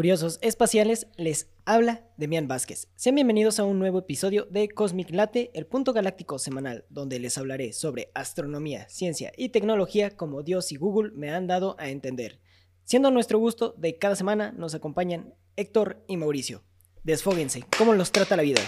Curiosos 0.00 0.38
espaciales, 0.40 1.08
les 1.18 1.50
habla 1.66 2.06
Demian 2.16 2.48
Vázquez. 2.48 2.88
Sean 2.96 3.16
bienvenidos 3.16 3.60
a 3.60 3.64
un 3.64 3.78
nuevo 3.78 3.98
episodio 3.98 4.46
de 4.46 4.70
Cosmic 4.70 5.10
Late, 5.10 5.50
el 5.52 5.66
punto 5.66 5.92
galáctico 5.92 6.38
semanal, 6.38 6.86
donde 6.88 7.18
les 7.18 7.36
hablaré 7.36 7.74
sobre 7.74 8.10
astronomía, 8.14 8.88
ciencia 8.88 9.30
y 9.36 9.50
tecnología 9.50 10.16
como 10.16 10.42
Dios 10.42 10.72
y 10.72 10.76
Google 10.76 11.10
me 11.14 11.30
han 11.30 11.46
dado 11.46 11.76
a 11.78 11.90
entender. 11.90 12.40
Siendo 12.84 13.10
nuestro 13.10 13.38
gusto, 13.38 13.74
de 13.76 13.98
cada 13.98 14.16
semana 14.16 14.52
nos 14.52 14.74
acompañan 14.74 15.34
Héctor 15.56 16.02
y 16.08 16.16
Mauricio. 16.16 16.62
Desfóguense, 17.02 17.66
¿cómo 17.76 17.92
los 17.92 18.10
trata 18.10 18.38
la 18.38 18.42
vida? 18.42 18.62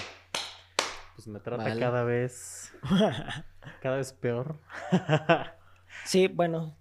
Pues 1.16 1.28
me 1.28 1.40
trata 1.40 1.74
cada 1.78 2.04
vez. 2.04 2.74
cada 3.80 3.96
vez 3.96 4.12
peor. 4.12 4.60
Sí, 6.04 6.28
bueno, 6.28 6.76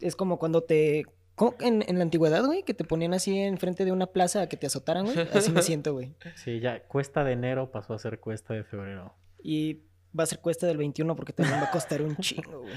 es 0.00 0.16
como 0.16 0.38
cuando 0.38 0.62
te... 0.62 1.04
¿cómo? 1.40 1.54
En, 1.58 1.82
en 1.88 1.96
la 1.96 2.02
antigüedad, 2.02 2.44
güey, 2.44 2.64
que 2.64 2.74
te 2.74 2.84
ponían 2.84 3.14
así 3.14 3.38
enfrente 3.38 3.86
de 3.86 3.92
una 3.92 4.08
plaza 4.08 4.42
a 4.42 4.46
que 4.46 4.58
te 4.58 4.66
azotaran, 4.66 5.06
güey. 5.06 5.18
Así 5.32 5.50
me 5.50 5.62
siento, 5.62 5.94
güey. 5.94 6.14
Sí, 6.36 6.60
ya 6.60 6.82
cuesta 6.86 7.24
de 7.24 7.32
enero 7.32 7.72
pasó 7.72 7.94
a 7.94 7.98
ser 7.98 8.20
cuesta 8.20 8.52
de 8.52 8.62
febrero. 8.62 9.14
Y 9.42 9.84
va 10.16 10.24
a 10.24 10.26
ser 10.26 10.40
cuesta 10.40 10.66
del 10.66 10.76
21 10.76 11.16
porque 11.16 11.32
también 11.32 11.58
va 11.58 11.68
a 11.68 11.70
costar 11.70 12.02
un 12.02 12.14
chingo, 12.18 12.60
güey. 12.60 12.74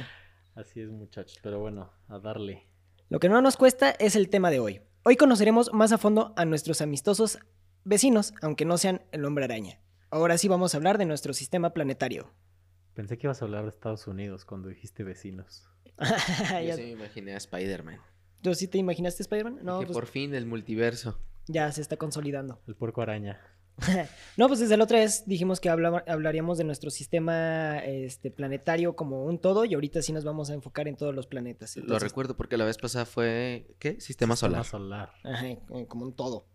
Así 0.56 0.80
es, 0.80 0.90
muchachos. 0.90 1.38
Pero 1.44 1.60
bueno, 1.60 1.92
a 2.08 2.20
darle. 2.20 2.66
Lo 3.10 3.20
que 3.20 3.28
no 3.28 3.42
nos 3.42 3.58
cuesta 3.58 3.92
es 3.92 4.16
el 4.16 4.30
tema 4.30 4.50
de 4.50 4.62
hoy. 4.62 4.82
Hoy 5.04 5.18
conoceremos 5.18 5.74
más 5.74 5.92
a 5.92 5.98
fondo 5.98 6.34
a 6.38 6.46
nuestros 6.46 6.80
amistosos 6.82 7.40
vecinos, 7.84 8.34
aunque 8.42 8.64
no 8.64 8.78
sean 8.78 9.02
el 9.12 9.26
hombre 9.26 9.44
araña. 9.44 9.82
Ahora 10.10 10.38
sí 10.38 10.48
vamos 10.48 10.74
a 10.74 10.78
hablar 10.78 10.98
de 10.98 11.06
nuestro 11.06 11.34
sistema 11.34 11.74
planetario. 11.74 12.32
Pensé 12.94 13.18
que 13.18 13.28
ibas 13.28 13.42
a 13.42 13.46
hablar 13.46 13.64
de 13.64 13.72
Estados 13.72 14.08
Unidos 14.08 14.46
cuando 14.46 14.70
dijiste 14.70 15.04
vecinos. 15.04 15.68
Yo 16.66 16.76
sí 16.76 16.84
me 16.84 16.92
imaginé 16.92 17.34
a 17.34 17.38
Spider-Man. 17.38 18.00
¿Tú 18.44 18.54
sí 18.54 18.68
te 18.68 18.78
imaginaste 18.78 19.24
Spider-Man? 19.24 19.60
No, 19.64 19.80
Dije, 19.80 19.88
pues 19.88 19.96
por 19.98 20.06
fin 20.08 20.36
el 20.36 20.46
multiverso. 20.46 21.18
ya 21.48 21.72
se 21.72 21.82
está 21.82 21.98
consolidando. 21.98 22.62
El 22.68 22.76
puerco 22.76 23.02
araña. 23.02 23.40
No, 24.38 24.48
pues 24.48 24.60
desde 24.60 24.78
la 24.78 24.84
otra 24.84 25.00
vez 25.00 25.24
dijimos 25.26 25.60
que 25.60 25.68
hablaba- 25.70 26.04
hablaríamos 26.08 26.58
de 26.60 26.64
nuestro 26.64 26.92
sistema 26.92 27.80
este, 27.80 28.30
planetario 28.30 28.96
como 28.96 29.26
un 29.26 29.40
todo 29.40 29.66
y 29.66 29.74
ahorita 29.74 30.02
sí 30.04 30.14
nos 30.14 30.24
vamos 30.24 30.50
a 30.52 30.54
enfocar 30.54 30.88
en 30.88 30.96
todos 30.96 31.16
los 31.16 31.26
planetas. 31.26 31.76
Lo 31.78 31.98
recuerdo 31.98 32.38
porque 32.38 32.56
la 32.58 32.66
vez 32.66 32.78
pasada 32.78 33.06
fue. 33.06 33.76
¿Qué? 33.80 34.00
Sistema 34.00 34.36
solar. 34.36 34.64
solar. 34.66 35.14
Ajá, 35.24 35.48
eh, 35.48 35.60
como 35.88 36.06
un 36.06 36.14
todo. 36.16 36.48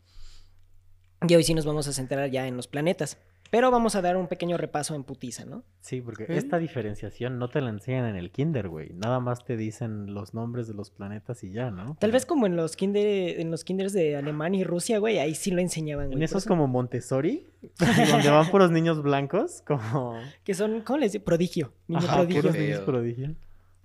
Y 1.29 1.35
hoy 1.35 1.43
sí 1.43 1.55
nos 1.55 1.65
vamos 1.67 1.89
a 1.89 1.93
centrar 1.93 2.31
ya 2.31 2.47
en 2.47 2.57
los 2.57 2.69
planetas. 2.69 3.19
Pero 3.51 3.71
vamos 3.71 3.95
a 3.97 4.03
dar 4.03 4.17
un 4.19 4.27
pequeño 4.27 4.59
repaso 4.59 4.95
en 4.95 5.05
putiza, 5.05 5.45
¿no? 5.47 5.65
Sí, 5.81 6.01
porque 6.03 6.25
¿Eh? 6.25 6.37
esta 6.37 6.59
diferenciación 6.59 7.39
no 7.39 7.49
te 7.49 7.61
la 7.63 7.71
enseñan 7.71 8.05
en 8.07 8.17
el 8.17 8.31
kinder, 8.31 8.69
güey. 8.69 8.91
Nada 8.95 9.21
más 9.21 9.43
te 9.45 9.57
dicen 9.57 10.13
los 10.13 10.35
nombres 10.35 10.69
de 10.69 10.75
los 10.75 10.91
planetas 10.91 11.43
y 11.45 11.51
ya, 11.53 11.71
¿no? 11.71 11.97
Tal 11.99 12.13
vez 12.13 12.27
como 12.27 12.47
en 12.47 12.57
los 12.57 12.77
kinder, 12.77 13.41
en 13.41 13.51
los 13.51 13.65
kinders 13.65 13.93
de 13.95 14.17
Alemania 14.17 14.61
y 14.61 14.65
Rusia, 14.65 14.99
güey, 14.99 15.19
ahí 15.19 15.35
sí 15.35 15.51
lo 15.51 15.61
enseñaban, 15.63 16.07
güey. 16.09 16.19
En 16.19 16.23
esos 16.23 16.43
eso- 16.43 16.49
como 16.49 16.67
Montessori, 16.67 17.47
donde 18.11 18.29
van 18.31 18.51
puros 18.51 18.71
niños 18.71 19.03
blancos, 19.03 19.63
como... 19.67 20.19
Que 20.45 20.53
son, 20.55 20.83
¿cómo 20.83 20.99
les 20.99 21.13
digo? 21.13 21.25
Prodigio. 21.25 21.73
Niño 21.87 22.01
Ajá, 22.01 22.17
prodigio. 22.19 22.53
niños 22.53 22.81
prodigio. 22.81 23.35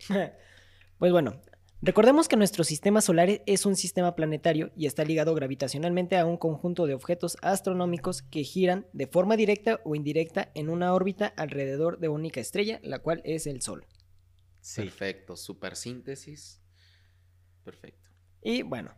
Pues 0.99 1.11
bueno, 1.11 1.33
recordemos 1.83 2.27
que 2.27 2.37
nuestro 2.37 2.63
sistema 2.63 3.01
solar 3.01 3.41
es 3.45 3.65
un 3.65 3.75
sistema 3.75 4.15
planetario 4.15 4.71
y 4.75 4.85
está 4.85 5.03
ligado 5.03 5.35
gravitacionalmente 5.35 6.17
a 6.17 6.25
un 6.25 6.37
conjunto 6.37 6.87
de 6.87 6.93
objetos 6.93 7.37
astronómicos 7.41 8.21
que 8.21 8.43
giran 8.43 8.87
de 8.93 9.07
forma 9.07 9.35
directa 9.35 9.81
o 9.83 9.93
indirecta 9.93 10.51
en 10.55 10.69
una 10.69 10.93
órbita 10.93 11.27
alrededor 11.27 11.99
de 11.99 12.07
una 12.07 12.23
única 12.23 12.39
estrella, 12.39 12.79
la 12.83 12.99
cual 12.99 13.21
es 13.25 13.47
el 13.47 13.61
Sol. 13.61 13.85
Sí. 14.61 14.83
Perfecto. 14.83 15.35
Super 15.35 15.75
síntesis. 15.75 16.61
Perfecto. 17.65 18.09
Y 18.41 18.61
bueno, 18.61 18.95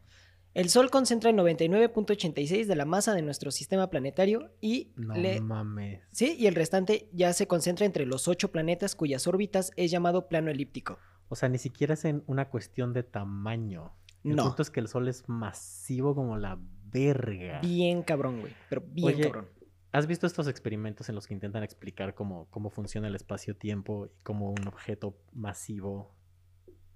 el 0.53 0.69
Sol 0.69 0.91
concentra 0.91 1.31
el 1.31 1.35
99.86 1.37 2.65
de 2.65 2.75
la 2.75 2.85
masa 2.85 3.15
de 3.15 3.23
nuestro 3.23 3.49
sistema 3.49 3.89
planetario 3.89 4.51
y 4.61 4.93
No 4.95 5.15
le... 5.15 5.41
mames. 5.41 6.03
Sí, 6.11 6.35
y 6.37 6.45
el 6.45 6.53
restante 6.53 7.09
ya 7.13 7.33
se 7.33 7.47
concentra 7.47 7.85
entre 7.85 8.05
los 8.05 8.27
ocho 8.27 8.51
planetas 8.51 8.95
cuyas 8.95 9.25
órbitas 9.25 9.71
es 9.75 9.89
llamado 9.89 10.27
plano 10.29 10.51
elíptico. 10.51 10.99
O 11.29 11.35
sea, 11.35 11.49
ni 11.49 11.57
siquiera 11.57 11.93
es 11.95 12.05
en 12.05 12.23
una 12.27 12.49
cuestión 12.49 12.93
de 12.93 13.03
tamaño. 13.03 13.93
El 14.23 14.35
No. 14.35 14.43
punto 14.45 14.61
es 14.61 14.69
que 14.71 14.79
el 14.79 14.87
sol 14.87 15.07
es 15.07 15.27
masivo 15.29 16.15
como 16.15 16.37
la 16.37 16.57
verga. 16.91 17.59
Bien 17.61 18.03
cabrón, 18.03 18.39
güey, 18.41 18.53
pero 18.69 18.81
bien 18.81 19.07
Oye, 19.15 19.23
cabrón. 19.23 19.49
¿Has 19.91 20.07
visto 20.07 20.27
estos 20.27 20.47
experimentos 20.49 21.07
en 21.09 21.15
los 21.15 21.25
que 21.25 21.33
intentan 21.33 21.63
explicar 21.63 22.15
cómo, 22.15 22.47
cómo 22.49 22.69
funciona 22.69 23.07
el 23.07 23.15
espacio-tiempo 23.15 24.07
y 24.07 24.23
cómo 24.23 24.49
un 24.51 24.67
objeto 24.67 25.17
masivo 25.33 26.13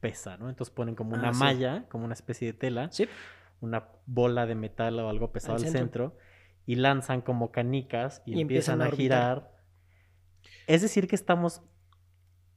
pesa, 0.01 0.37
¿no? 0.37 0.49
Entonces 0.49 0.73
ponen 0.73 0.95
como 0.95 1.15
una 1.15 1.29
Ah, 1.29 1.33
sí. 1.33 1.39
malla, 1.39 1.85
como 1.89 2.03
una 2.05 2.13
especie 2.13 2.47
de 2.47 2.53
tela, 2.53 2.91
Sí, 2.91 3.07
una 3.61 3.87
bola 4.05 4.45
de 4.45 4.55
metal 4.55 4.99
o 4.99 5.09
algo 5.09 5.31
pesado 5.31 5.55
Al 5.55 5.63
al 5.65 5.71
centro. 5.71 6.09
centro, 6.09 6.17
y 6.65 6.75
lanzan 6.75 7.21
como 7.21 7.51
canicas 7.51 8.21
y, 8.25 8.37
Y 8.37 8.41
empiezan 8.41 8.81
empiezan, 8.81 8.93
a 8.93 8.95
girar. 8.95 9.51
Es 10.67 10.81
decir, 10.81 11.07
que 11.07 11.15
estamos 11.15 11.61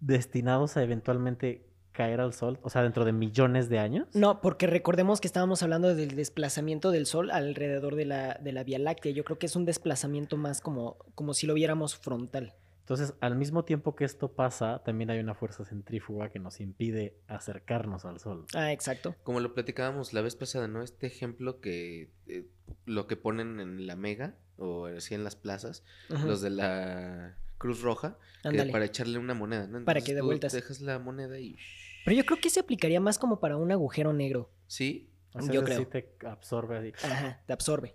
destinados 0.03 0.77
a 0.77 0.83
eventualmente 0.83 1.65
caer 1.93 2.21
al 2.21 2.33
sol, 2.33 2.59
o 2.63 2.71
sea, 2.71 2.83
dentro 2.83 3.05
de 3.05 3.13
millones 3.13 3.69
de 3.69 3.79
años. 3.79 4.09
No, 4.15 4.41
porque 4.41 4.67
recordemos 4.67 5.21
que 5.21 5.27
estábamos 5.27 5.63
hablando 5.63 5.95
del 5.95 6.17
desplazamiento 6.17 6.91
del 6.91 7.07
Sol 7.07 7.31
alrededor 7.31 7.97
de 7.97 8.07
la, 8.07 8.35
de 8.43 8.53
la 8.53 8.65
Vía 8.65 8.79
Láctea. 8.79 9.13
Yo 9.13 9.25
creo 9.25 9.39
que 9.39 9.47
es 9.47 9.57
un 9.57 9.65
desplazamiento 9.65 10.37
más 10.37 10.61
como, 10.61 10.97
como 11.15 11.35
si 11.35 11.47
lo 11.47 11.55
viéramos 11.55 11.97
frontal. 11.97 12.55
Entonces, 12.81 13.15
al 13.21 13.37
mismo 13.37 13.65
tiempo 13.65 13.95
que 13.95 14.05
esto 14.05 14.33
pasa, 14.33 14.83
también 14.85 15.11
hay 15.11 15.21
una 15.21 15.35
fuerza 15.35 15.65
centrífuga 15.65 16.31
que 16.31 16.41
nos 16.41 16.61
impide 16.61 17.15
acercarnos 17.29 18.05
al 18.05 18.19
sol. 18.19 18.47
Ah, 18.55 18.73
exacto. 18.73 19.15
Como 19.23 19.39
lo 19.39 19.55
platicábamos 19.55 20.13
la 20.13 20.21
vez 20.21 20.35
pasada, 20.35 20.67
¿no? 20.67 20.83
Este 20.83 21.07
ejemplo 21.07 21.61
que. 21.61 22.11
eh, 22.27 22.47
lo 22.87 23.07
que 23.07 23.17
ponen 23.17 23.61
en 23.61 23.87
la 23.87 23.97
Mega 23.97 24.35
o 24.57 24.87
así 24.87 25.15
en 25.15 25.25
las 25.25 25.37
plazas, 25.37 25.85
los 26.09 26.41
de 26.41 26.51
la 26.51 27.37
Cruz 27.63 27.81
Roja, 27.81 28.19
que 28.43 28.65
para 28.67 28.85
echarle 28.85 29.19
una 29.19 29.35
moneda, 29.35 29.67
¿no? 29.67 29.85
Para 29.85 30.01
que 30.01 30.15
tú 30.15 30.25
vueltas. 30.25 30.53
Dejas 30.53 30.81
la 30.81 30.99
moneda 30.99 31.39
y. 31.39 31.57
Pero 32.05 32.17
yo 32.17 32.27
creo 32.27 32.39
que 32.41 32.51
se 32.51 32.61
aplicaría 32.61 33.01
más 33.01 33.19
como 33.19 33.39
para 33.41 33.57
un 33.57 33.71
agujero 33.73 34.13
negro. 34.13 34.51
Sí. 34.67 35.09
O 35.35 35.41
sea, 35.41 35.53
Yo 35.53 35.63
creo. 35.65 35.79
decir, 35.79 35.89
te 36.19 36.27
absorbe 36.27 36.77
así. 36.77 36.93
Ajá, 37.07 37.43
te 37.47 37.53
absorbe. 37.53 37.95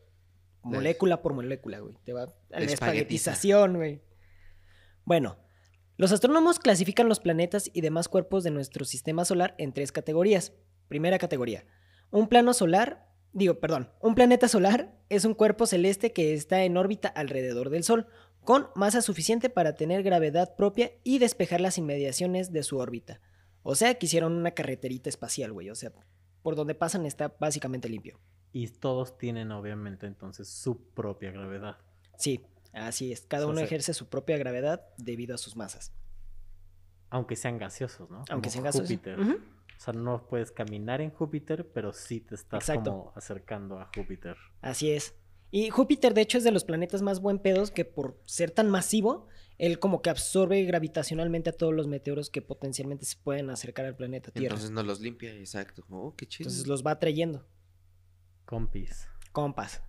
La- 0.63 0.71
Molécula 0.71 1.21
por 1.21 1.33
molécula, 1.33 1.79
güey. 1.79 1.95
Te 2.03 2.13
va 2.13 2.23
a 2.23 2.25
la 2.25 2.31
espaguetiza. 2.31 2.73
espaguetización, 2.73 3.75
güey. 3.75 4.01
Bueno, 5.05 5.37
los 5.97 6.11
astrónomos 6.11 6.59
clasifican 6.59 7.07
los 7.09 7.19
planetas 7.19 7.69
y 7.73 7.81
demás 7.81 8.07
cuerpos 8.09 8.43
de 8.43 8.51
nuestro 8.51 8.85
sistema 8.85 9.25
solar 9.25 9.55
en 9.57 9.73
tres 9.73 9.91
categorías. 9.91 10.53
Primera 10.87 11.17
categoría. 11.19 11.65
Un 12.11 12.27
plano 12.27 12.53
solar, 12.53 13.07
digo, 13.33 13.59
perdón, 13.59 13.91
un 14.01 14.15
planeta 14.15 14.47
solar 14.47 14.95
es 15.09 15.25
un 15.25 15.33
cuerpo 15.33 15.65
celeste 15.65 16.13
que 16.13 16.33
está 16.33 16.63
en 16.63 16.77
órbita 16.77 17.07
alrededor 17.09 17.69
del 17.69 17.83
Sol, 17.83 18.07
con 18.47 18.69
masa 18.75 19.01
suficiente 19.01 19.49
para 19.49 19.75
tener 19.75 20.03
gravedad 20.03 20.55
propia 20.55 20.93
y 21.03 21.19
despejar 21.19 21.59
las 21.59 21.77
inmediaciones 21.77 22.53
de 22.53 22.63
su 22.63 22.77
órbita. 22.77 23.19
O 23.61 23.75
sea, 23.75 23.95
que 23.95 24.05
hicieron 24.05 24.31
una 24.31 24.51
carreterita 24.51 25.09
espacial, 25.09 25.51
güey. 25.51 25.69
O 25.69 25.75
sea, 25.75 25.91
por 26.43 26.55
donde 26.55 26.73
pasan 26.73 27.05
está 27.05 27.35
básicamente 27.41 27.89
limpio. 27.89 28.21
Y 28.53 28.69
todos 28.69 29.17
tienen, 29.17 29.51
obviamente, 29.51 30.07
entonces 30.07 30.47
su 30.47 30.81
propia 30.91 31.31
gravedad. 31.31 31.77
Sí, 32.17 32.45
así 32.71 33.11
es. 33.11 33.25
Cada 33.25 33.43
O 33.43 33.47
sea, 33.47 33.51
uno 33.51 33.59
ejerce 33.59 33.93
su 33.93 34.07
propia 34.07 34.37
gravedad 34.37 34.81
debido 34.97 35.35
a 35.35 35.37
sus 35.37 35.57
masas. 35.57 35.91
Aunque 37.09 37.35
sean 37.35 37.57
gaseosos, 37.57 38.09
¿no? 38.09 38.23
Aunque 38.29 38.47
Como 38.47 38.51
sean 38.51 38.63
gaseosos. 38.63 38.89
Júpiter. 38.89 39.19
O 39.19 39.79
sea, 39.79 39.93
no 39.93 40.25
puedes 40.25 40.53
caminar 40.53 41.01
en 41.01 41.11
Júpiter, 41.11 41.69
pero 41.73 41.91
sí 41.91 42.21
te 42.21 42.35
estás 42.35 42.61
Exacto. 42.61 42.91
como 42.91 43.13
acercando 43.13 43.77
a 43.77 43.91
Júpiter. 43.93 44.37
Así 44.61 44.89
es. 44.89 45.15
Y 45.49 45.69
Júpiter, 45.69 46.13
de 46.13 46.21
hecho, 46.21 46.37
es 46.37 46.43
de 46.43 46.51
los 46.51 46.65
planetas 46.65 47.01
más 47.01 47.21
buen 47.21 47.39
pedos 47.39 47.71
que 47.71 47.85
por 47.85 48.19
ser 48.25 48.51
tan 48.51 48.69
masivo, 48.69 49.27
él 49.57 49.79
como 49.79 50.01
que 50.01 50.09
absorbe 50.09 50.63
gravitacionalmente 50.63 51.49
a 51.49 51.53
todos 51.53 51.73
los 51.73 51.87
meteoros 51.87 52.29
que 52.29 52.41
potencialmente 52.41 53.05
se 53.05 53.17
pueden 53.17 53.49
acercar 53.49 53.85
al 53.85 53.95
planeta 53.95 54.31
Tierra. 54.31 54.55
Entonces 54.55 54.71
no 54.71 54.83
los 54.83 54.99
limpia, 54.99 55.33
exacto. 55.33 55.85
Oh, 55.89 56.15
qué 56.15 56.27
chido. 56.27 56.47
Entonces 56.47 56.67
los 56.67 56.85
va 56.85 56.91
atrayendo. 56.91 57.47
Compis. 58.45 59.07
Compas. 59.31 59.81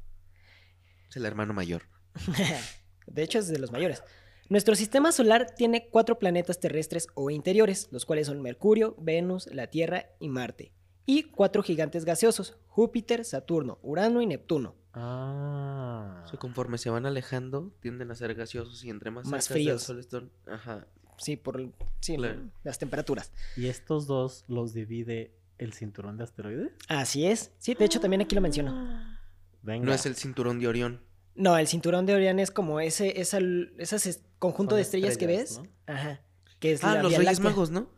Es 1.09 1.17
el 1.17 1.27
hermano 1.27 1.53
mayor. 1.55 1.83
De 3.07 3.23
hecho, 3.23 3.39
es 3.39 3.49
de 3.49 3.59
los 3.59 3.73
mayores. 3.73 4.03
Nuestro 4.51 4.75
sistema 4.75 5.13
solar 5.13 5.55
tiene 5.55 5.89
cuatro 5.91 6.19
planetas 6.19 6.59
terrestres 6.59 7.09
o 7.15 7.31
interiores, 7.31 7.89
los 7.91 8.07
cuales 8.07 8.27
son 8.27 8.41
Mercurio, 8.41 8.97
Venus, 8.99 9.47
la 9.53 9.69
Tierra 9.69 10.07
y 10.21 10.29
Marte. 10.29 10.73
Y 11.05 11.25
cuatro 11.25 11.63
gigantes 11.63 12.05
gaseosos, 12.05 12.57
Júpiter, 12.67 13.25
Saturno, 13.25 13.79
Urano 13.83 14.23
y 14.23 14.27
Neptuno. 14.27 14.75
Ah. 15.01 16.23
O 16.25 16.29
sea, 16.29 16.39
conforme 16.39 16.79
se 16.79 16.91
van 16.91 17.07
alejando, 17.07 17.73
tienden 17.81 18.11
a 18.11 18.15
ser 18.15 18.35
gaseosos 18.35 18.85
y 18.85 18.91
entre 18.91 19.11
más, 19.11 19.27
Más 19.27 19.45
cerca 19.45 19.55
del 19.59 19.65
fríos. 19.65 19.83
sol 19.83 19.99
están- 20.01 20.31
Ajá. 20.47 20.87
Sí, 21.19 21.37
por 21.37 21.61
el- 21.61 21.73
sí, 22.01 22.17
las 22.65 22.79
temperaturas. 22.79 23.33
¿Y 23.57 23.67
estos 23.67 24.07
dos 24.07 24.45
los 24.49 24.73
divide 24.73 25.35
el 25.59 25.73
cinturón 25.73 26.17
de 26.17 26.25
asteroides? 26.25 26.73
Así 26.89 27.27
es. 27.27 27.51
Sí, 27.59 27.75
de 27.75 27.85
hecho 27.85 28.01
también 28.01 28.21
aquí 28.23 28.35
lo 28.35 28.41
menciono. 28.41 29.19
Venga. 29.63 29.87
No 29.87 29.93
es 29.93 30.07
el 30.07 30.15
cinturón 30.15 30.61
de 30.61 30.69
Orión. 30.69 31.03
No, 31.35 31.57
el 31.59 31.67
cinturón 31.67 32.07
de 32.07 32.15
Orión 32.15 32.39
es 32.39 32.51
como 32.51 32.81
ese, 32.81 33.21
esa, 33.21 33.39
esas 33.79 34.07
es- 34.07 34.23
conjunto 34.39 34.71
Son 34.73 34.77
de 34.77 34.83
estrellas, 34.83 35.17
que 35.17 35.27
ves. 35.27 35.61
Ajá. 35.87 36.21
Que 36.61 36.73
es 36.73 36.85
Ah, 36.85 36.95
la 36.95 37.03
los 37.03 37.11
Vía 37.11 37.19
Reyes 37.19 37.39
Láctea. 37.39 37.51
Magos, 37.51 37.71
¿no? 37.71 37.91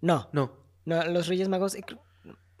No, 0.00 0.28
No. 0.32 0.52
no, 0.86 1.04
los 1.06 1.28
Reyes 1.28 1.48
Magos. 1.48 1.74
eh, 1.74 1.84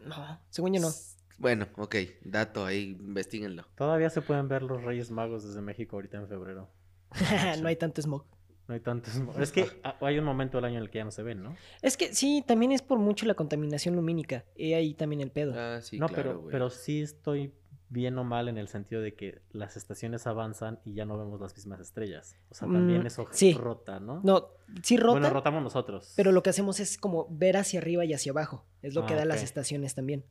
No, 0.04 0.40
según 0.50 0.74
yo 0.74 0.80
no. 0.80 0.90
Bueno, 1.38 1.66
ok, 1.76 1.96
dato 2.24 2.64
ahí, 2.64 2.96
investiguenlo. 3.00 3.64
Todavía 3.76 4.10
se 4.10 4.22
pueden 4.22 4.48
ver 4.48 4.62
los 4.62 4.82
Reyes 4.82 5.10
Magos 5.10 5.44
desde 5.44 5.60
México 5.60 5.96
ahorita 5.96 6.18
en 6.18 6.28
febrero. 6.28 6.68
no 7.62 7.68
hay 7.68 7.76
tanto 7.76 8.00
smog. 8.02 8.24
No 8.68 8.74
hay 8.74 8.80
tantos. 8.80 9.20
Es 9.40 9.50
que 9.52 9.66
hay 10.00 10.18
un 10.18 10.24
momento 10.24 10.58
del 10.58 10.66
año 10.66 10.76
en 10.76 10.84
el 10.84 10.90
que 10.90 10.98
ya 10.98 11.04
no 11.04 11.10
se 11.10 11.22
ven, 11.22 11.42
¿no? 11.42 11.56
Es 11.82 11.96
que 11.96 12.14
sí, 12.14 12.44
también 12.46 12.70
es 12.72 12.80
por 12.82 12.98
mucho 12.98 13.26
la 13.26 13.34
contaminación 13.34 13.96
lumínica. 13.96 14.44
Y 14.56 14.74
ahí 14.74 14.94
también 14.94 15.20
el 15.20 15.30
pedo. 15.30 15.52
Ah, 15.56 15.80
sí, 15.82 15.98
no, 15.98 16.06
claro, 16.06 16.22
pero, 16.22 16.38
güey. 16.40 16.52
pero 16.52 16.70
sí 16.70 17.02
estoy 17.02 17.52
bien 17.88 18.16
o 18.16 18.24
mal 18.24 18.48
en 18.48 18.56
el 18.56 18.68
sentido 18.68 19.02
de 19.02 19.14
que 19.14 19.42
las 19.50 19.76
estaciones 19.76 20.26
avanzan 20.26 20.78
y 20.84 20.94
ya 20.94 21.04
no 21.04 21.18
vemos 21.18 21.38
las 21.40 21.54
mismas 21.54 21.80
estrellas. 21.80 22.36
O 22.48 22.54
sea, 22.54 22.66
también 22.68 23.02
Mm, 23.02 23.06
eso 23.06 23.26
sí. 23.32 23.52
rota, 23.52 24.00
¿no? 24.00 24.20
No, 24.24 24.48
sí 24.82 24.96
rota, 24.96 25.12
Bueno, 25.18 25.28
rotamos 25.30 25.62
nosotros. 25.62 26.12
pero 26.16 26.32
lo 26.32 26.42
que 26.42 26.48
hacemos 26.50 26.80
es 26.80 26.96
como 26.96 27.26
ver 27.30 27.58
hacia 27.58 27.80
arriba 27.80 28.04
y 28.06 28.14
hacia 28.14 28.30
abajo. 28.32 28.64
Es 28.80 28.94
lo 28.94 29.04
que 29.04 29.12
Ah, 29.12 29.16
da 29.18 29.24
las 29.26 29.42
estaciones 29.42 29.94
también. 29.94 30.24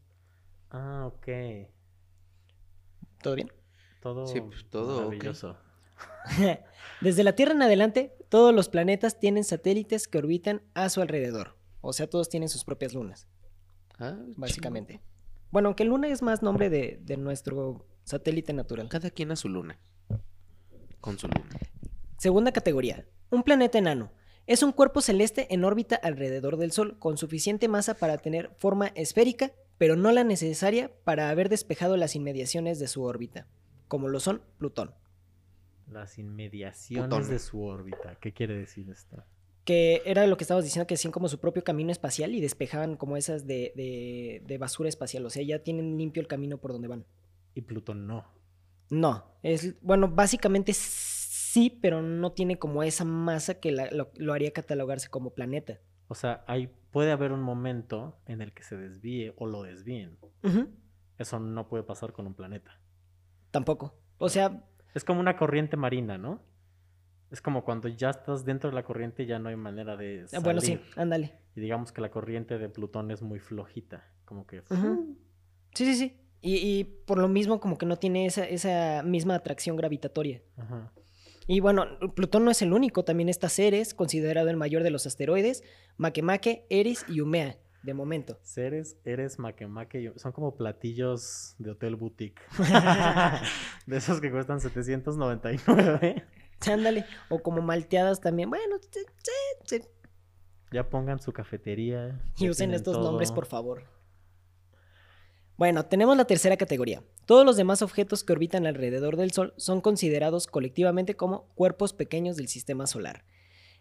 Ah, 0.71 1.05
ok. 1.07 1.27
¿Todo 3.21 3.35
bien? 3.35 3.51
Todo, 4.01 4.25
Sí, 4.27 4.41
pues, 4.41 4.65
todo 4.69 4.97
maravilloso. 5.05 5.57
Desde 7.01 7.23
la 7.23 7.35
Tierra 7.35 7.53
en 7.53 7.61
adelante, 7.61 8.15
todos 8.29 8.53
los 8.53 8.69
planetas 8.69 9.19
tienen 9.19 9.43
satélites 9.43 10.07
que 10.07 10.17
orbitan 10.17 10.61
a 10.73 10.89
su 10.89 11.01
alrededor. 11.01 11.57
O 11.81 11.93
sea, 11.93 12.07
todos 12.09 12.29
tienen 12.29 12.49
sus 12.49 12.63
propias 12.63 12.93
lunas, 12.93 13.27
Ah, 13.99 14.17
básicamente. 14.37 15.01
Bueno, 15.51 15.69
aunque 15.69 15.83
Luna 15.83 16.07
es 16.07 16.21
más 16.21 16.41
nombre 16.41 16.69
de, 16.69 16.99
de 17.01 17.17
nuestro 17.17 17.85
satélite 18.03 18.53
natural. 18.53 18.87
Cada 18.89 19.09
quien 19.11 19.31
a 19.31 19.35
su 19.35 19.49
luna. 19.49 19.79
Con 21.01 21.19
su 21.19 21.27
luna. 21.27 21.49
Segunda 22.17 22.51
categoría. 22.51 23.05
Un 23.29 23.43
planeta 23.43 23.77
enano. 23.77 24.11
Es 24.47 24.63
un 24.63 24.71
cuerpo 24.71 25.01
celeste 25.01 25.53
en 25.53 25.63
órbita 25.63 25.95
alrededor 25.97 26.57
del 26.57 26.71
Sol, 26.71 26.97
con 26.99 27.17
suficiente 27.17 27.67
masa 27.67 27.93
para 27.95 28.17
tener 28.17 28.51
forma 28.57 28.87
esférica, 28.95 29.51
pero 29.81 29.95
no 29.95 30.11
la 30.11 30.23
necesaria 30.23 30.91
para 31.03 31.31
haber 31.31 31.49
despejado 31.49 31.97
las 31.97 32.15
inmediaciones 32.15 32.77
de 32.77 32.87
su 32.87 33.01
órbita, 33.01 33.47
como 33.87 34.09
lo 34.09 34.19
son 34.19 34.43
Plutón. 34.59 34.93
Las 35.91 36.19
inmediaciones 36.19 37.07
Plutón. 37.09 37.27
de 37.27 37.39
su 37.39 37.63
órbita. 37.63 38.15
¿Qué 38.21 38.31
quiere 38.31 38.55
decir 38.55 38.87
esto? 38.91 39.23
Que 39.65 40.03
era 40.05 40.27
lo 40.27 40.37
que 40.37 40.43
estábamos 40.43 40.65
diciendo, 40.65 40.85
que 40.85 40.93
hacían 40.93 41.11
como 41.11 41.27
su 41.29 41.39
propio 41.39 41.63
camino 41.63 41.91
espacial 41.91 42.35
y 42.35 42.41
despejaban 42.41 42.95
como 42.95 43.17
esas 43.17 43.47
de, 43.47 43.73
de- 43.75 44.43
de 44.45 44.57
basura 44.59 44.87
espacial. 44.87 45.25
O 45.25 45.31
sea, 45.31 45.41
ya 45.41 45.63
tienen 45.63 45.97
limpio 45.97 46.21
el 46.21 46.27
camino 46.27 46.59
por 46.59 46.73
donde 46.73 46.87
van. 46.87 47.03
Y 47.55 47.61
Plutón 47.61 48.05
no. 48.05 48.23
No, 48.91 49.25
es, 49.41 49.81
bueno, 49.81 50.09
básicamente 50.09 50.73
sí, 50.75 51.75
pero 51.81 52.03
no 52.03 52.33
tiene 52.33 52.59
como 52.59 52.83
esa 52.83 53.03
masa 53.03 53.55
que 53.55 53.71
la- 53.71 53.89
lo, 53.89 54.11
lo 54.15 54.33
haría 54.33 54.51
catalogarse 54.53 55.09
como 55.09 55.33
planeta. 55.33 55.79
O 56.07 56.13
sea, 56.13 56.43
hay, 56.45 56.69
puede 56.91 57.11
haber 57.11 57.31
un 57.31 57.41
momento 57.41 58.17
en 58.25 58.41
el 58.41 58.53
que 58.53 58.63
se 58.63 58.77
desvíe 58.77 59.33
o 59.37 59.45
lo 59.47 59.63
desvíen. 59.63 60.17
Ujú, 60.43 60.69
Eso 61.17 61.39
no 61.39 61.67
puede 61.67 61.83
pasar 61.83 62.11
con 62.13 62.27
un 62.27 62.33
planeta. 62.33 62.79
Tampoco. 63.51 63.95
O 64.17 64.29
sea, 64.29 64.63
Es 64.93 65.03
como 65.03 65.19
una 65.19 65.35
corriente 65.37 65.77
marina, 65.77 66.17
¿no? 66.17 66.41
Es 67.31 67.41
como 67.41 67.63
cuando 67.63 67.87
ya 67.87 68.09
estás 68.09 68.43
dentro 68.43 68.69
de 68.69 68.75
la 68.75 68.83
corriente 68.83 69.25
ya 69.25 69.39
no 69.39 69.47
hay 69.49 69.55
manera 69.55 69.95
de 69.95 70.23
ah, 70.23 70.27
salir. 70.27 70.43
bueno, 70.43 70.61
sí, 70.61 70.79
ándale. 70.97 71.33
Y 71.55 71.61
digamos 71.61 71.91
que 71.93 72.01
la 72.01 72.11
corriente 72.11 72.57
de 72.57 72.67
Plutón 72.69 73.09
es 73.11 73.21
muy 73.21 73.39
flojita. 73.39 74.05
Como 74.25 74.45
que... 74.45 74.61
Sí, 75.73 75.85
sí, 75.85 75.95
sí. 75.95 76.17
Y, 76.41 76.55
y 76.57 76.83
por 76.83 77.19
lo 77.19 77.27
mismo 77.29 77.59
como 77.61 77.77
que 77.77 77.85
no 77.85 77.95
tiene 77.97 78.25
esa, 78.25 78.43
esa 78.45 79.03
misma 79.03 79.35
atracción 79.35 79.77
gravitatoria. 79.77 80.41
Ajá. 80.57 80.91
Y 81.47 81.59
bueno, 81.59 81.85
Plutón 82.15 82.45
no 82.45 82.51
es 82.51 82.61
el 82.61 82.71
único, 82.73 83.03
también 83.03 83.27
está 83.29 83.49
Ceres, 83.49 83.93
considerado 83.93 84.49
el 84.49 84.57
mayor 84.57 84.83
de 84.83 84.91
los 84.91 85.05
asteroides, 85.05 85.63
Makemake, 85.97 86.65
Eris 86.69 87.03
y 87.07 87.19
Umea, 87.21 87.57
de 87.83 87.93
momento. 87.93 88.37
Ceres, 88.43 88.97
eres 89.05 89.39
maquemaque. 89.39 90.01
y- 90.01 90.19
Son 90.19 90.31
como 90.31 90.55
platillos 90.55 91.55
de 91.57 91.71
hotel 91.71 91.95
boutique. 91.95 92.41
de 93.87 93.97
esos 93.97 94.21
que 94.21 94.31
cuestan 94.31 94.61
799. 94.61 96.23
Ándale, 96.71 97.05
o 97.29 97.39
como 97.41 97.61
malteadas 97.61 98.21
también. 98.21 98.49
Bueno, 98.49 98.77
sí, 98.91 98.99
sí. 99.65 99.81
Ya 100.71 100.87
pongan 100.89 101.19
su 101.19 101.33
cafetería. 101.33 102.21
Y 102.37 102.49
usen 102.49 102.73
estos 102.73 102.97
nombres, 102.99 103.31
por 103.31 103.45
favor. 103.47 103.83
Bueno, 105.57 105.85
tenemos 105.85 106.17
la 106.17 106.25
tercera 106.25 106.57
categoría. 106.57 107.03
Todos 107.25 107.45
los 107.45 107.55
demás 107.55 107.81
objetos 107.81 108.23
que 108.23 108.33
orbitan 108.33 108.65
alrededor 108.65 109.15
del 109.15 109.31
Sol 109.31 109.53
son 109.57 109.81
considerados 109.81 110.47
colectivamente 110.47 111.15
como 111.15 111.47
cuerpos 111.53 111.93
pequeños 111.93 112.35
del 112.35 112.47
sistema 112.47 112.87
solar. 112.87 113.25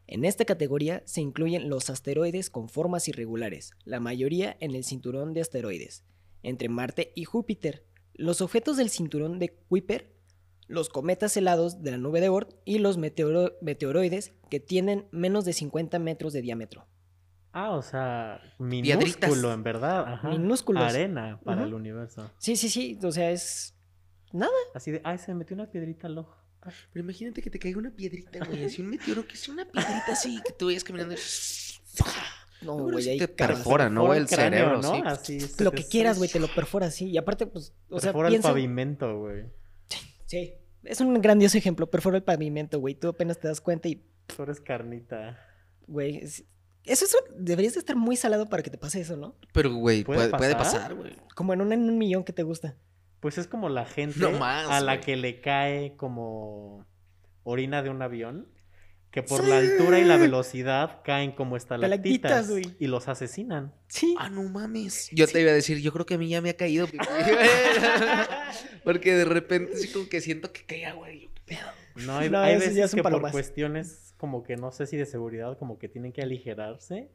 En 0.06 0.24
esta 0.24 0.44
categoría 0.44 1.02
se 1.06 1.20
incluyen 1.20 1.68
los 1.68 1.88
asteroides 1.88 2.50
con 2.50 2.68
formas 2.68 3.08
irregulares, 3.08 3.72
la 3.84 4.00
mayoría 4.00 4.56
en 4.60 4.74
el 4.74 4.84
cinturón 4.84 5.32
de 5.32 5.40
asteroides, 5.40 6.04
entre 6.42 6.68
Marte 6.68 7.12
y 7.14 7.24
Júpiter, 7.24 7.84
los 8.14 8.40
objetos 8.40 8.76
del 8.76 8.90
cinturón 8.90 9.38
de 9.38 9.50
Kuiper, 9.50 10.12
los 10.66 10.88
cometas 10.88 11.36
helados 11.36 11.82
de 11.82 11.92
la 11.92 11.98
nube 11.98 12.20
de 12.20 12.28
Oort 12.28 12.54
y 12.64 12.78
los 12.78 12.98
meteoro- 12.98 13.54
meteoroides 13.62 14.32
que 14.50 14.60
tienen 14.60 15.06
menos 15.12 15.44
de 15.44 15.52
50 15.52 15.98
metros 15.98 16.32
de 16.32 16.42
diámetro. 16.42 16.86
Ah, 17.52 17.70
o 17.72 17.82
sea, 17.82 18.40
Piedritas. 18.58 19.28
minúsculo, 19.28 19.52
en 19.52 19.62
verdad. 19.62 20.04
Ajá. 20.14 20.28
Minúsculos. 20.28 20.82
Arena 20.82 21.40
para 21.44 21.58
Ujú. 21.62 21.66
el 21.68 21.74
universo. 21.74 22.30
Sí, 22.38 22.56
sí, 22.56 22.68
sí, 22.68 22.98
o 23.02 23.10
sea, 23.10 23.30
es 23.30 23.74
nada. 24.32 24.52
Así 24.74 24.90
de, 24.92 25.00
ay, 25.04 25.18
se 25.18 25.32
me 25.32 25.38
metió 25.40 25.54
una 25.54 25.66
piedrita 25.70 26.06
al 26.06 26.18
ojo. 26.18 26.36
Ay, 26.62 26.72
Pero 26.92 27.04
imagínate 27.04 27.42
que 27.42 27.50
te 27.50 27.58
caiga 27.58 27.78
una 27.78 27.90
piedrita, 27.90 28.44
güey. 28.44 28.64
Así 28.64 28.82
un 28.82 28.88
meteoro 28.90 29.26
que 29.26 29.34
es 29.34 29.48
una 29.48 29.64
piedrita 29.64 30.12
así, 30.12 30.40
que 30.46 30.52
tú 30.52 30.66
vayas 30.66 30.84
caminando. 30.84 31.14
y- 31.14 31.18
No, 32.62 32.74
Seguro 32.76 32.92
güey, 32.92 33.04
sí 33.04 33.10
ahí 33.10 33.18
te 33.18 33.34
cagas. 33.34 33.56
perfora, 33.56 33.88
¿no, 33.88 34.04
güey? 34.04 34.18
el 34.18 34.24
El 34.24 34.28
cráneo, 34.28 34.58
cerebro, 34.58 34.82
¿no? 34.82 34.94
sí. 34.94 35.02
Así 35.06 35.40
se 35.40 35.64
Lo 35.64 35.70
te 35.70 35.78
que 35.78 35.88
quieras, 35.88 36.18
güey, 36.18 36.28
te 36.30 36.38
lo 36.38 36.46
perfora 36.54 36.86
así. 36.86 37.06
Y 37.08 37.16
aparte, 37.16 37.46
pues, 37.46 37.72
o 37.88 37.98
sea, 37.98 38.08
Perfora 38.12 38.28
piensa... 38.28 38.48
el 38.48 38.52
pavimento, 38.52 39.18
güey. 39.18 39.46
Sí, 40.26 40.52
es 40.84 41.00
un 41.00 41.14
grandioso 41.22 41.56
ejemplo. 41.56 41.88
Perfora 41.90 42.18
el 42.18 42.22
pavimento, 42.22 42.78
güey. 42.78 42.94
Tú 42.94 43.08
apenas 43.08 43.38
te 43.40 43.48
das 43.48 43.62
cuenta 43.62 43.88
y, 43.88 44.04
Tú 44.26 44.42
eres 44.42 44.60
carnita. 44.60 45.38
güey, 45.86 46.18
es- 46.18 46.44
eso, 46.92 47.04
eso 47.06 47.18
deberías 47.36 47.74
de 47.74 47.80
estar 47.80 47.96
muy 47.96 48.16
salado 48.16 48.48
para 48.48 48.62
que 48.62 48.70
te 48.70 48.78
pase 48.78 49.00
eso, 49.00 49.16
¿no? 49.16 49.36
Pero, 49.52 49.72
güey, 49.74 50.04
¿Puede 50.04 50.28
puede, 50.28 50.38
puede 50.38 50.54
pasar? 50.56 50.94
güey. 50.94 51.14
Como 51.34 51.52
en 51.54 51.60
un, 51.60 51.72
en 51.72 51.88
un 51.88 51.98
millón 51.98 52.24
que 52.24 52.32
te 52.32 52.42
gusta. 52.42 52.76
Pues 53.20 53.38
es 53.38 53.46
como 53.46 53.68
la 53.68 53.84
gente 53.86 54.18
No 54.18 54.32
más, 54.32 54.68
a 54.70 54.80
la 54.80 54.94
güey. 54.96 55.04
que 55.04 55.16
le 55.16 55.40
cae 55.40 55.94
como 55.96 56.86
orina 57.42 57.82
de 57.82 57.90
un 57.90 58.00
avión, 58.02 58.48
que 59.10 59.22
por 59.24 59.42
la 59.46 59.58
altura 59.58 59.98
y 59.98 60.04
la 60.04 60.16
velocidad 60.16 61.00
caen 61.04 61.32
como 61.32 61.56
estalactitas 61.56 62.30
Estalactitas, 62.46 62.50
güey. 62.50 62.76
y 62.78 62.86
los 62.86 63.08
asesinan. 63.08 63.74
Sí. 63.88 64.14
Ah, 64.18 64.30
no 64.30 64.42
mames. 64.44 65.10
Yo 65.12 65.26
te 65.26 65.40
iba 65.40 65.50
a 65.50 65.54
decir, 65.54 65.78
yo 65.80 65.92
creo 65.92 66.06
que 66.06 66.14
a 66.14 66.18
mí 66.18 66.28
ya 66.28 66.40
me 66.40 66.50
ha 66.50 66.56
caído. 66.56 66.86
porque- 66.86 67.08
Porque 68.84 69.14
de 69.14 69.24
repente 69.24 69.72
así 69.74 69.88
como 69.88 70.08
que 70.08 70.20
siento 70.20 70.52
que 70.52 70.64
cae 70.64 70.86
agua. 70.86 71.10
y 71.12 71.22
yo, 71.22 71.28
¿qué 71.34 71.42
pedo? 71.56 71.66
No, 72.06 72.18
hay, 72.18 72.30
No, 72.30 72.38
hay 72.40 72.54
ya 72.54 72.58
veces 72.58 72.90
son 72.90 72.98
que 72.98 73.02
por 73.02 73.12
palomas. 73.12 73.32
cuestiones 73.32 74.14
como 74.16 74.42
que 74.42 74.56
no 74.56 74.70
sé 74.70 74.86
si 74.86 74.96
de 74.96 75.06
seguridad, 75.06 75.58
como 75.58 75.78
que 75.78 75.88
tienen 75.88 76.12
que 76.12 76.22
aligerarse. 76.22 77.10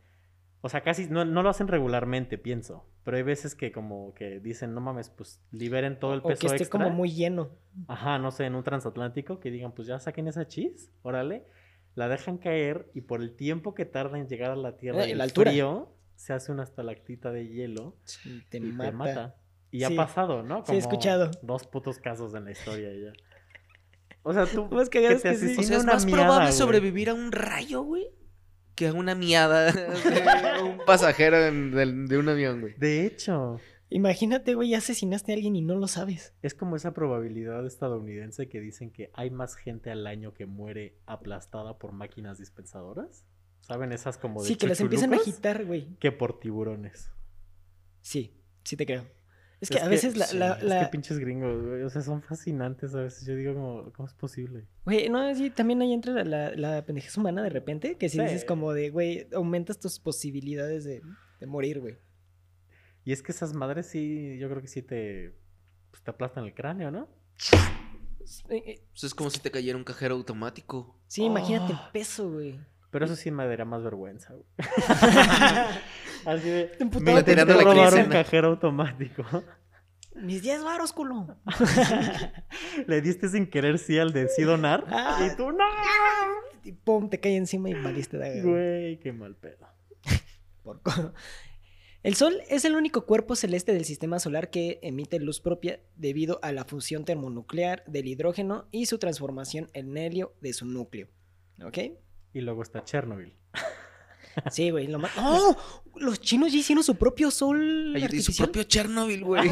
O 0.61 0.69
sea, 0.69 0.81
casi 0.81 1.07
no, 1.09 1.23
no 1.25 1.43
lo 1.43 1.49
hacen 1.49 1.67
regularmente, 1.67 2.37
pienso. 2.39 2.89
Pero 3.03 3.17
hay 3.17 3.23
veces 3.23 3.53
que 3.53 3.71
como 3.71 4.15
que 4.15 4.39
dicen, 4.39 4.73
no 4.73 4.81
mames, 4.81 5.11
pues 5.11 5.39
liberen 5.51 5.99
todo 5.99 6.15
el 6.15 6.21
o 6.23 6.27
peso 6.27 6.39
que 6.41 6.47
esté 6.47 6.63
extra. 6.63 6.79
como 6.85 6.89
muy 6.95 7.11
lleno. 7.11 7.51
Ajá, 7.87 8.17
no 8.17 8.31
sé, 8.31 8.45
en 8.45 8.55
un 8.55 8.63
transatlántico 8.63 9.39
que 9.39 9.51
digan, 9.51 9.73
pues 9.73 9.87
ya 9.87 9.99
saquen 9.99 10.27
esa 10.27 10.47
chis, 10.47 10.91
órale. 11.03 11.45
La 11.93 12.07
dejan 12.09 12.39
caer 12.39 12.89
y 12.95 13.01
por 13.01 13.21
el 13.21 13.35
tiempo 13.35 13.75
que 13.75 13.85
tarda 13.85 14.17
en 14.17 14.27
llegar 14.27 14.49
a 14.51 14.55
la 14.55 14.75
Tierra 14.75 15.03
Eh, 15.03 15.09
y 15.09 15.11
el 15.11 15.19
la 15.19 15.25
altura. 15.25 15.51
frío, 15.51 15.93
se 16.15 16.33
hace 16.33 16.51
una 16.51 16.63
estalactita 16.63 17.31
de 17.31 17.47
hielo 17.47 17.95
Y 18.25 18.41
te 18.49 18.57
y 18.57 18.61
mata. 18.61 18.89
te 18.89 18.91
mata. 18.97 19.35
Y 19.69 19.83
ha 19.83 19.91
pasado, 19.91 20.41
¿no? 20.41 20.65
Sí, 20.65 20.73
he 20.73 20.77
escuchado. 20.77 21.29
Dos 21.43 21.67
putos 21.67 21.99
casos 21.99 22.33
en 22.33 22.45
la 22.45 22.51
historia 22.51 22.89
ya. 22.91 23.13
O 24.27 24.33
sea, 24.33 24.47
tú. 24.47 24.65
Más 24.71 24.89
que 24.89 25.01
te 25.01 25.21
que 25.21 25.35
sí. 25.37 25.55
O 25.59 25.63
sea, 25.63 25.77
es 25.77 25.85
más 25.85 26.03
miada, 26.03 26.23
probable 26.23 26.47
güey. 26.47 26.57
sobrevivir 26.57 27.09
a 27.11 27.13
un 27.13 27.31
rayo, 27.31 27.83
güey, 27.83 28.09
que 28.73 28.87
a 28.87 28.93
una 28.93 29.13
miada 29.13 29.71
de 29.71 30.63
un 30.63 30.79
pasajero 30.83 31.39
de, 31.39 32.17
un 32.17 32.29
avión, 32.29 32.59
güey. 32.59 32.73
De 32.77 33.05
hecho, 33.05 33.59
Imagínate, 33.89 34.55
güey, 34.55 34.69
ya 34.69 34.79
asesinaste 34.79 35.31
a 35.31 35.35
alguien 35.35 35.55
y 35.55 35.61
no 35.61 35.75
lo 35.75 35.87
sabes. 35.87 36.33
es 36.41 36.55
como 36.55 36.75
esa 36.75 36.91
probabilidad 36.95 37.67
estadounidense 37.67 38.49
que 38.49 38.59
dicen 38.59 38.89
que 38.89 39.11
hay 39.13 39.29
más 39.29 39.55
gente 39.55 39.91
al 39.91 40.07
año 40.07 40.33
que 40.33 40.47
muere 40.47 40.97
aplastada 41.05 41.77
por 41.77 41.91
máquinas 41.91 42.39
dispensadoras. 42.39 43.27
¿Saben? 43.61 43.91
Esas 43.91 44.17
como 44.17 44.41
de 44.41 44.47
Sí, 44.47 44.55
que 44.55 44.67
las 44.67 44.81
empiezan 44.81 45.13
a 45.13 45.17
agitar, 45.17 45.65
güey. 45.65 45.95
Que 45.99 46.11
por 46.11 46.39
tiburones. 46.39 47.11
Sí, 48.01 48.41
sí 48.63 48.75
te 48.75 48.87
creo. 48.87 49.05
Es 49.65 49.69
que 49.77 49.79
a 49.83 49.87
veces 49.87 50.15
la... 50.15 50.25
sí, 50.25 50.37
la- 50.37 50.53
es 50.57 50.85
que 50.85 50.91
pinches 50.91 51.19
gringos, 51.19 51.65
güey. 51.65 51.81
O 51.83 51.89
sea, 51.89 52.01
son 52.01 52.21
fascinantes 52.21 52.93
a 52.95 53.01
veces. 53.01 53.25
Yo 53.27 53.35
digo, 53.35 53.53
como, 53.53 53.91
¿cómo 53.93 54.07
es 54.07 54.13
posible? 54.13 54.67
Güey, 54.85 55.09
no, 55.09 55.33
sí, 55.35 55.49
también 55.49 55.81
ahí 55.81 55.93
entra 55.93 56.13
la, 56.13 56.23
la, 56.23 56.55
la 56.55 56.85
pendejez 56.85 57.17
humana 57.17 57.41
de 57.43 57.49
repente, 57.49 57.95
que 57.97 58.09
si 58.09 58.17
Sí. 58.17 58.23
dices 58.23 58.45
como 58.45 58.73
de, 58.73 58.89
güey, 58.89 59.27
aumentas 59.33 59.79
tus 59.79 59.99
posibilidades 59.99 60.83
de, 60.83 61.01
de 61.39 61.45
morir, 61.47 61.79
güey. 61.79 61.97
Y 63.03 63.11
es 63.11 63.21
que 63.21 63.31
esas 63.31 63.53
madres 63.53 63.87
sí, 63.87 64.37
yo 64.39 64.49
creo 64.49 64.61
que 64.61 64.67
sí 64.67 64.81
te, 64.81 65.35
pues, 65.91 66.01
te 66.03 66.11
aplastan 66.11 66.45
el 66.45 66.53
cráneo, 66.53 66.89
¿no? 66.91 67.07
Eh, 68.49 68.81
Pues 68.91 69.03
es 69.03 69.13
como 69.13 69.29
si 69.29 69.39
te 69.39 69.51
cayera 69.51 69.77
un 69.77 69.83
cajero 69.83 70.15
automático. 70.15 70.97
Sí, 71.07 71.23
imagínate 71.23 71.73
el 71.73 71.77
Oh. 71.79 71.91
peso, 71.93 72.31
güey. 72.31 72.59
Pero 72.91 73.05
eso 73.05 73.15
sí 73.15 73.31
me 73.31 73.45
daría 73.45 73.65
más 73.65 73.83
vergüenza, 73.83 74.33
güey. 74.33 74.45
Así 76.25 76.49
de, 76.49 76.65
Te 76.65 76.85
me 76.85 77.45
la 77.45 77.55
robar 77.61 77.93
un 77.93 78.05
cajero 78.05 78.49
automático. 78.49 79.23
Mis 80.15 80.41
10 80.41 80.63
varos, 80.63 80.93
culo. 80.93 81.27
Le 82.87 83.01
diste 83.01 83.27
sin 83.27 83.47
querer 83.47 83.77
sí 83.77 83.99
al 83.99 84.13
de 84.13 84.29
sí 84.29 84.43
donar. 84.43 84.85
Ah. 84.87 85.27
y 85.29 85.35
tú 85.35 85.51
no. 85.51 85.65
Y 86.63 86.71
pum, 86.71 87.09
te 87.09 87.19
cae 87.19 87.35
encima 87.35 87.69
y 87.69 87.73
valiste 87.73 88.17
de 88.17 88.41
Güey, 88.41 88.99
qué 88.99 89.11
mal 89.11 89.35
pedo. 89.35 89.67
Porco. 90.63 90.91
El 92.01 92.15
Sol 92.15 92.41
es 92.49 92.65
el 92.65 92.75
único 92.75 93.05
cuerpo 93.05 93.35
celeste 93.35 93.73
del 93.73 93.83
sistema 93.83 94.19
solar 94.19 94.51
que 94.51 94.79
emite 94.83 95.19
luz 95.19 95.41
propia 95.41 95.79
debido 95.95 96.39
a 96.43 96.51
la 96.51 96.63
fusión 96.63 97.03
termonuclear 97.03 97.83
del 97.87 98.07
hidrógeno 98.07 98.67
y 98.71 98.85
su 98.85 98.99
transformación 98.99 99.69
en 99.73 99.97
helio 99.97 100.33
de 100.39 100.53
su 100.53 100.65
núcleo. 100.65 101.07
¿Ok? 101.63 101.79
Y 102.35 102.41
luego 102.41 102.61
está 102.61 102.83
Chernobyl. 102.83 103.33
Sí, 104.51 104.69
güey. 104.69 104.87
Lo 104.87 104.99
más... 104.99 105.11
¡Oh! 105.17 105.55
Los 105.95 106.19
chinos 106.19 106.51
ya 106.51 106.59
hicieron 106.59 106.83
su 106.83 106.95
propio 106.95 107.31
sol 107.31 107.93
Ay, 107.95 107.95
y 107.95 107.99
su 107.99 108.05
artificial. 108.05 108.49
propio 108.49 108.63
Chernobyl, 108.63 109.23
güey. 109.23 109.49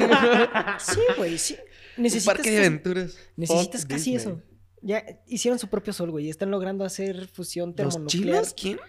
Sí, 0.80 1.00
güey, 1.18 1.38
sí. 1.38 1.56
Un 1.98 2.04
Necesitas, 2.04 2.36
parque 2.36 2.52
de 2.52 2.58
casi- 2.58 2.68
aventuras. 2.68 3.18
necesitas 3.38 3.86
casi 3.86 4.12
Disney. 4.12 4.16
eso. 4.36 4.42
Ya 4.82 5.02
hicieron 5.28 5.58
su 5.58 5.70
propio 5.70 5.94
sol, 5.94 6.12
güey. 6.12 6.26
y 6.26 6.30
Están 6.30 6.52
logrando 6.52 6.84
hacer 6.84 7.28
fusión 7.30 7.70
¿Los 7.70 7.76
termonuclear. 7.78 8.10
chinos? 8.44 8.54
¿Quién? 8.60 8.80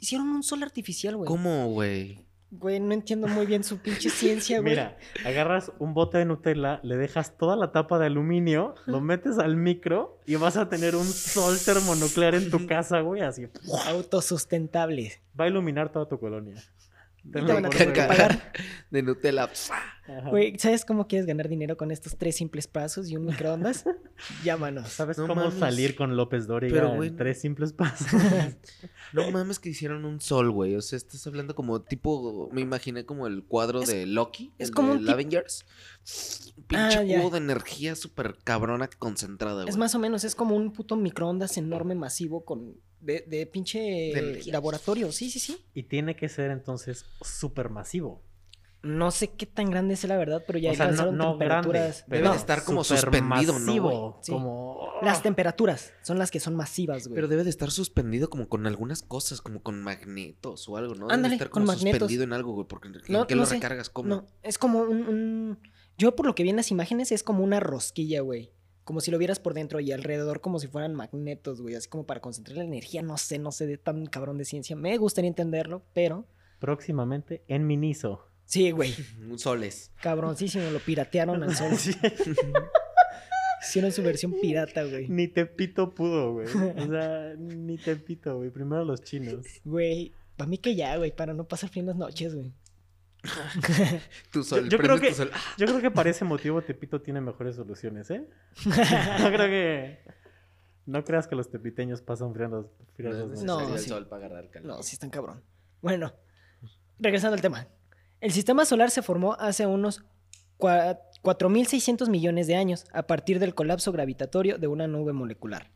Hicieron 0.00 0.28
un 0.30 0.42
sol 0.42 0.62
artificial, 0.64 1.16
güey. 1.16 1.28
¿Cómo, 1.28 1.68
güey? 1.68 2.25
Güey, 2.52 2.78
no 2.78 2.92
entiendo 2.92 3.26
muy 3.26 3.44
bien 3.44 3.64
su 3.64 3.78
pinche 3.78 4.08
ciencia, 4.08 4.60
güey. 4.60 4.70
Mira, 4.70 4.96
agarras 5.24 5.72
un 5.80 5.94
bote 5.94 6.18
de 6.18 6.24
Nutella, 6.24 6.78
le 6.84 6.96
dejas 6.96 7.36
toda 7.36 7.56
la 7.56 7.72
tapa 7.72 7.98
de 7.98 8.06
aluminio, 8.06 8.76
lo 8.86 9.00
metes 9.00 9.38
al 9.38 9.56
micro 9.56 10.20
y 10.26 10.36
vas 10.36 10.56
a 10.56 10.68
tener 10.68 10.94
un 10.94 11.04
sol 11.04 11.56
termonuclear 11.64 12.36
en 12.36 12.50
tu 12.50 12.66
casa, 12.68 13.00
güey, 13.00 13.22
así. 13.22 13.48
Autosustentable. 13.88 15.12
Va 15.38 15.46
a 15.46 15.48
iluminar 15.48 15.90
toda 15.90 16.08
tu 16.08 16.20
colonia. 16.20 16.54
Te 17.32 17.40
van 17.40 17.64
a 17.64 17.68
por 17.68 17.76
tener 17.76 17.92
que 17.94 18.00
seguro. 18.00 18.16
pagar. 18.16 18.52
De 18.90 19.02
Nutella. 19.02 19.50
Güey, 20.30 20.56
¿sabes 20.58 20.84
cómo 20.84 21.08
quieres 21.08 21.26
ganar 21.26 21.48
dinero 21.48 21.76
con 21.76 21.90
estos 21.90 22.16
tres 22.16 22.36
simples 22.36 22.68
pasos 22.68 23.10
y 23.10 23.16
un 23.16 23.24
microondas? 23.26 23.84
Llámanos. 24.44 24.88
¿Sabes 24.88 25.18
No 25.18 25.26
cómo 25.26 25.42
mames. 25.42 25.58
salir 25.58 25.96
con 25.96 26.16
López 26.16 26.46
Dóriga 26.46 26.72
Pero, 26.74 26.90
en 26.90 26.96
güey, 26.96 27.10
tres 27.10 27.40
simples 27.40 27.72
pasos? 27.72 28.06
No 29.12 29.30
mames 29.30 29.58
que 29.58 29.68
hicieron 29.70 30.04
un 30.04 30.20
sol, 30.20 30.50
güey. 30.50 30.74
O 30.74 30.82
sea, 30.82 30.96
estás 30.96 31.26
hablando 31.26 31.54
como 31.54 31.80
tipo, 31.80 32.48
me 32.52 32.60
imaginé 32.60 33.04
como 33.06 33.26
el 33.26 33.44
cuadro 33.44 33.82
Es- 33.82 33.88
de 33.88 34.04
Loki, 34.06 34.52
es 34.58 34.68
el 34.68 34.74
como 34.74 34.92
de 34.94 34.98
un 34.98 35.08
Avengers. 35.08 35.64
Un 36.56 36.64
pinche 36.64 36.98
Ah, 36.98 37.02
ya. 37.02 37.18
cubo 37.20 37.30
de 37.30 37.38
energía 37.38 37.94
súper 37.94 38.36
cabrona 38.44 38.88
concentrada, 38.98 39.62
güey. 39.62 39.68
Es 39.68 39.76
más 39.76 39.94
o 39.94 39.98
menos, 39.98 40.24
es 40.24 40.34
como 40.34 40.56
un 40.56 40.72
puto 40.72 40.96
microondas 40.96 41.56
enorme, 41.56 41.94
masivo, 41.94 42.44
con 42.44 42.76
de, 43.00 43.24
de 43.26 43.46
pinche 43.46 44.12
laboratorio. 44.50 45.12
Sí, 45.12 45.30
sí, 45.30 45.38
sí. 45.38 45.64
y 45.74 45.84
tiene 45.84 46.16
que 46.16 46.28
ser 46.28 46.50
entonces 46.50 47.04
súper 47.22 47.70
masivo. 47.70 48.22
No 48.82 49.10
sé 49.10 49.32
qué 49.32 49.46
tan 49.46 49.68
grande 49.70 49.94
es 49.94 50.04
la 50.04 50.16
verdad, 50.16 50.44
pero 50.46 50.60
ya 50.60 50.70
o 50.70 50.74
sea, 50.74 50.84
alcanzaron 50.84 51.16
no 51.16 51.30
temperaturas. 51.30 52.04
Debe 52.06 52.28
de 52.28 52.36
estar 52.36 52.62
como 52.62 52.84
suspendido, 52.84 53.58
¿no, 53.58 54.20
Sí. 54.22 54.30
Como... 54.30 54.92
Las 55.02 55.22
temperaturas 55.22 55.92
son 56.02 56.18
las 56.18 56.30
que 56.30 56.38
son 56.38 56.54
masivas, 56.54 57.08
güey. 57.08 57.16
Pero 57.16 57.26
debe 57.26 57.42
de 57.42 57.50
estar 57.50 57.70
suspendido 57.72 58.30
como 58.30 58.48
con 58.48 58.64
algunas 58.66 59.02
cosas, 59.02 59.40
como 59.40 59.60
con 59.62 59.82
magnetos 59.82 60.68
o 60.68 60.76
algo, 60.76 60.94
¿no? 60.94 61.06
Debe 61.06 61.08
de 61.08 61.14
Ándale, 61.14 61.34
estar 61.34 61.50
con 61.50 61.62
como 61.64 61.72
magnetos. 61.72 61.98
suspendido 61.98 62.22
en 62.24 62.32
algo, 62.32 62.52
güey, 62.52 62.66
porque 62.68 62.88
No, 63.08 63.22
¿en 63.22 63.26
qué 63.26 63.34
no 63.34 63.40
lo 63.42 63.46
sé. 63.46 63.54
recargas? 63.56 63.90
¿Cómo? 63.90 64.08
No, 64.08 64.26
es 64.42 64.56
como 64.56 64.80
un, 64.82 65.08
un- 65.08 65.58
Yo 65.98 66.14
por 66.14 66.26
lo 66.26 66.34
que 66.36 66.44
vi 66.44 66.50
en 66.50 66.56
las 66.56 66.70
imágenes 66.70 67.10
es 67.10 67.24
como 67.24 67.42
una 67.42 67.58
rosquilla, 67.58 68.20
güey. 68.20 68.52
Como 68.86 69.00
si 69.00 69.10
lo 69.10 69.18
vieras 69.18 69.40
por 69.40 69.52
dentro 69.52 69.80
y 69.80 69.90
alrededor 69.90 70.40
como 70.40 70.60
si 70.60 70.68
fueran 70.68 70.94
magnetos, 70.94 71.60
güey. 71.60 71.74
Así 71.74 71.88
como 71.88 72.06
para 72.06 72.20
concentrar 72.20 72.58
la 72.58 72.62
energía. 72.62 73.02
No 73.02 73.18
sé, 73.18 73.36
no 73.40 73.50
sé 73.50 73.66
de 73.66 73.78
tan 73.78 74.06
cabrón 74.06 74.38
de 74.38 74.44
ciencia. 74.44 74.76
Me 74.76 74.96
gustaría 74.96 75.26
entenderlo, 75.26 75.82
pero... 75.92 76.24
Próximamente 76.60 77.42
en 77.48 77.66
Miniso. 77.66 78.28
Sí, 78.44 78.70
güey. 78.70 78.94
Un 79.28 79.40
soles. 79.40 79.90
Cabroncísimo. 80.00 80.70
Lo 80.70 80.78
piratearon 80.78 81.42
al 81.42 81.56
sol. 81.56 81.74
Sí. 81.76 81.96
Hicieron 83.60 83.90
su 83.90 84.04
versión 84.04 84.36
pirata, 84.40 84.84
güey. 84.84 85.08
Ni 85.08 85.26
Tepito 85.26 85.92
pudo, 85.92 86.34
güey. 86.34 86.46
O 86.46 86.86
sea, 86.88 87.34
ni 87.36 87.78
Tepito, 87.78 88.36
güey. 88.36 88.50
Primero 88.50 88.84
los 88.84 89.02
chinos. 89.02 89.44
Güey. 89.64 90.12
Para 90.36 90.48
mí 90.48 90.58
que 90.58 90.76
ya, 90.76 90.96
güey. 90.96 91.10
Para 91.10 91.34
no 91.34 91.48
pasar 91.48 91.70
las 91.74 91.96
noches, 91.96 92.36
güey. 92.36 92.52
Tu 94.30 94.42
sol, 94.44 94.68
yo 94.68 94.78
creo 94.78 94.98
que- 95.00 95.08
tu 95.10 95.14
sol. 95.14 95.30
Yo 95.58 95.66
creo 95.66 95.80
que 95.80 95.90
para 95.90 96.10
ese 96.10 96.24
motivo 96.24 96.62
Tepito 96.62 97.00
tiene 97.00 97.20
mejores 97.20 97.56
soluciones, 97.56 98.10
¿eh? 98.10 98.24
No 99.20 99.28
creo 99.32 99.46
que... 99.46 99.98
No 100.86 101.02
creas 101.04 101.26
que 101.26 101.34
los 101.34 101.50
tepiteños 101.50 102.00
pasan 102.00 102.32
frío 102.32 102.46
en 102.46 103.44
No. 103.44 103.60
No, 103.60 103.74
el 103.74 103.80
sí. 103.80 103.88
sol 103.88 104.06
para 104.06 104.26
agarrar 104.26 104.50
calor. 104.50 104.68
No, 104.68 104.82
sí 104.84 104.94
están 104.94 105.10
cabrón. 105.10 105.42
Bueno, 105.82 106.12
regresando 107.00 107.34
al 107.34 107.40
tema. 107.40 107.66
El 108.20 108.30
sistema 108.30 108.64
solar 108.64 108.92
se 108.92 109.02
formó 109.02 109.34
hace 109.34 109.66
unos 109.66 110.04
cua- 110.58 111.00
4.600 111.24 112.08
millones 112.08 112.46
de 112.46 112.54
años 112.54 112.84
a 112.92 113.02
partir 113.08 113.40
del 113.40 113.52
colapso 113.54 113.90
gravitatorio 113.90 114.58
de 114.58 114.68
una 114.68 114.86
nube 114.86 115.12
molecular. 115.12 115.72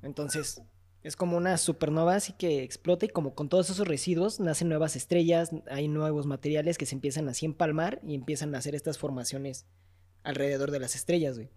Entonces, 0.00 0.62
es 1.02 1.16
como 1.16 1.36
una 1.36 1.56
supernova 1.56 2.14
así 2.14 2.32
que 2.32 2.62
explota 2.62 3.06
y 3.06 3.08
como 3.08 3.34
con 3.34 3.48
todos 3.48 3.70
esos 3.70 3.88
residuos 3.88 4.40
nacen 4.40 4.68
nuevas 4.68 4.96
estrellas, 4.96 5.50
hay 5.68 5.88
nuevos 5.88 6.26
materiales 6.26 6.78
que 6.78 6.86
se 6.86 6.94
empiezan 6.94 7.28
así 7.28 7.46
a 7.46 7.48
empalmar 7.48 8.00
y 8.06 8.14
empiezan 8.14 8.54
a 8.54 8.58
hacer 8.58 8.74
estas 8.74 8.98
formaciones 8.98 9.66
alrededor 10.22 10.70
de 10.70 10.78
las 10.80 10.94
estrellas, 10.94 11.36
güey. 11.36 11.50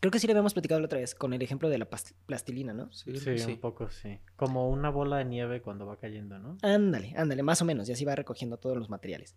Creo 0.00 0.12
que 0.12 0.20
sí 0.20 0.28
lo 0.28 0.32
habíamos 0.32 0.52
platicado 0.54 0.80
la 0.80 0.86
otra 0.86 1.00
vez 1.00 1.14
con 1.14 1.32
el 1.32 1.42
ejemplo 1.42 1.68
de 1.68 1.76
la 1.78 1.88
plastilina, 2.26 2.72
¿no? 2.72 2.90
Sí, 2.92 3.16
Sí, 3.18 3.38
sí. 3.38 3.52
un 3.52 3.60
poco 3.60 3.90
sí. 3.90 4.20
Como 4.36 4.68
una 4.70 4.90
bola 4.90 5.18
de 5.18 5.24
nieve 5.24 5.60
cuando 5.60 5.86
va 5.86 5.98
cayendo, 5.98 6.38
¿no? 6.38 6.56
Ándale, 6.62 7.14
ándale, 7.16 7.42
más 7.42 7.60
o 7.62 7.64
menos, 7.64 7.88
y 7.88 7.92
así 7.92 8.04
va 8.04 8.14
recogiendo 8.14 8.58
todos 8.58 8.76
los 8.76 8.88
materiales. 8.90 9.34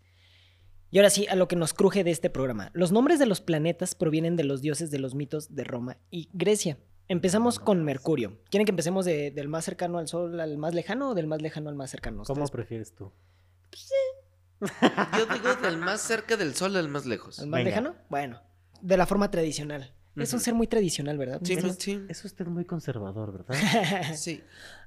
Y 0.92 1.00
ahora 1.00 1.10
sí, 1.10 1.26
a 1.28 1.36
lo 1.36 1.48
que 1.48 1.56
nos 1.56 1.74
cruje 1.74 2.04
de 2.04 2.12
este 2.12 2.30
programa. 2.30 2.70
Los 2.74 2.92
nombres 2.92 3.18
de 3.18 3.26
los 3.26 3.42
planetas 3.42 3.96
provienen 3.96 4.36
de 4.36 4.44
los 4.44 4.62
dioses 4.62 4.92
de 4.92 5.00
los 5.00 5.16
mitos 5.16 5.56
de 5.56 5.64
Roma 5.64 5.98
y 6.12 6.30
Grecia. 6.34 6.78
Empezamos 7.12 7.60
con 7.60 7.84
Mercurio. 7.84 8.38
¿Quieren 8.50 8.66
que 8.66 8.72
empecemos 8.72 9.04
de- 9.04 9.32
del 9.32 9.50
más 9.50 9.66
cercano 9.66 9.98
al 9.98 10.08
Sol 10.08 10.40
al 10.40 10.58
más 10.58 10.74
lejano 10.74 11.10
o 11.10 11.14
del 11.14 11.28
más 11.28 11.42
lejano 11.42 11.70
al 11.70 11.76
más 11.76 11.90
cercano? 11.92 12.24
¿Cómo 12.24 12.44
¿Ustedes- 12.44 12.52
prefieres 12.52 12.96
tú? 12.96 13.12
Yo 15.18 15.26
digo 15.34 15.56
del 15.62 15.78
más 15.78 16.00
cerca 16.02 16.38
del 16.38 16.54
sol 16.56 16.76
al 16.78 16.88
más 16.88 17.06
lejos. 17.06 17.40
¿Al 17.40 17.48
más 17.48 17.58
Venga. 17.60 17.70
lejano? 17.70 17.96
Bueno, 18.10 18.42
de 18.82 18.96
la 18.96 19.06
forma 19.06 19.30
tradicional. 19.30 19.94
Es 20.16 20.32
un 20.34 20.38
Ujú. 20.38 20.46
ser 20.46 20.54
muy 20.54 20.68
tradicional, 20.68 21.18
¿verdad? 21.18 21.42
Sí, 21.44 21.54
Es- 21.54 21.62
pues, 21.64 21.76
sí. 21.80 22.06
Es 22.10 22.24
usted 22.24 22.46
muy 22.46 22.64
conservador, 22.66 23.32
¿verdad? 23.34 23.56
Sí. 24.16 24.42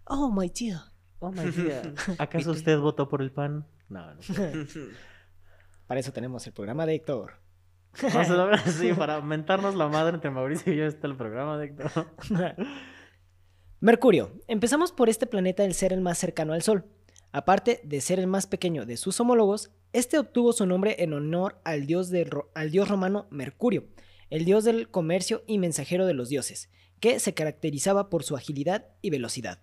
oh, 0.04 0.30
my 0.30 0.48
tío. 0.48 0.78
Oh 1.18 1.30
my 1.30 1.44
God. 1.50 1.94
¿Acaso 2.18 2.52
usted 2.52 2.78
votó 2.78 3.08
por 3.08 3.20
el 3.20 3.32
pan? 3.32 3.66
No, 3.90 4.14
no. 4.14 4.20
Para 5.86 6.00
eso 6.00 6.12
tenemos 6.12 6.46
el 6.46 6.52
programa 6.54 6.86
de 6.86 6.94
Héctor. 6.94 7.34
Vamos 8.02 8.30
a 8.30 8.44
ver, 8.44 8.60
sí, 8.60 8.92
para 8.96 9.20
mentarnos 9.20 9.74
la 9.74 9.88
madre 9.88 10.14
entre 10.14 10.30
Mauricio 10.30 10.72
y 10.72 10.76
yo 10.76 10.84
está 10.86 11.06
el 11.06 11.16
programa 11.16 11.58
de 11.58 11.66
Héctor. 11.66 12.08
Mercurio. 13.80 14.32
Empezamos 14.48 14.92
por 14.92 15.08
este 15.08 15.26
planeta 15.26 15.64
el 15.64 15.74
ser 15.74 15.92
el 15.92 16.00
más 16.00 16.18
cercano 16.18 16.52
al 16.52 16.62
Sol. 16.62 16.86
Aparte 17.32 17.80
de 17.84 18.00
ser 18.00 18.18
el 18.18 18.26
más 18.26 18.46
pequeño 18.46 18.86
de 18.86 18.96
sus 18.96 19.18
homólogos, 19.20 19.72
este 19.92 20.18
obtuvo 20.18 20.52
su 20.52 20.66
nombre 20.66 20.96
en 21.00 21.12
honor 21.12 21.60
al 21.64 21.86
dios, 21.86 22.08
de 22.08 22.30
al 22.54 22.70
dios 22.70 22.88
romano 22.88 23.26
Mercurio, 23.30 23.84
el 24.30 24.44
dios 24.44 24.64
del 24.64 24.88
comercio 24.88 25.42
y 25.46 25.58
mensajero 25.58 26.06
de 26.06 26.14
los 26.14 26.28
dioses, 26.28 26.70
que 27.00 27.18
se 27.20 27.34
caracterizaba 27.34 28.08
por 28.08 28.22
su 28.22 28.36
agilidad 28.36 28.86
y 29.02 29.10
velocidad. 29.10 29.60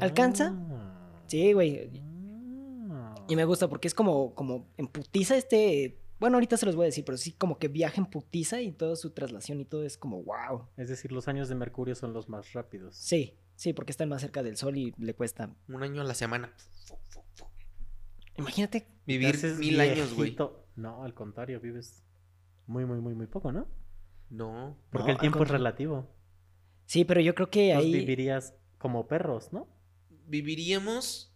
¿Alcanza? 0.00 0.54
Ah. 0.54 1.22
Sí, 1.26 1.52
güey. 1.52 1.90
Y 3.28 3.36
me 3.36 3.44
gusta 3.44 3.68
porque 3.68 3.88
es 3.88 3.94
como, 3.94 4.34
como 4.34 4.68
en 4.76 4.86
putiza 4.86 5.36
este... 5.36 5.98
Bueno, 6.18 6.36
ahorita 6.36 6.56
se 6.56 6.66
los 6.66 6.76
voy 6.76 6.84
a 6.84 6.86
decir, 6.86 7.04
pero 7.04 7.18
sí 7.18 7.32
como 7.32 7.58
que 7.58 7.68
viaja 7.68 8.00
en 8.00 8.06
putiza 8.06 8.60
y 8.62 8.72
toda 8.72 8.96
su 8.96 9.10
traslación 9.10 9.60
y 9.60 9.64
todo 9.64 9.84
es 9.84 9.98
como 9.98 10.22
wow. 10.22 10.68
Es 10.76 10.88
decir, 10.88 11.12
los 11.12 11.28
años 11.28 11.48
de 11.48 11.54
Mercurio 11.54 11.94
son 11.94 12.12
los 12.12 12.28
más 12.28 12.52
rápidos. 12.52 12.96
Sí, 12.96 13.34
sí, 13.54 13.72
porque 13.72 13.90
está 13.90 14.06
más 14.06 14.22
cerca 14.22 14.42
del 14.42 14.56
Sol 14.56 14.78
y 14.78 14.94
le 14.96 15.14
cuesta... 15.14 15.54
Un 15.68 15.82
año 15.82 16.00
a 16.00 16.04
la 16.04 16.14
semana. 16.14 16.52
Imagínate 18.38 18.86
Vivir 19.06 19.36
mil 19.58 19.80
años, 19.80 20.14
güey. 20.14 20.36
No, 20.74 21.04
al 21.04 21.14
contrario, 21.14 21.60
vives 21.60 22.02
muy, 22.66 22.84
muy, 22.84 23.00
muy, 23.00 23.14
muy 23.14 23.26
poco, 23.26 23.52
¿no? 23.52 23.68
No. 24.28 24.76
Porque 24.90 25.08
No, 25.08 25.12
el 25.12 25.18
tiempo 25.18 25.42
es 25.42 25.48
relativo. 25.48 26.10
Sí, 26.84 27.04
pero 27.04 27.20
yo 27.20 27.34
creo 27.34 27.50
que 27.50 27.70
Entonces 27.70 27.94
ahí. 27.94 28.00
vivirías 28.00 28.54
como 28.78 29.06
perros, 29.06 29.52
¿no? 29.52 29.68
Viviríamos. 30.26 31.32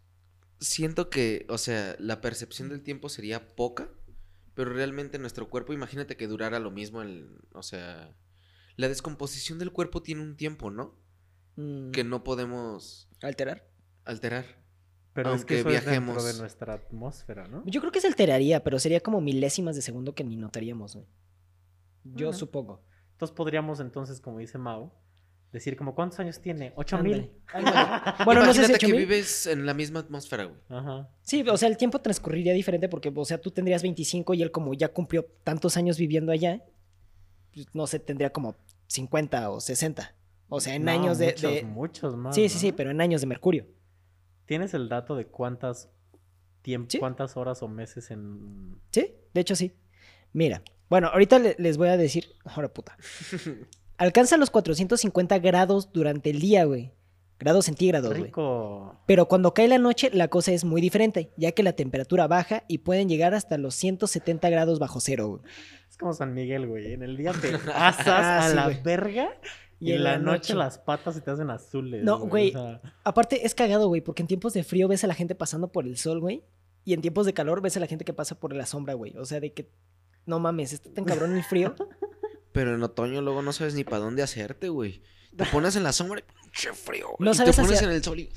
Siento 0.58 1.08
que, 1.08 1.46
o 1.49 1.56
sea, 1.58 1.96
la 1.99 2.20
percepción 2.20 2.68
del 2.68 2.82
tiempo 2.82 3.08
sería 3.08 3.54
poca, 3.56 3.88
pero 4.54 4.73
realmente 4.73 5.19
nuestro 5.19 5.49
cuerpo, 5.49 5.73
imagínate 5.73 6.16
que 6.16 6.26
durara 6.26 6.59
lo 6.59 6.71
mismo, 6.71 7.02
el, 7.02 7.38
o 7.52 7.62
sea, 7.62 8.14
la 8.76 8.88
descomposición 8.88 9.59
del 9.59 9.73
cuerpo 9.73 10.02
tiene 10.02 10.23
un 10.23 10.37
tiempo, 10.37 10.71
¿no? 10.71 10.99
mm, 11.57 11.90
Que 11.90 12.04
no 12.04 12.25
podemos 12.25 13.09
alterar. 13.23 13.69
alterar. 14.04 14.45
Pero 15.12 15.35
es 15.35 15.45
que 15.45 15.54
Aunque 15.59 15.59
es 15.78 15.85
dentro 15.85 15.90
viajemos. 15.92 16.25
de 16.25 16.35
nuestra 16.40 16.75
atmósfera, 16.75 17.49
¿no? 17.49 17.64
Yo 17.66 17.80
creo 17.80 17.92
que 17.92 18.00
se 18.00 18.07
alteraría, 18.07 18.62
pero 18.62 18.78
sería 18.78 19.00
como 19.00 19.21
milésimas 19.21 19.75
de 19.75 19.83
segundo 19.83 20.14
que 20.14 20.23
ni 20.25 20.37
notaríamos. 20.37 20.95
güey. 20.95 21.07
Yo 22.04 22.33
supongo. 22.33 22.85
Entonces 23.12 23.35
podríamos 23.37 23.80
entonces, 23.80 24.21
como 24.21 24.38
dice 24.38 24.57
Mao, 24.57 24.95
Decir, 25.52 25.76
como, 25.76 25.95
¿cuántos 25.97 26.21
años 26.21 26.40
tiene? 26.40 26.73
¿Ocho 26.76 26.97
Ándale, 26.97 27.16
mil? 27.16 27.30
ándale. 27.52 28.14
Bueno, 28.25 28.47
no 28.47 28.54
sé 28.54 28.62
si 28.66 28.69
que 28.69 28.87
8000. 28.87 28.97
vives 28.97 29.47
en 29.49 29.66
la 29.66 29.75
misma 29.75 30.00
atmósfera, 30.00 30.45
güey. 30.45 30.61
Ajá. 30.69 31.09
Sí, 31.23 31.42
o 31.49 31.57
sea, 31.57 31.69
el 31.69 31.76
tiempo 31.76 31.99
transcurriría 32.00 32.52
diferente 32.52 32.88
porque, 32.88 33.12
o 33.14 33.25
sea, 33.25 33.40
tú 33.40 33.50
tendrías 33.50 33.83
25 33.83 34.35
y 34.35 34.42
él 34.42 34.52
como 34.52 34.75
ya 34.75 34.88
cumplió 34.92 35.25
tantos 35.42 35.76
años 35.76 35.99
viviendo 35.99 36.30
allá, 36.30 36.62
pues, 37.52 37.66
no 37.75 37.87
sé, 37.88 37.99
tendría 37.99 38.30
como 38.33 38.54
50 38.87 39.50
o 39.50 39.61
60. 39.61 40.14
O 40.49 40.61
sea, 40.61 40.75
en 40.76 40.85
No, 40.85 40.92
años 40.92 41.19
de... 41.19 41.26
muchos, 41.26 41.42
de- 41.42 41.62
Muchos 41.64 42.16
más. 42.16 42.35
Sí, 42.35 42.49
sí, 42.49 42.59
sí, 42.59 42.73
pero 42.73 42.90
en 42.92 43.00
años 43.00 43.21
de 43.21 43.26
mercurio. 43.26 43.66
¿Tienes 44.47 44.73
el 44.75 44.88
dato 44.88 45.16
de 45.16 45.26
cuántas 45.26 45.88
tiempo, 46.62 46.90
Sí. 46.90 46.99
cuántas 46.99 47.37
horas 47.37 47.62
o 47.62 47.69
meses 47.69 48.11
en. 48.12 48.80
Sí, 48.92 49.14
de 49.35 49.40
hecho 49.40 49.57
sí. 49.57 49.73
Mira, 50.33 50.62
bueno, 50.88 51.09
ahorita 51.09 51.38
le- 51.40 51.57
les 51.59 51.76
voy 51.76 51.88
a 51.88 51.97
decir, 51.97 52.35
ahora 52.45 52.69
puta. 52.73 52.97
Alcanza 54.00 54.38
los 54.38 54.49
450 54.49 55.38
grados 55.40 55.92
durante 55.92 56.30
el 56.30 56.40
día, 56.40 56.64
güey. 56.64 56.90
Grados 57.38 57.66
centígrados, 57.66 58.09
güey. 58.12 58.25
Rico. 58.25 58.99
Pero 59.04 59.28
cuando 59.28 59.52
cae 59.52 59.69
la 59.69 59.76
noche, 59.76 60.09
la 60.11 60.28
cosa 60.28 60.52
es 60.52 60.64
muy 60.64 60.80
diferente, 60.80 61.35
ya 61.37 61.52
que 61.52 61.62
la 61.62 61.75
temperatura 61.75 62.26
baja 62.26 62.64
y 62.66 62.78
pueden 62.78 63.11
llegar 63.11 63.35
hasta 63.35 63.59
los 63.59 63.75
170 63.75 64.49
grados 64.49 64.78
bajo 64.78 65.00
cero, 65.00 65.28
güey. 65.28 65.42
Es 65.90 65.99
como 65.99 66.14
San 66.14 66.33
Miguel, 66.33 66.66
güey. 66.66 66.95
En 66.95 67.02
el 67.02 67.19
día 67.19 67.33
te 67.35 67.54
asas 67.75 68.09
Ah, 68.09 68.38
a 68.38 68.49
sí, 68.49 68.57
la 68.57 68.69
verga 68.83 69.33
y, 69.78 69.92
en 69.92 70.04
la, 70.04 70.16
noche, 70.16 70.54
las 70.54 70.78
patas 70.78 71.16
se 71.16 71.21
te 71.21 71.30
hacen 71.30 71.50
azules. 71.50 72.02
No, 72.02 72.21
güey. 72.21 72.49
O 72.49 72.52
sea, 72.52 72.80
Aparte, 73.04 73.45
es 73.45 73.54
cagado, 73.54 73.88
güey, 73.88 74.00
porque 74.00 74.23
en 74.23 74.28
tiempos 74.28 74.54
de 74.54 74.64
frío 74.64 74.88
ves 74.88 75.04
a 75.04 75.09
la 75.09 75.14
gente 75.14 75.35
pasando 75.35 75.73
por 75.73 75.87
el 75.87 75.99
sol, 75.99 76.21
güey. 76.21 76.42
Y 76.87 76.95
en 76.95 77.02
tiempos 77.02 77.26
de 77.26 77.35
calor 77.35 77.61
ves 77.61 77.76
a 77.76 77.80
la 77.80 77.87
gente 77.87 78.07
que 78.07 78.14
pasa 78.14 78.40
por 78.40 78.54
la 78.54 78.64
sombra, 78.64 78.95
güey. 78.95 79.14
O 79.19 79.26
sea, 79.26 79.40
de 79.40 79.52
que, 79.52 79.71
no 80.25 80.38
mames, 80.38 80.73
está 80.73 80.90
tan 80.90 81.04
cabrón 81.04 81.37
el 81.37 81.45
frío. 81.45 81.75
Pero 82.52 82.75
en 82.75 82.83
otoño 82.83 83.21
luego 83.23 83.42
no 83.42 83.52
sabes 83.52 83.75
ni 83.75 83.85
para 83.85 83.99
dónde 83.99 84.23
hacerte, 84.23 84.69
güey. 84.69 85.02
Te 85.37 85.45
pones 85.52 85.76
en 85.76 85.83
la 85.85 85.92
sombra 85.92 86.21
y 86.21 86.42
pinche 86.42 86.73
frío. 86.73 87.07
güey, 87.09 87.16
No 87.21 87.30
y 87.30 87.33
te 87.33 87.38
sabes 87.38 87.57
pones 87.57 87.73
hacia- 87.75 87.88
en 87.88 87.95
el 87.95 88.02
sol 88.04 88.19
y... 88.21 88.30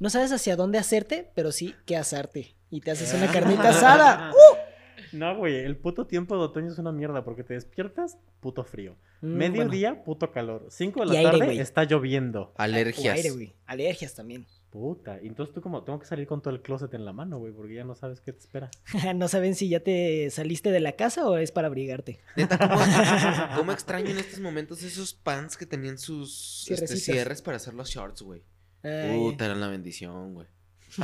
No 0.00 0.10
sabes 0.10 0.30
hacia 0.32 0.54
dónde 0.56 0.78
hacerte, 0.78 1.30
pero 1.34 1.50
sí 1.52 1.74
qué 1.86 1.96
asarte. 1.96 2.54
Y 2.70 2.80
te 2.80 2.92
haces 2.92 3.12
una 3.14 3.30
carnita 3.32 3.68
asada. 3.70 4.30
¡Uh! 4.32 5.16
No, 5.16 5.36
güey. 5.36 5.56
El 5.56 5.76
puto 5.76 6.06
tiempo 6.06 6.36
de 6.36 6.42
otoño 6.42 6.70
es 6.70 6.78
una 6.78 6.92
mierda 6.92 7.24
porque 7.24 7.42
te 7.42 7.54
despiertas, 7.54 8.18
puto 8.40 8.62
frío. 8.62 8.94
Mm, 9.22 9.26
Mediodía, 9.36 9.88
bueno. 9.90 10.04
puto 10.04 10.30
calor. 10.30 10.66
Cinco 10.70 11.00
de 11.00 11.06
la 11.06 11.12
aire, 11.18 11.30
tarde, 11.32 11.44
güey. 11.46 11.58
está 11.60 11.84
lloviendo. 11.84 12.52
O 12.56 12.62
Alergias. 12.62 13.16
aire, 13.16 13.30
güey. 13.30 13.54
Alergias 13.66 14.14
también. 14.14 14.46
Puta. 14.70 15.18
Y 15.22 15.28
entonces 15.28 15.54
tú 15.54 15.62
como, 15.62 15.82
tengo 15.82 15.98
que 15.98 16.04
salir 16.06 16.26
con 16.26 16.42
todo 16.42 16.52
el 16.52 16.60
closet 16.60 16.92
en 16.92 17.04
la 17.06 17.12
mano, 17.14 17.38
güey, 17.38 17.52
porque 17.54 17.74
ya 17.74 17.84
no 17.84 17.94
sabes 17.94 18.20
qué 18.20 18.32
te 18.32 18.40
espera. 18.40 18.70
no 19.16 19.26
saben 19.28 19.54
si 19.54 19.68
ya 19.70 19.80
te 19.80 20.28
saliste 20.30 20.70
de 20.70 20.80
la 20.80 20.92
casa 20.92 21.26
o 21.26 21.36
es 21.38 21.52
para 21.52 21.68
abrigarte. 21.68 22.20
Neta, 22.36 22.58
¿cómo, 22.58 22.78
cómo 23.56 23.72
extraño 23.72 24.10
en 24.10 24.18
estos 24.18 24.40
momentos 24.40 24.82
esos 24.82 25.14
pants 25.14 25.56
que 25.56 25.64
tenían 25.66 25.96
sus 25.98 26.66
este, 26.70 26.96
cierres 26.96 27.40
para 27.42 27.56
hacer 27.56 27.72
los 27.74 27.88
shorts, 27.88 28.22
güey? 28.22 28.42
Puta, 28.82 29.46
era 29.46 29.54
la 29.54 29.68
bendición, 29.68 30.34
güey. 30.34 30.46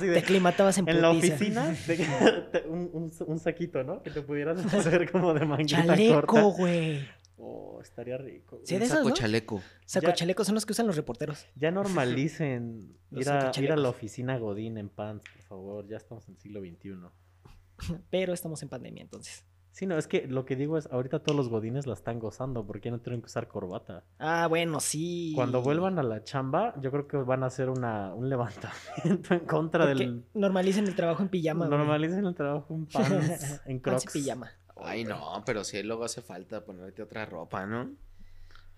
De- 0.00 0.12
te 0.12 0.18
aclimatabas 0.18 0.76
en, 0.78 0.88
en 0.88 1.00
la 1.00 1.10
oficina, 1.10 1.74
te- 1.86 1.96
te- 1.96 2.68
un, 2.68 2.90
un- 2.92 3.12
un 3.26 3.38
saquito, 3.38 3.82
¿no? 3.82 4.02
Que 4.02 4.10
te 4.10 4.20
pudieras 4.22 4.58
hacer 4.74 5.10
como 5.10 5.32
de 5.32 5.44
manguita 5.46 5.84
Chaleco, 5.86 6.26
corta. 6.26 6.42
güey. 6.42 7.08
Oh, 7.44 7.80
estaría 7.82 8.16
rico. 8.18 8.60
Sí, 8.62 8.78
de 8.78 8.86
saco 8.86 9.10
chaleco. 9.10 9.60
Sacochalecos 9.84 10.46
son 10.46 10.54
los 10.54 10.64
que 10.64 10.72
usan 10.72 10.86
los 10.86 10.94
reporteros. 10.94 11.44
Ya 11.56 11.70
normalicen 11.72 12.96
ir 13.10 13.18
a, 13.18 13.20
ir 13.20 13.28
a 13.28 13.40
sacachalecos. 13.40 13.80
la 13.80 13.88
oficina 13.88 14.38
Godín 14.38 14.78
en 14.78 14.88
pants, 14.88 15.24
por 15.28 15.42
favor. 15.42 15.88
Ya 15.88 15.96
estamos 15.96 16.28
en 16.28 16.34
el 16.34 16.40
siglo 16.40 16.60
XXI. 16.60 17.96
Pero 18.10 18.32
estamos 18.32 18.62
en 18.62 18.68
pandemia, 18.68 19.02
entonces. 19.02 19.44
Sí, 19.72 19.86
no, 19.86 19.96
es 19.96 20.06
que 20.06 20.26
lo 20.28 20.44
que 20.44 20.54
digo 20.54 20.76
es, 20.76 20.86
ahorita 20.92 21.20
todos 21.20 21.34
los 21.34 21.48
godines 21.48 21.86
la 21.86 21.94
están 21.94 22.18
gozando 22.20 22.64
porque 22.66 22.90
ya 22.90 22.92
no 22.92 23.00
tienen 23.00 23.22
que 23.22 23.26
usar 23.26 23.48
corbata. 23.48 24.04
Ah, 24.18 24.46
bueno, 24.46 24.80
sí. 24.80 25.32
Cuando 25.34 25.62
vuelvan 25.62 25.98
a 25.98 26.02
la 26.02 26.22
chamba, 26.22 26.74
yo 26.80 26.90
creo 26.90 27.08
que 27.08 27.16
van 27.16 27.42
a 27.42 27.46
hacer 27.46 27.70
una, 27.70 28.14
un 28.14 28.28
levantamiento 28.28 29.34
en 29.34 29.40
contra 29.46 29.86
Porque 29.86 30.04
del... 30.04 30.24
normalicen 30.34 30.86
el 30.86 30.94
trabajo 30.94 31.22
en 31.22 31.30
pijama. 31.30 31.66
güey. 31.66 31.78
Normalicen 31.78 32.24
el 32.26 32.34
trabajo 32.34 32.74
en 32.74 32.86
pants, 32.86 33.62
en 33.64 33.80
Pants 33.80 34.04
crocs. 34.04 34.14
y 34.16 34.20
pijama. 34.20 34.50
Ay, 34.84 35.04
no, 35.04 35.42
pero 35.46 35.64
sí, 35.64 35.82
luego 35.82 36.04
hace 36.04 36.22
falta 36.22 36.64
ponerte 36.64 37.02
otra 37.02 37.24
ropa, 37.26 37.66
¿no? 37.66 37.94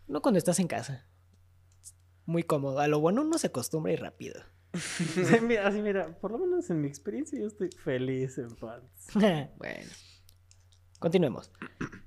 No 0.07 0.23
cuando 0.23 0.39
estás 0.39 0.59
en 0.59 0.69
casa. 0.69 1.07
Muy 2.27 2.43
cómodo. 2.43 2.79
A 2.81 2.89
lo 2.89 3.01
bueno 3.01 3.23
uno 3.23 3.39
se 3.39 3.49
acostumbra 3.49 3.93
y 3.93 3.97
rápido. 3.97 4.43
Sí, 4.75 5.41
mira, 5.41 5.69
así 5.69 5.81
mira, 5.81 6.19
por 6.19 6.33
lo 6.33 6.39
menos 6.39 6.69
en 6.69 6.81
mi 6.81 6.89
experiencia 6.89 7.39
yo 7.39 7.47
estoy 7.47 7.71
feliz 7.71 8.39
en 8.39 8.55
pants. 8.57 9.09
Bueno. 9.59 9.91
Continuemos. 10.99 11.53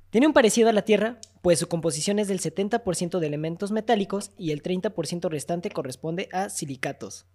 Tiene 0.09 0.27
un 0.27 0.33
parecido 0.33 0.69
a 0.69 0.73
la 0.73 0.81
Tierra, 0.81 1.19
pues 1.41 1.59
su 1.59 1.67
composición 1.67 2.19
es 2.19 2.27
del 2.27 2.39
70% 2.39 3.19
de 3.19 3.27
elementos 3.27 3.71
metálicos 3.71 4.31
y 4.37 4.51
el 4.51 4.63
30% 4.63 5.29
restante 5.29 5.69
corresponde 5.69 6.29
a 6.31 6.49
silicatos, 6.49 7.25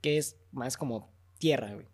que 0.00 0.18
es 0.18 0.36
más 0.52 0.76
como 0.76 1.12
tierra, 1.38 1.74
güey. 1.74 1.86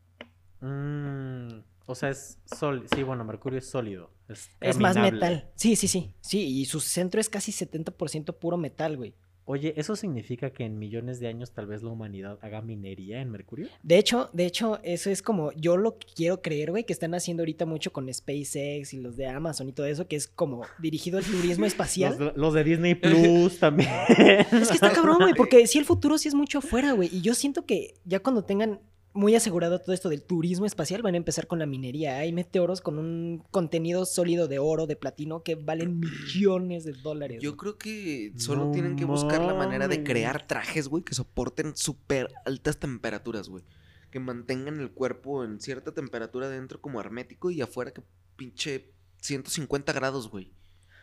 Mm, 0.61 1.63
o 1.87 1.95
sea, 1.95 2.11
es 2.11 2.39
sólido. 2.57 2.87
Sí, 2.95 3.03
bueno, 3.03 3.25
Mercurio 3.25 3.59
es 3.59 3.67
sólido. 3.69 4.11
Es, 4.29 4.51
Es 4.61 4.79
más 4.79 4.97
metal. 4.97 5.51
Sí, 5.55 5.77
sí, 5.77 5.89
sí. 5.89 6.13
Sí, 6.21 6.41
y 6.61 6.65
su 6.67 6.81
centro 6.81 7.21
es 7.21 7.29
casi 7.29 7.53
70% 7.53 8.35
puro 8.39 8.57
metal, 8.57 8.97
güey. 8.97 9.15
Oye, 9.49 9.75
¿eso 9.77 9.95
significa 9.95 10.51
que 10.51 10.65
en 10.65 10.77
millones 10.77 11.21
de 11.21 11.29
años 11.29 11.53
tal 11.53 11.67
vez 11.69 11.81
la 11.85 11.91
humanidad 11.91 12.37
haga 12.43 12.63
minería 12.63 13.21
en 13.23 13.31
Mercurio? 13.31 13.69
De 13.85 13.97
hecho, 13.97 14.29
de 14.33 14.45
hecho, 14.45 14.81
eso 14.83 15.09
es 15.09 15.23
como 15.23 15.53
yo 15.53 15.77
lo 15.77 15.99
quiero 16.17 16.43
creer, 16.43 16.73
güey, 16.73 16.83
que 16.83 16.93
están 16.93 17.15
haciendo 17.15 17.43
ahorita 17.43 17.65
mucho 17.65 17.93
con 17.93 18.13
SpaceX 18.13 18.93
y 18.93 18.99
los 19.01 19.17
de 19.17 19.29
Amazon 19.29 19.69
y 19.69 19.73
todo 19.73 19.87
eso, 19.87 20.09
que 20.09 20.17
es 20.17 20.27
como 20.27 20.63
dirigido 20.81 21.19
al 21.19 21.25
turismo 21.25 21.65
espacial. 21.67 22.17
Los, 22.19 22.35
de- 22.35 22.41
los 22.41 22.55
de 22.55 22.65
Disney 22.65 22.95
Plus 22.97 23.59
también. 23.61 23.89
Es 24.19 24.67
que 24.67 24.75
está 24.75 24.91
cabrón, 24.93 25.19
güey, 25.21 25.35
porque 25.35 25.65
sí 25.69 25.79
el 25.79 25.85
futuro 25.85 26.19
sí 26.19 26.27
es 26.27 26.35
mucho 26.35 26.59
afuera, 26.59 26.91
güey. 26.91 27.09
Y 27.15 27.21
yo 27.21 27.33
siento 27.35 27.65
que 27.67 27.95
ya 28.05 28.19
cuando 28.19 28.43
tengan 28.43 28.81
muy 29.17 29.35
asegurado 29.35 29.81
todo 29.81 29.93
esto 29.93 30.09
del 30.09 30.23
turismo 30.23 30.67
espacial, 30.67 31.03
van 31.03 31.15
a 31.15 31.17
empezar 31.17 31.47
con 31.47 31.59
la 31.59 31.67
minería. 31.67 32.19
Hay 32.19 32.33
meteoros 32.33 32.81
con 32.81 32.99
un 32.99 33.43
contenido 33.51 34.05
sólido 34.05 34.47
de 34.47 34.59
oro, 34.59 34.87
de 34.87 34.97
platino, 34.97 35.43
que 35.43 35.55
valen 35.55 36.01
millones 36.01 36.85
de 36.85 36.93
dólares. 36.93 37.43
Yo 37.43 37.57
creo 37.57 37.79
que 37.79 38.33
solo 38.37 38.67
No 38.67 38.71
tienen 38.73 38.97
que 38.97 39.05
buscar 39.05 39.43
la 39.43 39.55
manera 39.55 39.89
de 39.89 40.05
crear 40.05 40.47
trajes, 40.47 40.89
güey, 40.89 41.03
que 41.03 41.15
soporten 41.15 41.77
súper 41.77 42.29
altas 42.45 42.79
temperaturas, 42.79 43.49
güey. 43.49 43.65
Que 44.11 44.21
mantengan 44.21 44.81
el 44.81 44.93
cuerpo 44.93 45.45
en 45.45 45.61
cierta 45.61 45.93
temperatura 45.93 46.49
dentro 46.49 46.81
como 46.81 47.01
hermético 47.01 47.51
y 47.51 47.61
afuera 47.61 47.93
que 47.93 48.03
pinche 48.37 48.93
150 49.23 49.93
grados, 49.93 50.31
güey. 50.31 50.53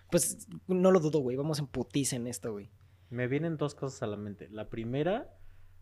Pues 0.10 0.48
no 0.68 0.92
lo 0.92 1.00
dudo, 1.00 1.20
güey. 1.20 1.36
Vamos 1.36 1.60
en 1.60 1.68
putiza 1.68 2.16
en 2.16 2.28
esto, 2.28 2.52
güey. 2.52 2.70
Me 3.10 3.28
vienen 3.28 3.58
dos 3.58 3.76
cosas 3.76 4.04
a 4.04 4.08
la 4.08 4.18
mente. 4.18 4.48
La 4.50 4.70
primera, 4.70 5.36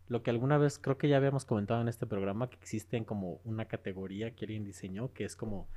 lo 0.08 0.22
que 0.22 0.30
alguna 0.30 0.58
vez 0.58 0.78
creo 0.78 0.98
que 0.98 1.08
ya 1.08 1.16
habíamos 1.16 1.44
comentado 1.44 1.80
en 1.80 1.88
este 1.88 2.06
programa, 2.06 2.48
que 2.50 2.56
existen 2.56 3.04
como 3.04 3.40
una 3.44 3.64
categoría 3.66 4.34
que 4.34 4.44
alguien 4.44 4.64
diseñó, 4.64 5.12
que 5.12 5.24
es 5.24 5.36
como 5.36 5.68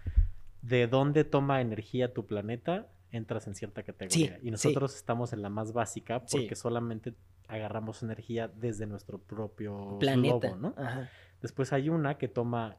de 0.61 0.87
dónde 0.87 1.23
toma 1.23 1.61
energía 1.61 2.13
tu 2.13 2.25
planeta, 2.25 2.87
entras 3.11 3.47
en 3.47 3.55
cierta 3.55 3.83
categoría. 3.83 4.37
Sí, 4.41 4.47
y 4.47 4.51
nosotros 4.51 4.95
estamos 4.95 5.31
en 5.31 5.41
la 5.41 5.49
más 5.49 5.71
básica 5.73 6.21
Sí. 6.25 6.37
porque 6.39 6.55
solamente 6.55 7.13
agarramos 7.47 8.01
energía 8.03 8.47
desde 8.47 8.87
nuestro 8.87 9.19
propio 9.19 9.97
Planeta. 9.99 10.49
globo, 10.49 10.55
¿no? 10.57 10.73
Ajá. 10.77 11.09
Después 11.41 11.71
hay 11.71 11.89
una 11.89 12.17
que 12.17 12.27
toma 12.27 12.77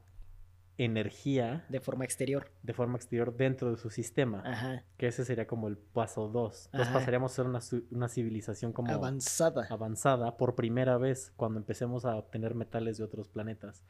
energía 0.79 1.65
De 1.69 1.81
forma 1.81 2.05
exterior. 2.05 2.51
de 2.63 2.73
forma 2.75 2.97
exterior 2.97 3.37
dentro 3.37 3.71
de 3.71 3.77
su 3.77 3.91
sistema, 3.91 4.43
Ajá. 4.45 4.85
que 4.97 5.07
ese 5.09 5.25
sería 5.25 5.47
como 5.47 5.69
el 5.69 5.77
paso 5.79 6.29
2. 6.29 6.67
Entonces 6.73 6.93
pasaríamos 6.95 7.33
a 7.33 7.35
ser 7.37 7.47
una, 7.47 7.61
una 7.91 8.09
civilización 8.09 8.73
como 8.73 8.93
Avanzada. 8.93 9.67
avanzada 9.71 10.37
por 10.37 10.55
primera 10.55 10.99
vez 10.99 11.33
cuando 11.37 11.59
empecemos 11.59 12.05
a 12.05 12.17
obtener 12.17 12.55
metales 12.55 12.99
de 12.99 13.05
otros 13.05 13.29
planetas. 13.29 13.83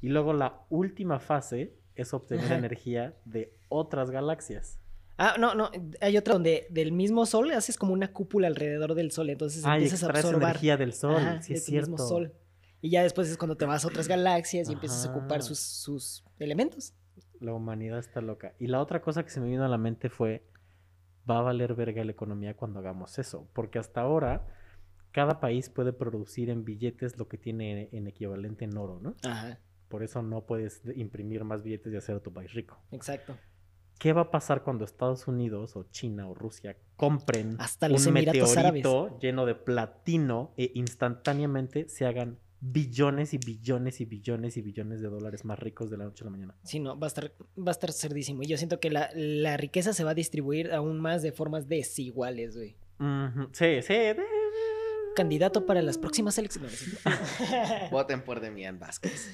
Y 0.00 0.08
luego 0.08 0.32
la 0.32 0.60
última 0.68 1.18
fase 1.18 1.74
es 1.94 2.14
obtener 2.14 2.44
Ajá. 2.46 2.56
energía 2.58 3.16
de 3.24 3.56
otras 3.68 4.10
galaxias. 4.10 4.78
Ah, 5.20 5.34
no, 5.36 5.56
no. 5.56 5.68
Hay 6.00 6.16
otra 6.16 6.34
donde 6.34 6.68
del 6.70 6.92
mismo 6.92 7.26
sol 7.26 7.50
haces 7.50 7.76
como 7.76 7.92
una 7.92 8.12
cúpula 8.12 8.46
alrededor 8.46 8.94
del 8.94 9.10
sol. 9.10 9.30
Entonces 9.30 9.64
Ah, 9.66 9.72
y 9.76 9.82
empiezas 9.82 10.04
a 10.04 10.10
absorber 10.10 10.42
energía 10.50 10.76
del 10.76 10.92
sol, 10.92 11.16
Ajá, 11.16 11.42
sí 11.42 11.54
de 11.54 11.58
es 11.58 11.64
tu 11.64 11.72
mismo 11.72 11.96
cierto. 11.96 12.06
sol. 12.06 12.32
Y 12.80 12.90
ya 12.90 13.02
después 13.02 13.28
es 13.28 13.36
cuando 13.36 13.56
te 13.56 13.64
vas 13.66 13.84
a 13.84 13.88
otras 13.88 14.06
galaxias 14.08 14.68
y 14.68 14.72
empiezas 14.72 15.06
a 15.06 15.10
ocupar 15.10 15.42
sus, 15.42 15.58
sus 15.58 16.24
elementos. 16.38 16.94
La 17.40 17.52
humanidad 17.52 17.98
está 17.98 18.20
loca. 18.20 18.54
Y 18.58 18.66
la 18.68 18.80
otra 18.80 19.00
cosa 19.02 19.24
que 19.24 19.30
se 19.30 19.40
me 19.40 19.48
vino 19.48 19.64
a 19.64 19.68
la 19.68 19.78
mente 19.78 20.08
fue, 20.10 20.44
va 21.28 21.38
a 21.38 21.42
valer 21.42 21.74
verga 21.74 22.04
la 22.04 22.12
economía 22.12 22.54
cuando 22.56 22.78
hagamos 22.78 23.18
eso. 23.18 23.48
Porque 23.52 23.78
hasta 23.78 24.00
ahora, 24.00 24.46
cada 25.12 25.40
país 25.40 25.70
puede 25.70 25.92
producir 25.92 26.50
en 26.50 26.64
billetes 26.64 27.18
lo 27.18 27.26
que 27.28 27.38
tiene 27.38 27.88
en 27.92 28.06
equivalente 28.06 28.64
en 28.64 28.76
oro, 28.76 29.00
¿no? 29.00 29.16
Ajá, 29.24 29.58
Por 29.88 30.02
eso 30.04 30.22
no 30.22 30.46
puedes 30.46 30.84
de- 30.84 30.94
imprimir 30.96 31.42
más 31.44 31.62
billetes 31.62 31.92
y 31.92 31.96
hacer 31.96 32.16
a 32.16 32.20
tu 32.20 32.32
país 32.32 32.52
rico. 32.52 32.78
exacto. 32.92 33.36
¿Qué 33.98 34.12
va 34.12 34.20
a 34.22 34.30
pasar 34.30 34.62
cuando 34.62 34.84
Estados 34.84 35.26
Unidos 35.26 35.74
o 35.74 35.82
China 35.90 36.28
o 36.28 36.34
Rusia 36.34 36.76
compren 36.94 37.56
Hasta 37.58 37.88
los 37.88 38.06
un 38.06 38.16
Emiratos 38.16 38.56
Árabes. 38.56 38.84
meteorito 38.84 39.18
lleno 39.18 39.44
de 39.44 39.56
platino 39.56 40.52
e 40.56 40.70
instantáneamente 40.76 41.88
se 41.88 42.06
hagan 42.06 42.38
billones 42.60 43.34
y 43.34 43.38
billones 43.38 44.00
y 44.00 44.04
billones 44.04 44.56
y 44.56 44.62
billones 44.62 45.00
de 45.00 45.08
dólares 45.08 45.44
más 45.44 45.58
ricos 45.58 45.90
de 45.90 45.96
la 45.98 46.04
noche 46.04 46.22
a 46.22 46.26
la 46.26 46.30
mañana? 46.30 46.56
Sí, 46.64 46.80
no, 46.80 46.98
va 46.98 47.06
a 47.06 47.08
estar, 47.08 47.32
va 47.56 47.68
a 47.68 47.70
estar 47.70 47.92
cerdísimo. 47.92 48.42
Y 48.42 48.46
yo 48.46 48.56
siento 48.56 48.80
que 48.80 48.90
la, 48.90 49.10
la 49.14 49.56
riqueza 49.56 49.92
se 49.92 50.04
va 50.04 50.10
a 50.10 50.14
distribuir 50.14 50.72
aún 50.72 50.98
más 51.00 51.22
de 51.22 51.32
formas 51.32 51.68
desiguales, 51.68 52.56
güey. 52.56 52.76
Sí, 53.52 53.82
sí. 53.82 53.92
de- 53.94 54.16
Candidato 55.14 55.66
para 55.66 55.82
las 55.82 55.98
próximas 55.98 56.38
elecciones. 56.38 56.96
Voten 57.90 58.22
por 58.22 58.40
Demian 58.40 58.78
Vázquez. 58.78 59.28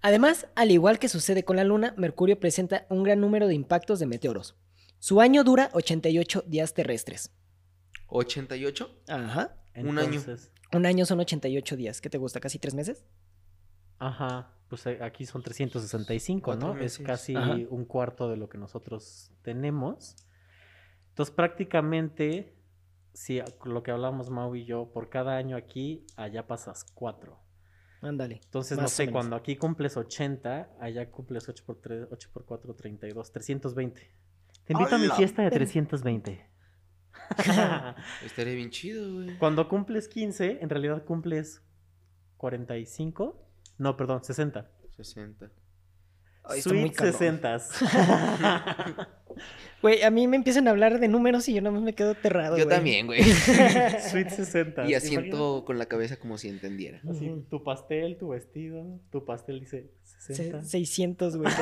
Además, 0.00 0.46
al 0.54 0.70
igual 0.70 0.98
que 0.98 1.08
sucede 1.08 1.44
con 1.44 1.56
la 1.56 1.64
Luna, 1.64 1.94
Mercurio 1.96 2.38
presenta 2.38 2.86
un 2.90 3.02
gran 3.04 3.20
número 3.20 3.48
de 3.48 3.54
impactos 3.54 3.98
de 3.98 4.06
meteoros. 4.06 4.54
Su 4.98 5.20
año 5.20 5.44
dura 5.44 5.70
88 5.72 6.44
días 6.46 6.74
terrestres. 6.74 7.32
¿88? 8.08 8.88
Ajá. 9.08 9.56
Un 9.76 9.98
año. 9.98 10.22
Un 10.74 10.86
año 10.86 11.06
son 11.06 11.20
88 11.20 11.76
días. 11.76 12.00
¿Qué 12.00 12.10
te 12.10 12.18
gusta? 12.18 12.40
¿Casi 12.40 12.58
tres 12.58 12.74
meses? 12.74 13.04
Ajá, 13.98 14.50
pues 14.68 14.84
eh, 14.86 14.98
aquí 15.02 15.24
son 15.24 15.42
365, 15.42 16.44
Cuatro 16.44 16.68
¿no? 16.68 16.74
meses. 16.74 16.98
Es 17.00 17.06
casi 17.06 17.36
Ajá. 17.36 17.56
un 17.70 17.84
cuarto 17.84 18.28
de 18.28 18.36
lo 18.36 18.48
que 18.48 18.58
nosotros 18.58 19.30
tenemos. 19.42 20.16
Entonces, 21.10 21.34
prácticamente, 21.34 22.56
si 23.12 23.40
lo 23.64 23.82
que 23.84 23.92
hablamos 23.92 24.30
Mau 24.30 24.54
y 24.56 24.64
yo, 24.64 24.90
por 24.92 25.10
cada 25.10 25.36
año 25.36 25.56
aquí, 25.56 26.04
allá 26.16 26.46
pasas 26.48 26.84
cuatro. 26.92 27.38
Ándale. 28.02 28.40
Entonces, 28.44 28.76
no 28.76 28.88
sé, 28.88 29.04
menos. 29.06 29.12
cuando 29.12 29.36
aquí 29.36 29.56
cumples 29.56 29.96
80, 29.96 30.76
allá 30.80 31.10
cumples 31.10 31.48
8 31.48 31.62
por 31.64 31.80
3, 31.80 32.08
8 32.10 32.30
por 32.32 32.44
4, 32.44 32.74
32, 32.74 33.32
320. 33.32 34.10
Te 34.64 34.72
invito 34.72 34.94
a 34.94 34.98
mi 34.98 35.08
fiesta 35.08 35.42
de 35.42 35.50
Ven. 35.50 35.58
320. 35.58 36.53
Estaría 38.24 38.54
bien 38.54 38.70
chido, 38.70 39.12
güey. 39.14 39.36
Cuando 39.38 39.68
cumples 39.68 40.08
15, 40.08 40.58
en 40.60 40.68
realidad 40.68 41.04
cumples 41.04 41.62
45. 42.36 43.40
No, 43.78 43.96
perdón, 43.96 44.22
60. 44.24 44.70
60. 44.96 45.50
Ay, 46.46 46.60
Sweet 46.60 46.94
cabrón. 46.94 47.12
60. 47.12 47.58
Güey, 49.82 50.02
a 50.02 50.10
mí 50.10 50.28
me 50.28 50.36
empiezan 50.36 50.68
a 50.68 50.70
hablar 50.70 51.00
de 51.00 51.08
números 51.08 51.48
y 51.48 51.54
yo 51.54 51.60
nada 51.60 51.72
más 51.74 51.82
me 51.82 51.94
quedo 51.94 52.12
aterrado. 52.12 52.56
Yo 52.56 52.66
güey. 52.66 52.76
también, 52.76 53.06
güey. 53.06 53.20
Sweet 54.10 54.28
60. 54.28 54.88
y 54.88 54.94
asiento 54.94 55.64
con 55.64 55.76
la 55.78 55.86
cabeza 55.86 56.18
como 56.18 56.38
si 56.38 56.48
entendiera. 56.48 57.00
Así, 57.10 57.30
tu 57.50 57.64
pastel, 57.64 58.16
tu 58.16 58.28
vestido, 58.28 59.00
tu 59.10 59.24
pastel 59.24 59.58
dice 59.58 59.90
Se- 60.04 60.34
60. 60.36 60.62
600, 60.62 61.36
güey. 61.36 61.52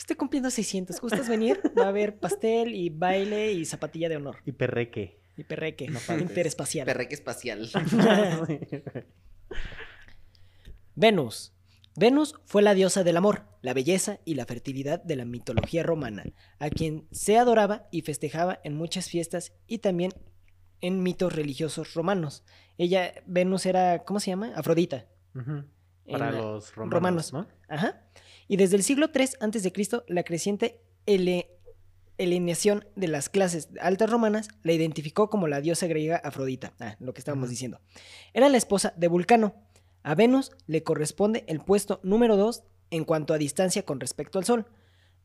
Estoy 0.00 0.16
cumpliendo 0.16 0.48
600. 0.50 0.98
¿Gustas 0.98 1.28
venir? 1.28 1.60
Va 1.78 1.84
a 1.84 1.88
haber 1.88 2.18
pastel 2.18 2.74
y 2.74 2.88
baile 2.88 3.52
y 3.52 3.66
zapatilla 3.66 4.08
de 4.08 4.16
honor. 4.16 4.38
Y 4.46 4.52
perreque. 4.52 5.20
Y 5.36 5.44
perreque. 5.44 5.88
No 5.88 6.00
interespacial. 6.18 6.86
Perreque 6.86 7.12
espacial. 7.14 7.68
Venus. 10.94 11.52
Venus 11.96 12.34
fue 12.46 12.62
la 12.62 12.72
diosa 12.72 13.04
del 13.04 13.18
amor, 13.18 13.44
la 13.60 13.74
belleza 13.74 14.20
y 14.24 14.36
la 14.36 14.46
fertilidad 14.46 15.02
de 15.02 15.16
la 15.16 15.26
mitología 15.26 15.82
romana, 15.82 16.24
a 16.58 16.70
quien 16.70 17.06
se 17.10 17.36
adoraba 17.36 17.86
y 17.90 18.00
festejaba 18.00 18.58
en 18.64 18.76
muchas 18.76 19.08
fiestas 19.10 19.52
y 19.66 19.78
también 19.78 20.12
en 20.80 21.02
mitos 21.02 21.34
religiosos 21.34 21.92
romanos. 21.92 22.42
Ella, 22.78 23.12
Venus 23.26 23.66
era, 23.66 23.98
¿cómo 24.04 24.18
se 24.18 24.30
llama? 24.30 24.52
Afrodita. 24.56 25.04
Para 26.10 26.30
la- 26.32 26.38
los 26.38 26.74
romanos, 26.74 26.94
romanos. 26.94 27.32
¿no? 27.34 27.46
Ajá. 27.68 28.02
Y 28.50 28.56
desde 28.56 28.74
el 28.74 28.82
siglo 28.82 29.10
III 29.14 29.28
a.C., 29.38 30.02
la 30.08 30.24
creciente 30.24 30.80
ele- 31.06 31.56
alineación 32.18 32.84
de 32.96 33.06
las 33.06 33.28
clases 33.28 33.68
altas 33.80 34.10
romanas 34.10 34.48
la 34.64 34.72
identificó 34.72 35.30
como 35.30 35.46
la 35.46 35.60
diosa 35.60 35.86
griega 35.86 36.16
Afrodita. 36.16 36.72
Ah, 36.80 36.96
lo 36.98 37.14
que 37.14 37.20
estábamos 37.20 37.48
diciendo. 37.48 37.80
Era 38.34 38.48
la 38.48 38.56
esposa 38.56 38.92
de 38.96 39.06
Vulcano. 39.06 39.54
A 40.02 40.16
Venus 40.16 40.50
le 40.66 40.82
corresponde 40.82 41.44
el 41.46 41.60
puesto 41.60 42.00
número 42.02 42.36
2 42.36 42.64
en 42.90 43.04
cuanto 43.04 43.34
a 43.34 43.38
distancia 43.38 43.84
con 43.84 44.00
respecto 44.00 44.40
al 44.40 44.44
Sol. 44.44 44.66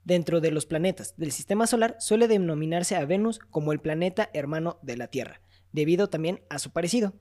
Dentro 0.03 0.39
de 0.39 0.51
los 0.51 0.67
planetas 0.67 1.15
del 1.17 1.31
sistema 1.31 1.65
solar 1.65 1.95
suele 1.97 2.27
denominarse 2.27 2.95
a 2.95 3.05
Venus 3.05 3.39
como 3.39 3.71
el 3.71 3.79
planeta 3.79 4.29
hermano 4.35 4.77
de 4.83 4.97
la 4.97 5.07
Tierra, 5.07 5.41
debido 5.71 6.11
también 6.11 6.43
a 6.51 6.59
su 6.59 6.69
parecido, 6.69 7.13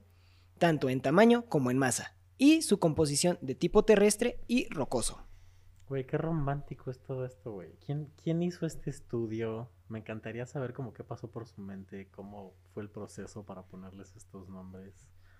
tanto 0.59 0.87
en 0.87 1.01
tamaño 1.01 1.45
como 1.49 1.71
en 1.71 1.79
masa, 1.79 2.15
y 2.37 2.61
su 2.61 2.77
composición 2.77 3.39
de 3.41 3.55
tipo 3.55 3.83
terrestre 3.85 4.39
y 4.47 4.69
rocoso. 4.69 5.24
Güey, 5.87 6.05
qué 6.05 6.17
romántico 6.17 6.89
es 6.89 6.99
todo 6.99 7.25
esto, 7.25 7.51
güey. 7.51 7.69
¿Quién, 7.85 8.09
¿Quién 8.23 8.41
hizo 8.41 8.65
este 8.65 8.89
estudio? 8.89 9.69
Me 9.87 9.99
encantaría 9.99 10.45
saber 10.47 10.73
cómo 10.73 10.93
qué 10.93 11.03
pasó 11.03 11.29
por 11.29 11.45
su 11.47 11.61
mente, 11.61 12.07
cómo 12.11 12.53
fue 12.73 12.81
el 12.81 12.89
proceso 12.89 13.43
para 13.43 13.61
ponerles 13.61 14.15
estos 14.15 14.49
nombres. 14.49 14.93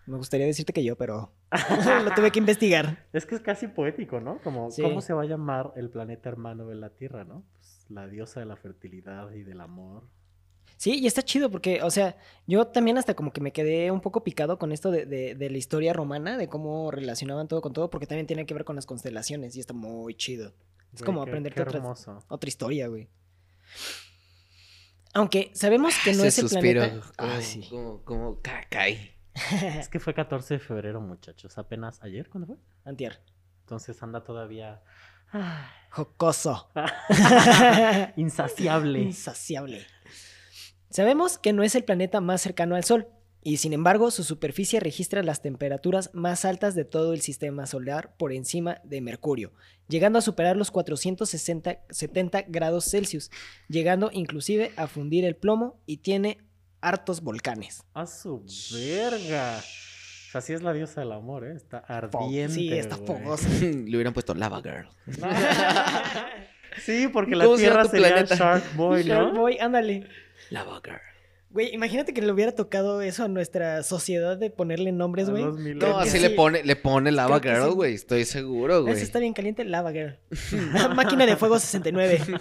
Me 0.05 0.17
gustaría 0.17 0.45
decirte 0.45 0.71
que 0.71 0.84
yo, 0.84 0.95
pero 0.95 1.31
lo 2.05 2.13
tuve 2.13 2.31
que 2.31 2.38
investigar. 2.39 3.08
Es 3.12 3.25
que 3.25 3.36
es 3.36 3.41
casi 3.41 3.67
poético, 3.67 4.19
¿no? 4.19 4.38
Como, 4.39 4.69
Sí. 4.69 4.84
¿Cómo 4.84 5.01
se 5.01 5.13
va 5.13 5.23
a 5.23 5.25
llamar 5.25 5.73
el 5.75 5.89
planeta 5.89 6.29
hermano 6.29 6.67
de 6.67 6.75
la 6.75 6.91
Tierra, 6.91 7.23
no? 7.23 7.43
Pues 7.53 7.86
la 7.89 8.08
diosa 8.08 8.39
de 8.39 8.45
la 8.45 8.55
fertilidad 8.55 9.31
y 9.31 9.41
del 9.41 9.62
amor. 9.62 10.03
Sí, 10.78 11.00
y 11.00 11.08
está 11.08 11.22
chido 11.24 11.50
porque, 11.50 11.82
o 11.82 11.90
sea, 11.90 12.18
yo 12.48 12.68
también 12.68 12.98
hasta 12.98 13.14
como 13.16 13.32
que 13.32 13.40
me 13.42 13.52
quedé 13.54 13.92
un 13.92 14.02
poco 14.02 14.24
picado 14.24 14.60
con 14.60 14.72
esto 14.72 14.92
de, 14.92 15.06
de- 15.06 15.34
de 15.36 15.50
la 15.50 15.58
historia 15.58 15.94
romana, 15.94 16.38
de 16.38 16.48
cómo 16.50 16.92
relacionaban 16.92 17.48
todo 17.48 17.62
con 17.62 17.72
todo, 17.74 17.90
porque 17.90 18.08
también 18.08 18.28
tiene 18.28 18.46
que 18.46 18.54
ver 18.54 18.66
con 18.66 18.76
las 18.76 18.86
constelaciones 18.86 19.56
y 19.56 19.60
está 19.62 19.74
muy 19.74 20.16
chido. 20.16 20.54
Es 20.94 21.00
Güey, 21.02 21.06
como 21.06 21.24
qué- 21.24 21.32
aprenderte 21.32 21.56
qué 21.64 21.70
otra, 21.70 21.82
otra 22.28 22.48
historia, 22.48 22.88
güey. 22.88 23.08
Aunque 25.14 25.52
sabemos 25.54 25.94
que 26.04 26.14
no 26.14 26.24
es 26.26 26.38
el 26.40 26.50
suspiro. 26.50 26.82
planeta... 26.82 27.12
Como, 27.18 27.42
sí. 27.42 27.68
como, 27.70 28.02
como. 28.04 28.42
Es 29.80 29.90
que 29.90 30.00
fue 30.00 30.14
14 30.14 30.56
de 30.56 30.60
febrero, 30.60 31.02
muchachos. 31.02 31.58
Apenas 31.58 32.02
ayer, 32.04 32.30
¿cuándo 32.30 32.48
fue? 32.48 32.56
Antier. 32.86 33.20
Entonces 33.62 34.02
anda 34.04 34.24
todavía 34.24 34.82
ay, 35.32 35.42
Jocoso. 35.90 36.70
insaciable. 38.18 39.00
Insaciable. 39.02 39.86
Sabemos 40.89 41.38
que 41.38 41.54
no 41.54 41.63
es 41.63 41.76
el 41.76 41.84
planeta 41.84 42.21
más 42.21 42.41
cercano 42.41 42.76
al 42.76 42.84
Sol, 42.84 43.08
y 43.48 43.58
sin 43.58 43.74
embargo 43.74 44.10
su 44.10 44.24
superficie 44.24 44.80
registra 44.80 45.21
las 45.21 45.43
temperaturas 45.43 46.10
más 46.13 46.45
altas 46.45 46.74
de 46.74 46.84
todo 46.84 47.13
el 47.13 47.21
sistema 47.21 47.67
solar 47.67 48.15
por 48.17 48.34
encima 48.34 48.82
de 48.84 49.02
Mercurio, 49.02 49.54
llegando 49.88 50.17
a 50.17 50.24
superar 50.24 50.58
los 50.58 50.71
460 50.71 51.78
70 51.88 52.41
grados 52.48 52.89
Celsius, 52.89 53.30
llegando 53.67 54.10
inclusive 54.12 54.71
a 54.78 54.88
fundir 54.88 55.26
el 55.26 55.36
plomo 55.36 55.80
y 55.86 55.98
tiene 55.98 56.39
hartos 56.82 57.21
volcanes. 57.21 57.84
A 57.93 58.08
su 58.08 58.43
verga. 58.74 59.60
O 59.60 60.32
sea, 60.32 60.41
sí 60.41 60.54
es 60.54 60.63
la 60.63 60.74
diosa 60.74 61.02
del 61.02 61.12
amor, 61.12 61.45
¿eh? 61.45 61.54
Está 61.56 61.78
ardiente. 61.78 62.56
Sí, 62.56 62.74
está 62.74 62.98
fogosa. 62.98 63.48
Le 63.62 63.95
hubieran 63.95 64.13
puesto 64.13 64.34
Lava 64.34 64.62
Girl. 64.63 64.89
Sí, 66.84 67.08
porque 67.08 67.38
la 67.38 67.45
¿Cómo 67.45 67.58
se 67.58 67.67
llama 67.67 67.84
Tierra 67.84 67.91
sería 67.91 68.26
planeta? 68.26 68.36
Shark 68.36 68.76
Boy, 68.76 69.04
Shark 69.06 69.34
¿no? 69.34 69.39
Boy, 69.39 69.58
ándale. 69.60 70.08
Lava 70.49 70.81
Girl. 70.84 70.99
Güey, 71.51 71.73
imagínate 71.73 72.13
que 72.13 72.21
le 72.21 72.31
hubiera 72.31 72.51
tocado 72.53 73.01
eso 73.01 73.23
a 73.23 73.27
nuestra 73.29 73.81
sociedad 73.84 74.38
de 74.38 74.49
ponerle 74.49 74.91
nombres, 74.91 75.29
güey. 75.29 75.45
No, 75.75 75.97
así 75.99 76.17
sí. 76.17 76.19
le 76.19 76.31
pone, 76.31 76.63
le 76.63 76.75
pone 76.75 77.12
Lava 77.13 77.39
Creo 77.39 77.55
Girl, 77.55 77.69
sí. 77.69 77.75
güey. 77.75 77.93
Estoy 77.93 78.25
seguro, 78.25 78.81
güey. 78.81 78.93
Eso 78.93 79.03
está 79.03 79.19
bien 79.19 79.34
caliente, 79.34 79.63
Lava 79.63 79.93
Girl. 79.93 80.19
Máquina 80.95 81.25
de 81.25 81.38
fuego 81.38 81.58
69. 81.58 82.19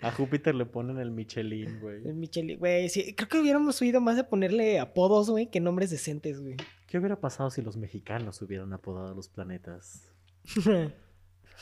A 0.00 0.10
Júpiter 0.10 0.54
le 0.54 0.66
ponen 0.66 0.98
el 0.98 1.12
Michelin, 1.12 1.78
güey. 1.80 2.04
El 2.04 2.14
Micheli, 2.14 2.56
güey, 2.56 2.88
sí, 2.88 3.14
creo 3.14 3.28
que 3.28 3.40
hubiéramos 3.40 3.80
oído 3.80 4.00
más 4.00 4.16
de 4.16 4.24
ponerle 4.24 4.80
apodos, 4.80 5.30
güey, 5.30 5.48
que 5.48 5.60
nombres 5.60 5.90
decentes, 5.90 6.40
güey. 6.40 6.56
¿Qué 6.88 6.98
hubiera 6.98 7.20
pasado 7.20 7.50
si 7.50 7.62
los 7.62 7.76
mexicanos 7.76 8.42
hubieran 8.42 8.72
apodado 8.72 9.12
a 9.12 9.14
los 9.14 9.28
planetas? 9.28 10.10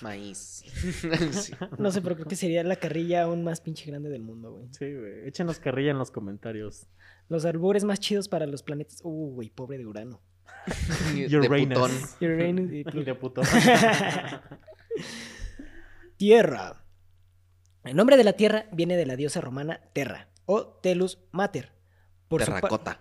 Maíz. 0.03 0.65
Sí. 1.33 1.53
no 1.79 1.91
sé, 1.91 2.01
pero 2.03 2.15
creo 2.17 2.27
que 2.27 2.37
sería 2.37 2.63
la 2.65 2.77
carrilla 2.77 3.23
aún 3.23 3.45
más 3.45 3.61
pinche 3.61 3.91
grande 3.91 4.09
del 4.09 4.23
mundo, 4.23 4.53
güey. 4.53 4.69
Sí, 4.73 4.93
güey. 4.95 5.29
Échenos 5.29 5.59
carrilla 5.59 5.91
en 5.91 5.99
los 5.99 6.11
comentarios. 6.11 6.87
Los 7.29 7.45
albures 7.45 7.85
más 7.85 8.01
chidos 8.01 8.29
para 8.29 8.47
los 8.47 8.63
planetas. 8.63 9.01
Uh, 9.03 9.33
güey, 9.35 9.51
pobre 9.51 9.79
de 9.79 9.87
Urano. 9.87 10.21
De 11.15 11.37
Uranus. 11.39 11.69
putón. 11.69 11.91
Uranus 12.21 12.73
y 12.73 13.05
de 13.05 13.15
puto. 13.15 13.43
Tierra. 16.17 16.85
El 17.85 17.97
nombre 17.97 18.17
de 18.17 18.25
la 18.25 18.35
Tierra 18.35 18.67
viene 18.73 18.97
de 18.97 19.07
la 19.07 19.17
diosa 19.17 19.41
romana 19.41 19.81
Terra 19.93 20.29
o 20.47 20.67
Telus 20.67 21.19
Mater. 21.33 21.73
Por 22.29 22.45
Terracota. 22.45 23.01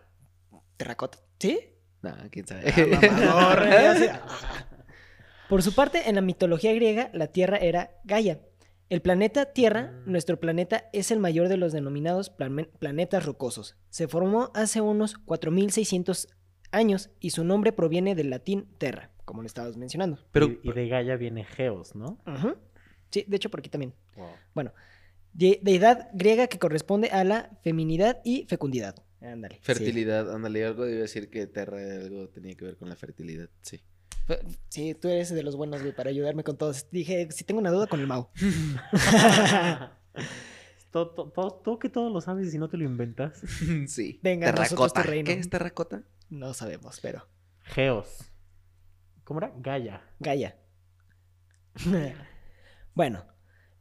Terracota. 0.78 1.18
¿Sí? 1.40 1.60
No, 2.02 2.16
quién 2.32 2.48
sabe. 2.48 2.64
Ah, 2.72 3.12
mamador, 3.12 3.68
eh, 3.68 4.20
Por 5.50 5.64
su 5.64 5.74
parte, 5.74 6.08
en 6.10 6.16
la 6.16 6.22
mitología 6.22 6.74
griega, 6.74 7.10
la 7.14 7.28
Tierra 7.28 7.58
era 7.58 7.92
Gaia. 8.04 8.40
El 8.90 9.02
planeta 9.02 9.46
Tierra, 9.54 9.92
Mm. 10.06 10.12
nuestro 10.12 10.40
planeta, 10.40 10.86
es 10.94 11.12
el 11.12 11.20
mayor 11.20 11.48
de 11.48 11.58
los 11.58 11.74
denominados 11.74 12.30
planetas 12.30 13.26
rocosos. 13.26 13.76
Se 13.90 14.08
formó 14.08 14.52
hace 14.54 14.82
unos 14.82 15.16
4600 15.18 16.28
años 16.72 17.10
y 17.20 17.32
su 17.32 17.44
nombre 17.44 17.72
proviene 17.72 18.16
del 18.16 18.30
latín 18.30 18.68
terra, 18.78 19.12
como 19.26 19.42
lo 19.42 19.48
estabas 19.48 19.76
mencionando. 19.78 20.20
Pero, 20.32 20.48
y, 20.48 20.60
y 20.64 20.72
de 20.72 20.88
Gaia 20.88 21.16
viene 21.18 21.44
Geos, 21.44 21.96
¿no? 21.96 22.20
Sí, 23.12 23.26
de 23.28 23.36
hecho 23.36 23.50
por 23.50 23.60
aquí 23.60 23.70
también. 23.70 23.94
Wow. 24.16 24.28
Bueno, 24.54 24.72
de- 25.34 25.60
deidad 25.64 26.10
griega 26.14 26.46
que 26.48 26.60
corresponde 26.60 27.10
a 27.10 27.24
la 27.24 27.50
feminidad 27.64 28.22
y 28.24 28.46
fecundidad. 28.48 28.96
Ándale. 29.22 29.56
sí. 29.56 29.62
fertilidad, 29.64 30.34
ándale, 30.34 30.64
algo 30.64 30.86
debe 30.86 31.02
decir 31.02 31.30
que 31.30 31.46
Terra 31.46 31.78
algo 31.82 32.30
tenía 32.30 32.56
que 32.56 32.64
ver 32.66 32.78
con 32.78 32.88
la 32.88 32.96
fertilidad, 32.96 33.50
sí. 33.62 33.82
Sí, 34.70 34.96
tú 34.96 35.08
eres 35.08 35.30
de 35.34 35.44
los 35.44 35.56
buenos, 35.56 35.82
güey, 35.82 35.94
para 35.96 36.10
ayudarme 36.10 36.44
con 36.44 36.58
todo. 36.58 36.72
Dije, 36.92 37.30
si 37.32 37.44
tengo 37.44 37.60
una 37.60 37.72
duda 37.72 37.88
con 37.88 38.00
el 38.00 38.08
Mau. 38.08 38.30
Todo, 40.92 41.12
todo, 41.12 41.30
todo- 41.32 41.52
todo 41.64 41.78
que 41.80 41.88
todo 41.88 42.10
lo 42.10 42.20
sabes 42.20 42.48
y 42.48 42.52
si 42.52 42.58
no 42.58 42.68
te 42.68 42.76
lo 42.78 42.84
inventas. 42.84 43.40
sí. 43.88 44.20
Venga, 44.24 44.52
nosotros 44.52 44.70
tu 44.70 44.76
terracota. 44.96 45.04
reino. 45.04 45.26
¿Qué 45.28 45.34
es 45.34 45.50
terracota? 45.50 46.04
No 46.30 46.54
sabemos, 46.56 47.00
pero. 47.00 47.28
Geos. 47.62 48.32
¿Cómo 49.24 49.40
era? 49.40 49.54
Gaia. 49.58 50.02
Gaia. 50.20 50.58
bueno, 52.96 53.24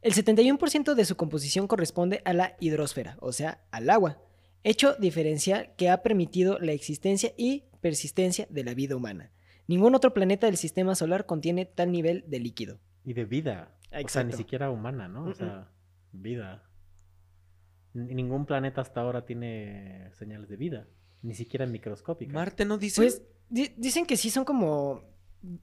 el 0.03 0.13
71% 0.13 0.93
de 0.93 1.05
su 1.05 1.15
composición 1.17 1.67
corresponde 1.67 2.21
a 2.25 2.33
la 2.33 2.55
hidrosfera, 2.59 3.17
o 3.21 3.33
sea, 3.33 3.65
al 3.71 3.89
agua, 3.89 4.21
hecho 4.63 4.93
diferencial 4.99 5.73
que 5.77 5.89
ha 5.89 6.03
permitido 6.03 6.59
la 6.59 6.73
existencia 6.73 7.33
y 7.37 7.65
persistencia 7.81 8.45
de 8.51 8.63
la 8.63 8.75
vida 8.75 8.95
humana. 8.95 9.31
Ningún 9.69 9.93
otro 9.93 10.13
planeta 10.15 10.47
del 10.47 10.57
sistema 10.57 10.95
solar 10.95 11.25
contiene 11.27 11.65
tal 11.65 11.91
nivel 11.91 12.23
de 12.27 12.39
líquido. 12.39 12.79
Y 13.05 13.13
de 13.13 13.25
vida. 13.25 13.75
O 14.03 14.07
sea, 14.09 14.23
ni 14.23 14.33
siquiera 14.33 14.71
humana, 14.71 15.07
¿no? 15.07 15.25
O 15.25 15.33
sea, 15.33 15.71
vida. 16.11 16.63
N- 17.93 18.13
ningún 18.15 18.45
planeta 18.47 18.81
hasta 18.81 19.01
ahora 19.01 19.25
tiene 19.25 20.09
señales 20.13 20.49
de 20.49 20.57
vida. 20.57 20.87
Ni 21.21 21.35
siquiera 21.35 21.67
microscópicas. 21.67 22.33
Marte 22.33 22.65
no 22.65 22.77
dice. 22.79 22.99
Pues 23.01 23.21
di- 23.47 23.71
dicen 23.77 24.05
que 24.07 24.17
sí 24.17 24.31
son 24.31 24.43
como 24.43 25.03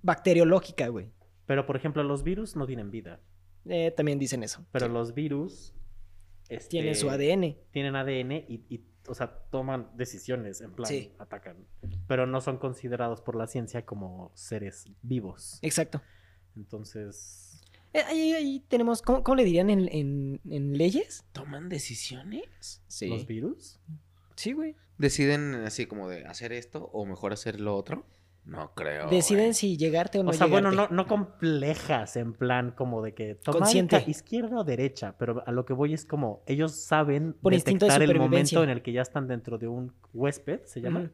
bacteriológica, 0.03 0.87
güey. 0.89 1.11
Pero, 1.47 1.67
por 1.67 1.77
ejemplo, 1.77 2.03
los 2.05 2.23
virus 2.23 2.55
no 2.55 2.67
tienen 2.67 2.91
vida. 2.93 3.21
Eh, 3.65 3.91
también 3.97 4.19
dicen 4.21 4.43
eso. 4.45 4.65
Pero 4.71 4.87
los 4.89 5.15
virus... 5.15 5.75
este, 6.49 6.69
Tienen 6.69 6.95
su 6.95 7.11
ADN. 7.11 7.57
Tienen 7.73 7.97
ADN 7.97 8.33
y, 8.49 8.65
y, 8.69 8.85
o 9.09 9.15
sea, 9.15 9.39
toman 9.51 9.91
decisiones, 9.97 10.61
en 10.61 10.73
plan, 10.73 10.89
Sí. 10.89 11.13
atacan. 11.19 11.57
Pero 12.09 12.27
no 12.27 12.41
son 12.41 12.59
considerados 12.59 13.21
por 13.21 13.37
la 13.37 13.47
ciencia 13.47 13.85
como 13.85 14.31
seres 14.35 14.87
vivos. 15.03 15.59
Exacto. 15.63 16.03
Entonces... 16.57 17.61
Eh, 17.93 18.03
ahí, 18.07 18.33
ahí 18.35 18.61
tenemos, 18.69 19.01
¿cómo, 19.01 19.23
cómo 19.23 19.37
le 19.37 19.45
dirían 19.45 19.71
en, 19.71 19.89
en- 19.91 20.41
en 20.51 20.77
leyes? 20.77 21.25
¿Toman 21.33 21.69
decisiones? 21.69 22.83
¿Los 23.03 23.27
virus? 23.27 23.79
Sí, 24.35 24.53
güey. 24.53 24.77
¿Deciden 24.99 25.55
así 25.55 25.87
como 25.87 26.09
de 26.09 26.27
hacer 26.27 26.53
esto 26.53 26.91
o 26.93 27.07
mejor 27.07 27.33
hacer 27.33 27.61
lo 27.61 27.75
otro? 27.77 28.05
No 28.47 28.73
creo. 28.75 29.09
Deciden 29.09 29.47
güey. 29.47 29.55
si 29.55 29.77
llegarte 29.77 30.21
o 30.21 30.23
no 30.23 30.31
o 30.31 30.33
sea, 30.33 30.47
bueno, 30.47 30.71
no, 30.71 30.87
no 30.89 31.07
complejas 31.09 32.17
en 32.17 32.33
plan 32.33 32.71
como 32.71 33.03
de 33.03 33.13
que 33.13 33.35
toma 33.35 33.59
Consciente. 33.59 34.05
izquierda 34.07 34.61
o 34.61 34.65
derecha, 34.65 35.17
pero 35.19 35.43
a 35.45 35.51
lo 35.51 35.67
que 35.67 35.73
voy 35.73 35.95
es 35.95 36.07
como 36.07 36.45
ellos 36.47 36.73
saben 36.73 37.33
Por 37.33 37.53
de 37.53 37.59
detectar 37.59 38.01
el 38.01 38.17
momento 38.17 38.63
en 38.63 38.71
el 38.71 38.83
que 38.83 38.93
ya 38.93 39.03
están 39.03 39.27
dentro 39.27 39.59
de 39.59 39.67
un 39.67 39.93
huésped, 40.15 40.61
se 40.65 40.81
llama, 40.81 41.11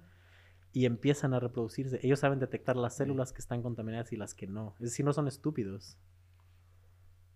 y 0.75 0.85
empiezan 0.85 1.33
a 1.33 1.41
reproducirse. 1.41 1.99
Ellos 2.03 2.21
saben 2.21 2.39
detectar 2.39 2.77
las 2.77 2.97
células 2.97 3.33
que 3.33 3.41
están 3.41 3.63
contaminadas 3.63 4.13
y 4.13 4.17
las 4.17 4.35
que 4.35 4.47
no. 4.47 4.75
Es 4.75 4.91
decir, 4.91 5.05
no 5.05 5.15
son 5.15 5.27
estúpidos. 5.27 5.97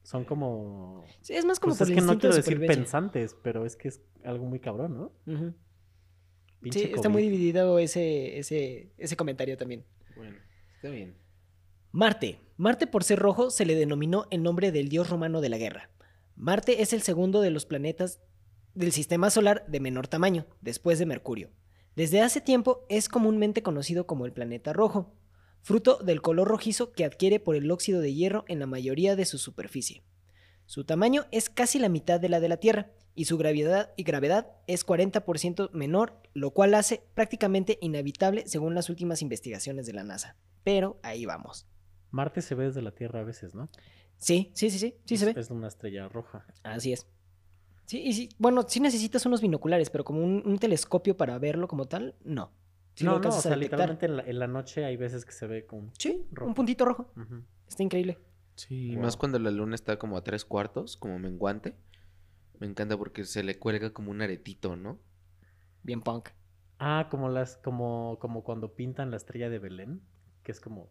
Son 0.03 0.25
como... 0.25 1.05
Sí, 1.21 1.33
es 1.35 1.45
más 1.45 1.59
como 1.59 1.71
Pues 1.71 1.79
por 1.79 1.87
es 1.87 1.91
el 1.91 1.97
que 1.97 2.07
no 2.07 2.19
quiero 2.19 2.35
de 2.35 2.43
decir 2.43 2.67
pensantes, 2.67 3.35
pero 3.43 3.65
es 3.65 3.77
que 3.77 3.89
es 3.89 4.03
algo 4.25 4.45
muy 4.45 4.61
cabrón, 4.61 4.97
¿no? 4.97 5.13
Pinche 6.71 6.89
Sí, 6.89 6.95
está 6.95 7.09
muy 7.09 7.23
dividido 7.23 7.79
ese, 7.79 8.39
ese, 8.39 8.93
ese 8.99 9.17
comentario 9.17 9.57
también. 9.57 9.85
Bueno, 10.17 10.37
está 10.75 10.89
bien. 10.89 11.17
Marte. 11.93 12.41
Marte 12.57 12.87
por 12.87 13.05
ser 13.05 13.19
rojo 13.19 13.51
se 13.51 13.67
le 13.67 13.75
denominó 13.75 14.27
en 14.31 14.43
nombre 14.43 14.73
del 14.73 14.89
dios 14.89 15.09
romano 15.09 15.41
de 15.41 15.49
la 15.49 15.59
guerra. 15.59 15.91
Marte 16.35 16.83
es 16.83 16.93
el 16.93 17.03
segundo 17.03 17.41
de 17.41 17.51
los 17.51 17.67
planetas 17.67 18.21
del 18.75 18.93
sistema 18.93 19.31
solar 19.31 19.65
de 19.69 19.81
menor 19.81 20.09
tamaño, 20.09 20.47
después 20.61 20.99
de 20.99 21.07
Mercurio. 21.07 21.51
Desde 21.95 22.21
hace 22.21 22.41
tiempo 22.41 22.85
es 22.89 23.09
comúnmente 23.09 23.63
conocido 23.63 24.07
como 24.07 24.27
el 24.27 24.33
planeta 24.33 24.73
rojo, 24.73 25.15
fruto 25.63 25.99
del 25.99 26.21
color 26.21 26.49
rojizo 26.49 26.93
que 26.93 27.05
adquiere 27.05 27.41
por 27.41 27.57
el 27.57 27.71
óxido 27.71 28.01
de 28.01 28.13
hierro 28.13 28.45
en 28.49 28.59
la 28.59 28.67
mayoría 28.67 29.17
de 29.17 29.25
su 29.25 29.39
superficie. 29.39 30.03
Su 30.67 30.85
tamaño 30.85 31.25
es 31.31 31.49
casi 31.49 31.79
la 31.79 31.89
mitad 31.89 32.21
de 32.21 32.29
la 32.29 32.41
de 32.41 32.49
la 32.49 32.57
Tierra 32.59 32.91
y 33.15 33.25
su 33.25 33.39
gravedad, 33.39 33.93
y 33.97 34.03
gravedad 34.03 34.49
es 34.67 34.85
40% 34.87 35.71
menor, 35.73 36.21
lo 36.35 36.51
cual 36.51 36.75
hace 36.75 37.03
prácticamente 37.15 37.79
inhabitable 37.81 38.47
según 38.47 38.75
las 38.75 38.91
últimas 38.91 39.23
investigaciones 39.23 39.87
de 39.87 39.93
la 39.95 40.03
NASA. 40.05 40.37
Pero 40.65 40.99
ahí 41.03 41.25
vamos. 41.25 41.67
Marte 42.11 42.43
se 42.43 42.55
ve 42.55 42.65
desde 42.67 42.83
la 42.83 42.91
Tierra 42.93 43.21
a 43.21 43.25
veces, 43.25 43.55
¿no? 43.55 43.69
Sí, 44.19 44.51
sí, 44.55 44.71
sí, 44.71 44.79
sí, 44.79 44.95
sí 45.05 45.17
se 45.17 45.29
Es- 45.31 45.35
ve. 45.35 45.41
Es 45.41 45.51
una 45.51 45.69
estrella 45.69 46.09
roja. 46.09 46.45
Así 46.63 46.93
es. 46.93 47.07
Sí, 47.87 48.01
y 48.03 48.13
sí, 48.15 48.29
bueno, 48.39 48.65
sí 48.67 48.81
necesitas 48.81 49.25
unos 49.27 49.41
binoculares, 49.41 49.91
pero 49.91 50.05
como 50.05 50.21
un, 50.23 50.43
un 50.45 50.59
telescopio 50.59 51.17
para 51.17 51.39
verlo 51.39 51.69
como 51.69 51.87
tal, 51.87 52.17
no. 52.25 52.51
No, 53.03 53.19
no, 53.21 53.29
o 53.29 53.33
sea, 53.33 53.55
literalmente 53.57 54.07
en 54.07 54.17
la, 54.17 54.23
en 54.25 54.39
la 54.39 54.47
noche 54.47 54.85
hay 54.85 54.97
veces 54.97 55.25
que 55.27 55.33
se 55.33 55.47
ve 55.47 55.67
con... 55.67 55.93
Sí, 55.99 56.27
rojo. 56.33 56.49
un 56.49 56.55
puntito 56.55 56.85
rojo. 56.87 57.13
Está 57.69 57.83
increíble. 57.83 58.19
Sí, 58.57 58.97
Wow. 58.97 59.03
más 59.03 59.17
cuando 59.17 59.39
la 59.39 59.51
luna 59.51 59.75
está 59.75 59.99
como 59.99 60.17
a 60.17 60.25
tres 60.25 60.45
cuartos, 60.45 60.97
como 60.97 61.19
menguante. 61.19 61.77
Me 62.59 62.67
encanta 62.67 62.97
porque 62.97 63.25
se 63.25 63.43
le 63.43 63.59
cuelga 63.59 63.93
como 63.93 64.11
un 64.11 64.23
aretito, 64.23 64.77
¿no? 64.77 64.99
Bien 65.83 66.01
punk. 66.01 66.31
Ah, 66.79 67.09
como 67.11 67.29
las, 67.29 67.57
como, 67.59 68.19
como 68.21 68.43
cuando 68.45 68.75
pintan 68.75 69.11
la 69.11 69.17
estrella 69.17 69.49
de 69.49 69.59
Belén, 69.59 70.01
que 70.43 70.53
es 70.53 70.61
como, 70.61 70.89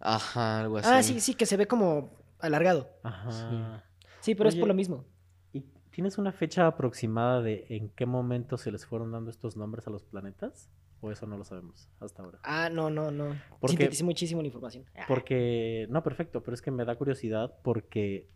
Ajá, 0.00 0.60
algo 0.60 0.78
así. 0.78 0.88
Ah, 0.90 1.02
sí, 1.02 1.20
sí, 1.20 1.34
que 1.34 1.46
se 1.46 1.56
ve 1.56 1.66
como 1.66 2.10
alargado. 2.38 2.88
ajá. 3.02 3.84
Sí, 4.20 4.34
pero 4.34 4.48
es 4.48 4.56
por 4.56 4.68
lo 4.68 4.74
mismo. 4.74 5.04
¿Y 5.52 5.60
tienes 5.90 6.18
una 6.18 6.32
fecha 6.32 6.66
aproximada 6.66 7.42
de 7.42 7.66
en 7.68 7.88
qué 7.90 8.06
momento 8.06 8.56
se 8.58 8.70
les 8.72 8.86
fueron 8.86 9.12
dando 9.12 9.30
estos 9.30 9.56
nombres 9.56 9.86
a 9.86 9.90
los 9.90 10.02
planetas? 10.04 10.68
¿O 11.02 11.10
eso 11.10 11.26
no 11.26 11.38
lo 11.38 11.44
sabemos 11.44 11.88
hasta 12.00 12.22
ahora? 12.22 12.38
Ah, 12.42 12.68
no, 12.70 12.90
no, 12.90 13.10
no. 13.10 13.34
Porque- 13.60 13.72
Sinteticé 13.76 14.04
muchísimo 14.04 14.42
la 14.42 14.48
información. 14.48 14.84
Porque, 15.08 15.86
no, 15.90 16.02
perfecto, 16.02 16.42
pero 16.42 16.54
es 16.54 16.60
que 16.62 16.70
me 16.70 16.84
da 16.84 16.94
curiosidad 16.96 17.54
porque 17.62 18.28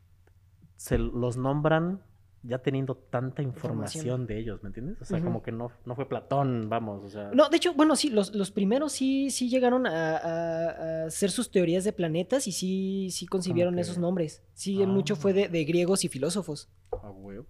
se 0.76 0.96
los 0.98 1.36
nombran 1.36 2.02
ya 2.42 2.58
teniendo 2.58 2.94
tanta 2.96 3.40
información, 3.42 4.04
Información. 4.04 4.26
de 4.26 4.38
ellos, 4.38 4.62
¿me 4.62 4.68
entiendes? 4.68 5.00
O 5.00 5.04
sea, 5.06 5.22
como 5.22 5.42
que 5.42 5.50
no, 5.50 5.70
no 5.86 5.94
fue 5.94 6.06
Platón, 6.08 6.68
vamos, 6.68 7.02
o 7.02 7.08
sea... 7.08 7.30
No, 7.32 7.48
de 7.48 7.56
hecho, 7.56 7.72
bueno, 7.72 7.96
sí, 7.96 8.10
los, 8.10 8.34
los 8.34 8.50
primeros 8.50 8.92
sí, 8.92 9.30
sí 9.30 9.48
llegaron 9.48 9.86
a, 9.86 10.16
a- 10.18 10.68
a 10.70 11.06
hacer 11.06 11.30
sus 11.30 11.50
teorías 11.50 11.84
de 11.84 11.94
planetas 11.94 12.46
y 12.46 12.52
sí, 12.52 13.08
sí 13.10 13.24
concibieron 13.26 13.74
que- 13.76 13.80
esos 13.80 13.96
nombres. 13.96 14.42
Sí, 14.52 14.84
mucho 14.86 15.14
Ah. 15.14 15.16
fue 15.16 15.32
de, 15.32 15.48
de 15.48 15.64
griegos 15.64 16.04
y 16.04 16.08
filósofos. 16.08 16.68
A 16.92 17.08
huevo. 17.10 17.46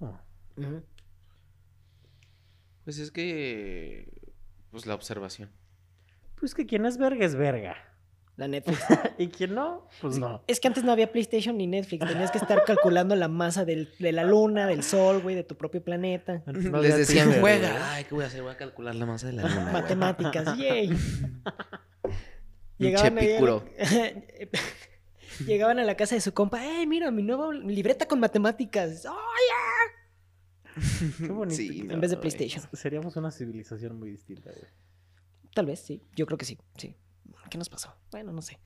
Pues 2.84 2.98
es 2.98 3.10
que. 3.10 4.08
Pues 4.74 4.86
la 4.86 4.94
observación. 4.96 5.50
Pues 6.34 6.52
que 6.52 6.66
quien 6.66 6.84
es 6.84 6.98
verga 6.98 7.24
es 7.24 7.36
verga. 7.36 7.76
La 8.36 8.48
Netflix. 8.48 8.80
y 9.18 9.28
quien 9.28 9.54
no, 9.54 9.86
pues 10.00 10.18
no. 10.18 10.42
Es 10.48 10.58
que 10.58 10.66
antes 10.66 10.82
no 10.82 10.90
había 10.90 11.12
PlayStation 11.12 11.56
ni 11.56 11.68
Netflix. 11.68 12.04
Tenías 12.08 12.32
que 12.32 12.38
estar 12.38 12.64
calculando 12.64 13.14
la 13.14 13.28
masa 13.28 13.64
del- 13.64 13.94
de 14.00 14.10
la 14.10 14.24
luna, 14.24 14.66
del 14.66 14.82
sol, 14.82 15.20
güey, 15.22 15.36
de 15.36 15.44
tu 15.44 15.54
propio 15.56 15.80
planeta. 15.84 16.42
No 16.46 16.82
Les 16.82 16.96
decían, 16.96 17.34
juega. 17.38 17.92
Ay, 17.94 18.02
¿qué 18.02 18.16
voy 18.16 18.24
a 18.24 18.26
hacer? 18.26 18.42
Voy 18.42 18.50
a 18.50 18.56
calcular 18.56 18.96
la 18.96 19.06
masa 19.06 19.28
de 19.28 19.34
la 19.34 19.42
luna. 19.44 19.60
güey". 19.60 19.72
Matemáticas, 19.74 20.58
yay. 20.58 20.90
Pícuro. 22.76 23.64
Llegaban 25.46 25.78
a 25.78 25.84
la 25.84 25.96
casa 25.96 26.16
de 26.16 26.20
su 26.20 26.34
compa, 26.34 26.64
¡eh, 26.66 26.84
mira, 26.88 27.12
mi 27.12 27.22
nueva 27.22 27.52
libreta 27.52 28.06
con 28.08 28.18
matemáticas! 28.18 29.06
¡Ay, 29.06 29.14
Qué 31.18 31.28
bonito. 31.32 31.56
Sí, 31.56 31.86
En 31.88 32.00
vez 32.00 32.10
de 32.10 32.16
güey. 32.16 32.28
PlayStation. 32.30 32.64
Seríamos 32.72 33.16
una 33.16 33.30
civilización 33.30 33.98
muy 33.98 34.10
distinta, 34.10 34.50
güey. 34.50 34.70
Tal 35.54 35.66
vez, 35.66 35.80
sí. 35.80 36.02
Yo 36.16 36.26
creo 36.26 36.36
que 36.38 36.44
sí, 36.44 36.58
sí. 36.76 36.94
¿Qué 37.50 37.58
nos 37.58 37.68
pasó? 37.68 37.94
Bueno, 38.10 38.32
no 38.32 38.42
sé. 38.42 38.58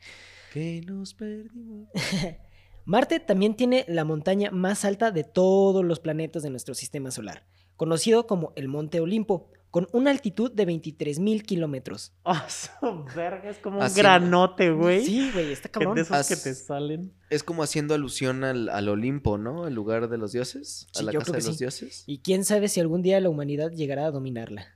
Que 0.53 0.81
nos 0.87 1.15
perdimos. 1.15 1.89
Marte 2.85 3.21
también 3.21 3.55
tiene 3.55 3.85
la 3.89 4.05
montaña 4.05 4.51
más 4.51 4.85
alta 4.87 5.11
de 5.11 5.23
todos 5.25 5.85
los 5.85 6.01
planetas 6.01 6.43
de 6.43 6.49
nuestro 6.51 6.75
sistema 6.75 7.11
solar, 7.11 7.47
conocido 7.77 8.27
como 8.27 8.53
el 8.57 8.69
Monte 8.69 9.01
Olimpo, 9.01 9.51
con 9.71 9.87
una 9.93 10.11
altitud 10.11 10.51
de 10.53 10.67
23.000 10.67 11.43
kilómetros. 11.43 12.13
Ah, 12.25 12.49
su 12.49 13.05
verga, 13.15 13.51
es 13.51 13.59
como 13.59 13.77
un 13.79 13.83
Así- 13.83 14.01
granote, 14.01 14.71
güey. 14.71 15.05
Sí, 15.05 15.31
güey, 15.33 15.53
está 15.53 15.69
cabrón. 15.73 15.95
De 15.95 16.03
esos 16.03 16.27
que 16.29 16.37
te 16.37 16.55
salen. 16.55 17.13
Es 17.31 17.43
como 17.43 17.63
haciendo 17.63 17.95
alusión 17.95 18.45
al, 18.45 18.69
al 18.71 18.89
Olimpo, 18.89 19.37
¿no? 19.39 19.67
El 19.67 19.75
lugar 19.75 20.09
de 20.09 20.17
los 20.19 20.33
dioses. 20.33 20.87
A 20.95 20.99
Sí, 21.01 21.05
la 21.05 21.13
yo 21.13 21.19
casa 21.21 21.33
creo 21.33 21.41
de 21.41 21.45
que 21.45 21.49
los 21.49 21.57
sí. 21.57 21.65
dioses. 21.65 22.05
Y 22.07 22.19
quién 22.21 22.45
sabe 22.45 22.69
si 22.69 22.81
algún 22.81 23.03
día 23.03 23.21
la 23.21 23.29
humanidad 23.29 23.71
llegará 23.73 24.07
a 24.07 24.11
dominarla. 24.11 24.75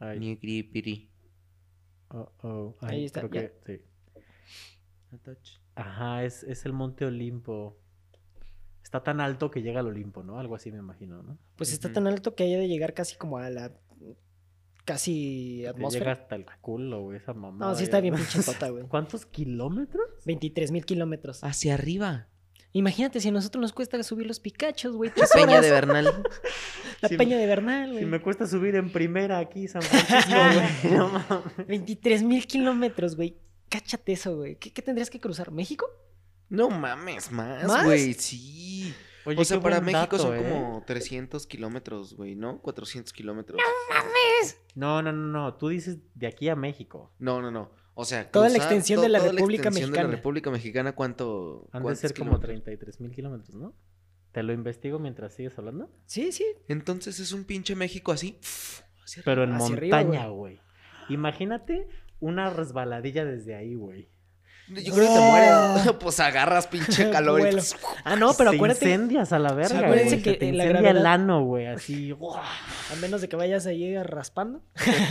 Ay, 0.00 0.20
Ni 0.20 0.36
gripiri. 0.36 1.10
oh, 2.10 2.30
oh, 2.42 2.76
Ahí 2.82 3.04
está, 3.04 3.28
creo 3.28 3.42
ya. 3.44 3.52
que 3.64 3.78
sí. 3.78 3.84
Ajá, 5.74 6.24
es, 6.24 6.42
es 6.44 6.64
el 6.66 6.72
Monte 6.72 7.04
Olimpo. 7.06 7.78
Está 8.82 9.02
tan 9.02 9.20
alto 9.20 9.50
que 9.50 9.62
llega 9.62 9.80
al 9.80 9.86
Olimpo, 9.88 10.22
¿no? 10.22 10.38
Algo 10.38 10.54
así 10.54 10.72
me 10.72 10.78
imagino, 10.78 11.22
¿no? 11.22 11.38
Pues 11.56 11.72
está 11.72 11.92
tan 11.92 12.06
alto 12.06 12.34
que 12.34 12.44
haya 12.44 12.58
de 12.58 12.68
llegar 12.68 12.94
casi 12.94 13.16
como 13.16 13.38
a 13.38 13.50
la 13.50 13.72
casi 14.84 15.56
Te 15.56 15.56
Llega 15.58 15.70
atmósfera. 15.70 16.12
hasta 16.12 16.34
el 16.36 16.46
culo, 16.62 17.02
güey, 17.02 17.18
esa 17.18 17.34
mamá. 17.34 17.66
No, 17.66 17.74
sí 17.74 17.84
está 17.84 18.00
bien 18.00 18.14
pinche 18.16 18.42
tota, 18.42 18.70
güey. 18.70 18.84
¿Cuántos 18.84 19.26
kilómetros? 19.26 20.06
23 20.24 20.70
mil 20.70 20.86
kilómetros. 20.86 21.44
Hacia 21.44 21.74
arriba. 21.74 22.28
Imagínate 22.72 23.20
si 23.20 23.28
a 23.28 23.32
nosotros 23.32 23.60
nos 23.60 23.72
cuesta 23.72 24.02
subir 24.02 24.26
los 24.26 24.40
Picachos, 24.40 24.94
güey. 24.96 25.10
La 25.16 25.26
peña 25.26 25.60
de 25.60 25.70
Bernal. 25.70 26.22
La 27.00 27.08
peña 27.10 27.38
de 27.38 27.46
Bernal, 27.46 27.90
güey. 27.90 28.04
Si 28.04 28.06
me 28.06 28.20
cuesta 28.20 28.46
subir 28.46 28.74
en 28.76 28.90
primera 28.90 29.38
aquí, 29.38 29.68
San 29.68 29.82
Francisco, 29.82 30.30
güey. 30.82 30.94
No 30.98 31.08
mames. 31.08 31.66
23 31.66 32.22
mil 32.22 32.46
kilómetros, 32.46 33.16
güey. 33.16 33.36
Cáchate 33.68 34.12
eso, 34.12 34.36
güey. 34.36 34.56
¿Qué, 34.56 34.72
qué 34.72 34.82
tendrías 34.82 35.10
que 35.10 35.20
cruzar? 35.20 35.50
¿México? 35.50 35.86
No 36.48 36.70
mames, 36.70 37.30
más, 37.30 37.84
güey. 37.84 38.14
Sí. 38.14 38.94
Oye, 39.24 39.40
o 39.40 39.44
sea, 39.44 39.60
para 39.60 39.80
México 39.80 39.98
dato, 40.00 40.18
son 40.18 40.36
¿eh? 40.38 40.48
como 40.48 40.82
300 40.86 41.46
kilómetros, 41.46 42.14
güey, 42.14 42.34
¿no? 42.34 42.60
400 42.62 43.12
kilómetros. 43.12 43.60
No, 44.74 45.02
no, 45.02 45.12
no, 45.12 45.26
no. 45.28 45.54
Tú 45.54 45.68
dices 45.68 45.98
de 46.14 46.26
aquí 46.26 46.48
a 46.48 46.56
México. 46.56 47.12
No, 47.18 47.42
no, 47.42 47.50
no. 47.50 47.70
O 47.94 48.04
sea, 48.04 48.30
Toda 48.30 48.48
la 48.48 48.56
extensión 48.58 48.98
to- 48.98 49.02
de 49.02 49.08
la 49.08 49.18
toda 49.18 49.32
República 49.32 49.62
extensión 49.64 49.90
de 49.90 49.90
Mexicana. 49.90 50.08
la 50.08 50.16
República 50.16 50.50
Mexicana, 50.50 50.94
¿cuánto? 50.94 51.68
Han 51.72 51.82
de 51.84 51.96
ser 51.96 52.14
como 52.14 52.30
kilómetros? 52.30 52.48
33 52.48 53.00
mil 53.00 53.10
kilómetros, 53.10 53.54
¿no? 53.56 53.74
¿Te 54.32 54.42
lo 54.42 54.52
investigo 54.52 54.98
mientras 54.98 55.34
sigues 55.34 55.58
hablando? 55.58 55.90
Sí, 56.06 56.30
sí. 56.32 56.46
Entonces 56.68 57.18
es 57.18 57.32
un 57.32 57.44
pinche 57.44 57.74
México 57.74 58.12
así. 58.12 58.38
Pero 59.24 59.42
en 59.42 59.52
montaña, 59.52 60.28
güey. 60.28 60.60
Imagínate 61.08 61.88
una 62.20 62.50
resbaladilla 62.50 63.24
desde 63.24 63.54
ahí, 63.56 63.74
güey. 63.74 64.08
Yo 64.70 64.92
creo 64.94 65.06
que 65.08 65.14
te 65.14 65.20
mueres. 65.20 65.92
pues 66.00 66.20
agarras 66.20 66.66
pinche 66.66 67.10
calor. 67.12 67.40
y-. 67.40 67.56
Ah, 68.04 68.16
no, 68.16 68.32
pero 68.36 68.50
Te 68.50 68.56
acuérdate, 68.56 68.84
incendias 68.86 69.32
a 69.32 69.38
la 69.38 69.52
verga, 69.52 69.78
acuérdense 69.80 70.16
güey. 70.16 70.22
que 70.22 70.30
Se 70.32 70.36
te 70.36 70.46
incendia 70.46 70.64
el 70.78 70.82
gravedad- 70.82 71.06
ano, 71.06 71.44
güey, 71.44 71.66
así. 71.66 72.12
a 72.12 72.96
menos 73.00 73.20
de 73.20 73.28
que 73.28 73.36
vayas 73.36 73.66
ahí 73.66 73.96
raspando. 74.02 74.62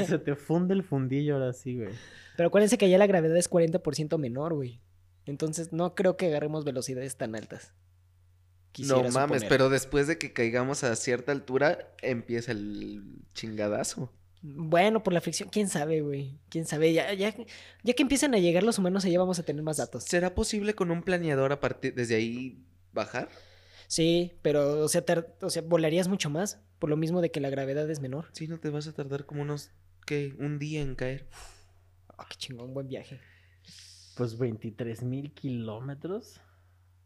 Se 0.07 0.17
te 0.19 0.35
funde 0.35 0.73
el 0.73 0.83
fundillo 0.83 1.35
ahora 1.35 1.53
sí, 1.53 1.75
güey. 1.77 1.89
Pero 2.35 2.47
acuérdense 2.47 2.77
que 2.77 2.85
allá 2.85 2.97
la 2.97 3.07
gravedad 3.07 3.35
es 3.37 3.49
40% 3.49 4.17
menor, 4.17 4.53
güey. 4.53 4.79
Entonces 5.25 5.73
no 5.73 5.93
creo 5.95 6.17
que 6.17 6.27
agarremos 6.27 6.63
velocidades 6.63 7.17
tan 7.17 7.35
altas. 7.35 7.73
No 7.73 8.71
Quisiera 8.71 9.01
mames, 9.09 9.37
suponer. 9.41 9.49
pero 9.49 9.69
después 9.69 10.05
de 10.07 10.17
que 10.19 10.33
caigamos 10.33 10.83
a 10.83 10.95
cierta 10.95 11.31
altura, 11.31 11.79
empieza 12.03 12.51
el 12.51 13.01
chingadazo. 13.33 14.13
Bueno, 14.41 15.03
por 15.03 15.13
la 15.13 15.21
fricción, 15.21 15.49
quién 15.49 15.67
sabe, 15.67 16.01
güey. 16.01 16.39
Quién 16.49 16.65
sabe. 16.65 16.93
Ya, 16.93 17.13
ya, 17.13 17.33
ya 17.83 17.93
que 17.93 18.01
empiezan 18.03 18.33
a 18.35 18.39
llegar 18.39 18.63
los 18.63 18.77
humanos, 18.77 19.05
allá 19.05 19.19
vamos 19.19 19.39
a 19.39 19.43
tener 19.43 19.63
más 19.63 19.77
datos. 19.77 20.03
¿Será 20.03 20.35
posible 20.35 20.75
con 20.75 20.91
un 20.91 21.03
planeador 21.03 21.51
a 21.51 21.59
partir 21.59 21.93
desde 21.95 22.15
ahí 22.15 22.63
bajar? 22.93 23.29
Sí, 23.87 24.33
pero, 24.41 24.83
o 24.83 24.87
sea, 24.87 25.03
o 25.41 25.49
sea, 25.49 25.61
volarías 25.63 26.07
mucho 26.07 26.29
más. 26.29 26.59
Por 26.79 26.89
lo 26.89 26.97
mismo 26.97 27.21
de 27.21 27.31
que 27.31 27.39
la 27.39 27.49
gravedad 27.49 27.89
es 27.89 27.99
menor. 27.99 28.27
Sí, 28.33 28.47
no 28.47 28.59
te 28.59 28.69
vas 28.69 28.87
a 28.87 28.93
tardar 28.93 29.25
como 29.25 29.41
unos, 29.41 29.71
¿qué? 30.05 30.35
Un 30.37 30.59
día 30.59 30.81
en 30.81 30.95
caer. 30.95 31.27
Ah, 32.09 32.25
qué 32.29 32.35
chingón, 32.35 32.73
buen 32.73 32.87
viaje. 32.87 33.19
Pues 34.15 34.37
23 34.37 35.03
mil 35.03 35.31
kilómetros. 35.31 36.39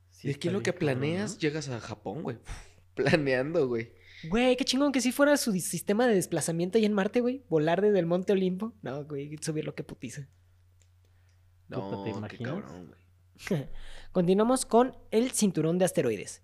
Sí 0.09 0.27
y 0.27 0.31
aquí 0.31 0.47
está 0.47 0.51
lo 0.51 0.63
que 0.63 0.73
planeas, 0.73 1.33
¿no? 1.33 1.39
llegas 1.39 1.69
a 1.69 1.79
Japón, 1.79 2.23
güey. 2.23 2.37
Planeando, 2.95 3.67
güey. 3.67 3.93
Güey, 4.29 4.55
qué 4.55 4.65
chingón 4.65 4.91
que 4.91 5.01
si 5.01 5.11
fuera 5.11 5.35
su 5.37 5.51
sistema 5.53 6.05
de 6.07 6.15
desplazamiento 6.15 6.77
ahí 6.77 6.85
en 6.85 6.93
Marte, 6.93 7.21
güey. 7.21 7.43
Volar 7.49 7.81
desde 7.81 7.99
el 7.99 8.05
Monte 8.05 8.33
Olimpo. 8.33 8.73
No, 8.81 9.03
güey, 9.05 9.37
subir 9.41 9.65
lo 9.65 9.73
que 9.75 9.83
putiza. 9.83 10.27
No, 11.67 12.03
¿te 12.03 12.11
qué 12.11 12.17
imaginas? 12.17 12.53
cabrón, 12.53 12.87
güey. 12.87 13.67
Continuamos 14.11 14.65
con 14.65 14.97
el 15.09 15.31
cinturón 15.31 15.77
de 15.79 15.85
asteroides. 15.85 16.43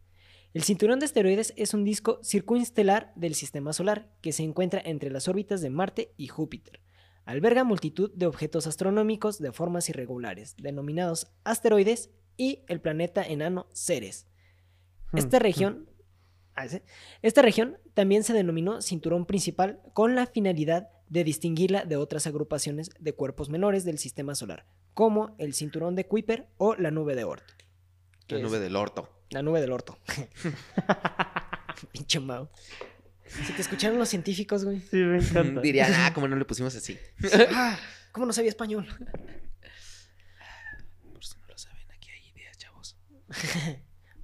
El 0.54 0.64
cinturón 0.64 1.00
de 1.00 1.06
asteroides 1.06 1.54
es 1.58 1.74
un 1.74 1.84
disco 1.84 2.20
circunstelar 2.24 3.14
del 3.16 3.36
sistema 3.36 3.74
solar 3.74 4.12
que 4.22 4.32
se 4.32 4.44
encuentra 4.44 4.82
entre 4.84 5.12
las 5.12 5.28
órbitas 5.28 5.62
de 5.62 5.70
Marte 5.70 6.14
y 6.18 6.28
Júpiter. 6.28 6.82
Alberga 7.26 7.66
multitud 7.66 8.10
de 8.16 8.26
objetos 8.26 8.66
astronómicos 8.68 9.38
de 9.40 9.52
formas 9.52 9.90
irregulares, 9.90 10.56
denominados 10.58 11.28
asteroides, 11.44 12.10
y 12.38 12.64
el 12.68 12.80
planeta 12.80 13.24
enano 13.24 13.68
Ceres. 13.74 14.28
Esta 15.14 15.40
Hmm, 15.40 15.42
región. 15.42 15.90
Esta 17.22 17.42
región 17.42 17.78
también 17.94 18.24
se 18.24 18.34
denominó 18.34 18.82
cinturón 18.82 19.26
principal 19.26 19.80
con 19.94 20.16
la 20.16 20.26
finalidad 20.26 20.90
de 21.10 21.24
distinguirla 21.24 21.86
de 21.86 21.98
otras 21.98 22.28
agrupaciones 22.28 22.90
de 23.00 23.14
cuerpos 23.14 23.50
menores 23.50 23.86
del 23.86 23.98
sistema 23.98 24.36
solar, 24.36 24.66
como 24.94 25.36
el 25.38 25.54
cinturón 25.54 25.96
de 25.96 26.06
Kuiper 26.06 26.48
o 26.58 26.76
la 26.76 26.92
nube 26.92 27.16
de 27.16 27.24
Oort. 27.24 27.44
La 28.28 28.40
nube 28.40 28.58
es 28.58 28.64
del 28.64 28.76
orto. 28.76 29.10
La 29.30 29.42
nube 29.42 29.62
del 29.62 29.72
orto. 29.72 29.98
Pinche 31.92 32.20
Mau. 32.20 32.50
Si 33.26 33.54
te 33.54 33.62
escucharon 33.62 33.98
los 33.98 34.10
científicos, 34.10 34.66
güey. 34.66 34.82
Sí, 34.82 34.98
me 34.98 35.18
encanta. 35.18 35.62
Dirían, 35.62 35.92
ah, 35.94 36.12
como 36.14 36.28
no 36.28 36.36
le 36.36 36.46
pusimos 36.46 36.76
así. 36.76 36.98
Ah, 37.54 37.78
¿Cómo 38.12 38.26
no 38.26 38.34
sabía 38.34 38.50
español? 38.50 38.88
Por 41.14 41.24
si 41.24 41.38
no 41.40 41.48
lo 41.48 41.58
saben, 41.58 41.86
aquí 41.92 42.10
hay 42.10 42.32
ideas, 42.36 42.58
chavos. 42.58 42.98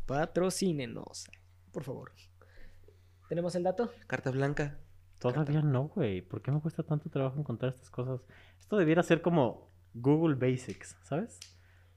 Patrocínenos, 0.07 1.27
por 1.73 1.83
favor. 1.83 2.11
¿Tenemos 3.29 3.55
el 3.55 3.63
dato? 3.63 3.91
Carta 4.07 4.31
blanca. 4.31 4.79
Todavía 5.19 5.61
no, 5.61 5.87
güey. 5.89 6.21
¿Por 6.21 6.41
qué 6.41 6.51
me 6.51 6.61
cuesta 6.61 6.83
tanto 6.83 7.09
trabajo 7.09 7.39
encontrar 7.39 7.73
estas 7.73 7.89
cosas? 7.89 8.21
Esto 8.59 8.77
debiera 8.77 9.03
ser 9.03 9.21
como 9.21 9.71
Google 9.93 10.35
Basics, 10.35 10.97
¿sabes? 11.03 11.39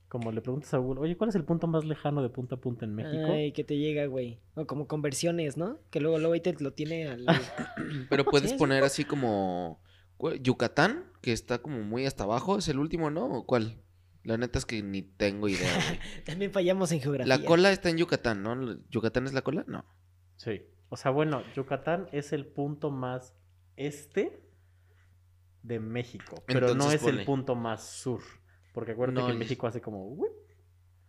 Como 0.09 0.31
le 0.31 0.41
preguntas 0.41 0.73
a 0.73 0.79
Google, 0.79 1.01
oye, 1.01 1.17
¿cuál 1.17 1.31
es 1.31 1.37
el 1.37 1.45
punto 1.45 1.67
más 1.67 1.85
lejano 1.85 2.23
de 2.23 2.29
punta 2.29 2.55
a 2.55 2.61
punta 2.61 2.85
en 2.85 2.95
México? 2.95 3.27
Ay, 3.27 3.53
que 3.53 3.65
te 3.65 3.77
llega, 3.77 4.07
güey. 4.07 4.41
O 4.55 4.65
como 4.67 4.87
conversiones, 4.87 5.57
¿no? 5.57 5.79
Que 5.91 5.99
luego, 6.01 6.19
luego 6.19 6.41
te 6.41 6.55
lo 6.63 6.73
tiene 6.73 7.09
al... 7.09 7.27
Pero 8.09 8.25
puedes 8.25 8.53
Sí, 8.53 8.57
poner 8.57 8.85
así 8.85 9.05
como. 9.05 9.81
Yucatán, 10.41 11.05
que 11.21 11.33
está 11.33 11.59
como 11.59 11.83
muy 11.83 12.07
hasta 12.07 12.25
abajo, 12.25 12.57
es 12.57 12.69
el 12.69 12.79
último, 12.79 13.11
¿no? 13.11 13.27
¿O 13.27 13.47
cuál? 13.47 13.83
La 14.27 14.37
neta 14.37 14.59
es 14.59 14.67
que 14.67 14.83
ni 14.83 15.03
tengo 15.03 15.49
idea, 15.49 15.73
güey. 15.73 16.01
También 16.25 16.51
fallamos 16.51 16.91
en 16.91 17.01
geografía. 17.01 17.37
La 17.39 17.45
cola 17.45 17.71
está 17.71 17.91
en 17.91 17.99
Yucatán, 17.99 18.43
¿no? 18.43 18.77
¿Yucatán 18.91 19.27
es 19.27 19.33
la 19.33 19.43
cola? 19.43 19.65
No. 19.69 19.85
Sí. 20.37 20.63
O 20.89 20.97
sea, 20.97 21.13
bueno, 21.13 21.43
Yucatán 21.55 22.09
es 22.13 22.33
el 22.33 22.45
punto 22.47 22.91
más 22.91 23.35
este 23.77 24.43
de 25.63 25.79
México, 25.81 26.43
pero 26.47 26.75
no 26.75 26.91
es 26.91 27.01
ponle. 27.03 27.21
el 27.21 27.27
punto 27.27 27.55
más 27.55 27.89
sur. 27.89 28.21
Porque 28.73 28.93
acuérdate 28.93 29.21
No, 29.21 29.27
que 29.27 29.33
en 29.33 29.39
México 29.39 29.67
hace 29.67 29.81
como... 29.81 30.07
"Uy". 30.09 30.29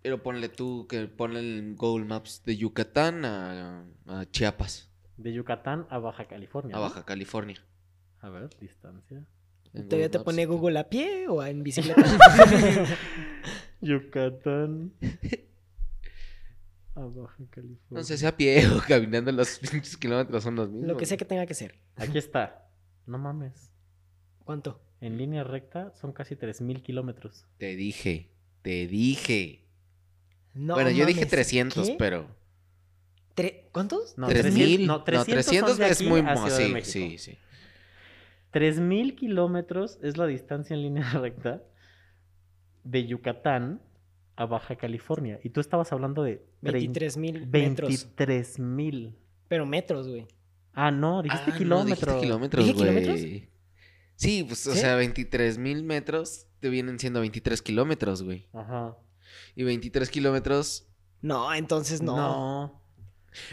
Pero 0.03 0.21
ponle 0.21 0.49
tú 0.49 0.86
que 0.88 1.08
ponle 1.08 1.39
el 1.39 1.75
Google 1.75 2.06
Maps 2.06 2.43
de 2.45 2.56
Yucatán 2.56 3.25
a, 3.25 3.84
a 4.06 4.25
Chiapas, 4.32 4.89
De 5.17 5.34
Yucatán 5.34 5.88
a 5.89 5.97
Baja 5.97 6.27
California. 6.27 6.75
a 6.75 6.80
¿no? 6.80 6.84
Baja 6.84 7.03
California. 7.03 7.63
A 8.21 8.30
ver, 8.30 8.49
distancia. 8.60 9.25
¿Todavía 9.73 10.10
te 10.10 10.17
Maps. 10.17 10.25
pone 10.25 10.45
Google 10.45 10.80
a 10.80 10.89
pie 10.89 11.27
o 11.27 11.43
en 11.43 11.63
bicicleta? 11.63 12.03
Yucatán. 13.82 14.91
A 16.95 17.01
Baja 17.01 17.43
California. 17.51 17.77
No 17.91 18.03
sé 18.03 18.17
si 18.17 18.25
a 18.25 18.36
pie 18.36 18.67
o 18.67 18.82
caminando 18.88 19.32
los 19.32 19.60
pinches 19.60 19.97
kilómetros 19.97 20.43
son 20.43 20.56
los 20.56 20.69
mismos. 20.69 20.88
Lo 20.88 20.97
que 20.97 21.06
sea 21.06 21.17
que 21.17 21.25
tenga 21.25 21.45
que 21.45 21.53
ser. 21.53 21.75
Aquí 21.95 22.17
está. 22.17 22.69
No 23.06 23.17
mames. 23.17 23.71
¿Cuánto? 24.43 24.82
En 24.99 25.17
línea 25.17 25.43
recta 25.43 25.93
son 26.01 26.12
casi 26.12 26.36
3.000 26.36 26.82
kilómetros. 26.82 27.45
Te 27.60 27.75
dije, 27.75 28.32
te 28.63 28.88
dije. 28.88 29.63
No 30.56 30.73
bueno, 30.73 30.89
yo 30.89 31.06
dije 31.06 31.19
mames, 31.19 31.30
300, 31.30 31.88
¿qué? 31.88 31.95
pero... 31.99 32.27
Tre- 33.36 33.65
¿Cuántos? 33.71 34.17
No, 34.17 34.27
3000. 34.27 34.88
No, 34.88 34.97
No, 34.97 35.03
300, 35.03 35.45
300 35.45 35.69
son 35.69 35.80
de 35.80 35.89
es 35.89 36.01
aquí 36.01 36.10
muy... 36.10 36.23
Sí, 36.49 36.82
sí, 36.84 37.17
sí. 37.19 37.38
3.000 38.53 39.15
kilómetros 39.15 39.99
es 40.01 40.17
la 40.17 40.25
distancia 40.25 40.73
en 40.75 40.81
línea 40.81 41.10
recta 41.13 41.62
de 42.83 43.05
Yucatán 43.05 43.81
a 44.36 44.45
Baja 44.45 44.75
California. 44.75 45.39
Y 45.43 45.49
tú 45.49 45.60
estabas 45.60 45.91
hablando 45.91 46.23
de 46.23 46.45
23 46.62 47.17
mil 47.17 47.47
metros. 47.47 47.89
23.000. 48.15 49.15
Pero 49.47 49.65
metros, 49.65 50.07
güey. 50.07 50.27
Ah, 50.73 50.91
no, 50.91 51.21
dijiste 51.23 51.45
Ah, 51.47 51.53
no, 51.53 51.57
kilómetros. 51.57 51.99
dijiste 51.99 52.21
kilómetros, 52.21 52.65
¿Dije 52.65 52.77
güey. 52.77 53.01
kilómetros? 53.01 53.49
Sí, 54.15 54.43
pues, 54.43 54.67
o 54.67 54.73
¿Sí? 54.73 54.79
sea, 54.79 54.95
23 54.95 55.57
mil 55.57 55.83
metros 55.83 56.47
te 56.60 56.69
vienen 56.69 56.99
siendo 56.99 57.19
23 57.19 57.62
kilómetros, 57.62 58.23
güey. 58.23 58.47
Ajá. 58.53 58.95
Y 59.55 59.63
23 59.63 60.10
kilómetros... 60.10 60.88
No, 61.21 61.51
entonces 61.53 62.01
no. 62.01 62.15
No. 62.15 62.81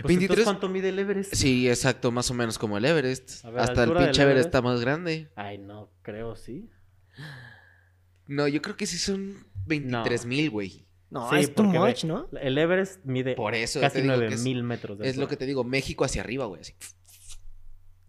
Pues 0.02 0.08
23 0.08 0.22
entonces, 0.22 0.44
¿cuánto 0.44 0.68
mide 0.68 0.88
el 0.90 0.98
Everest? 0.98 1.34
Sí, 1.34 1.68
exacto, 1.68 2.10
más 2.10 2.30
o 2.30 2.34
menos 2.34 2.58
como 2.58 2.76
el 2.78 2.84
Everest. 2.84 3.44
Ver, 3.44 3.58
Hasta 3.58 3.84
el 3.84 3.90
pinche 3.90 4.02
Everest 4.02 4.20
Everest. 4.20 4.46
está 4.46 4.62
más 4.62 4.80
grande. 4.80 5.30
Ay, 5.36 5.58
no, 5.58 5.90
creo, 6.02 6.36
sí. 6.36 6.68
No, 8.26 8.48
yo 8.48 8.62
creo 8.62 8.76
que 8.76 8.86
sí 8.86 8.98
son 8.98 9.46
23 9.66 10.26
mil, 10.26 10.50
güey. 10.50 10.86
No, 11.10 11.30
Sí, 11.30 11.36
es 11.36 11.54
too 11.54 11.62
much, 11.64 12.04
¿no? 12.04 12.28
El 12.40 12.58
Everest 12.58 13.04
mide 13.04 13.34
Por 13.36 13.54
eso 13.54 13.80
casi 13.80 13.98
te 13.98 14.02
digo 14.02 14.18
que 14.18 14.28
9.000 14.34 14.56
es, 14.58 14.62
metros. 14.64 14.98
de 14.98 15.08
es 15.08 15.16
lo 15.16 15.28
que 15.28 15.36
te 15.36 15.46
digo, 15.46 15.62
México 15.62 16.04
hacia 16.04 16.22
arriba, 16.22 16.46
güey. 16.46 16.62
así. 16.62 16.74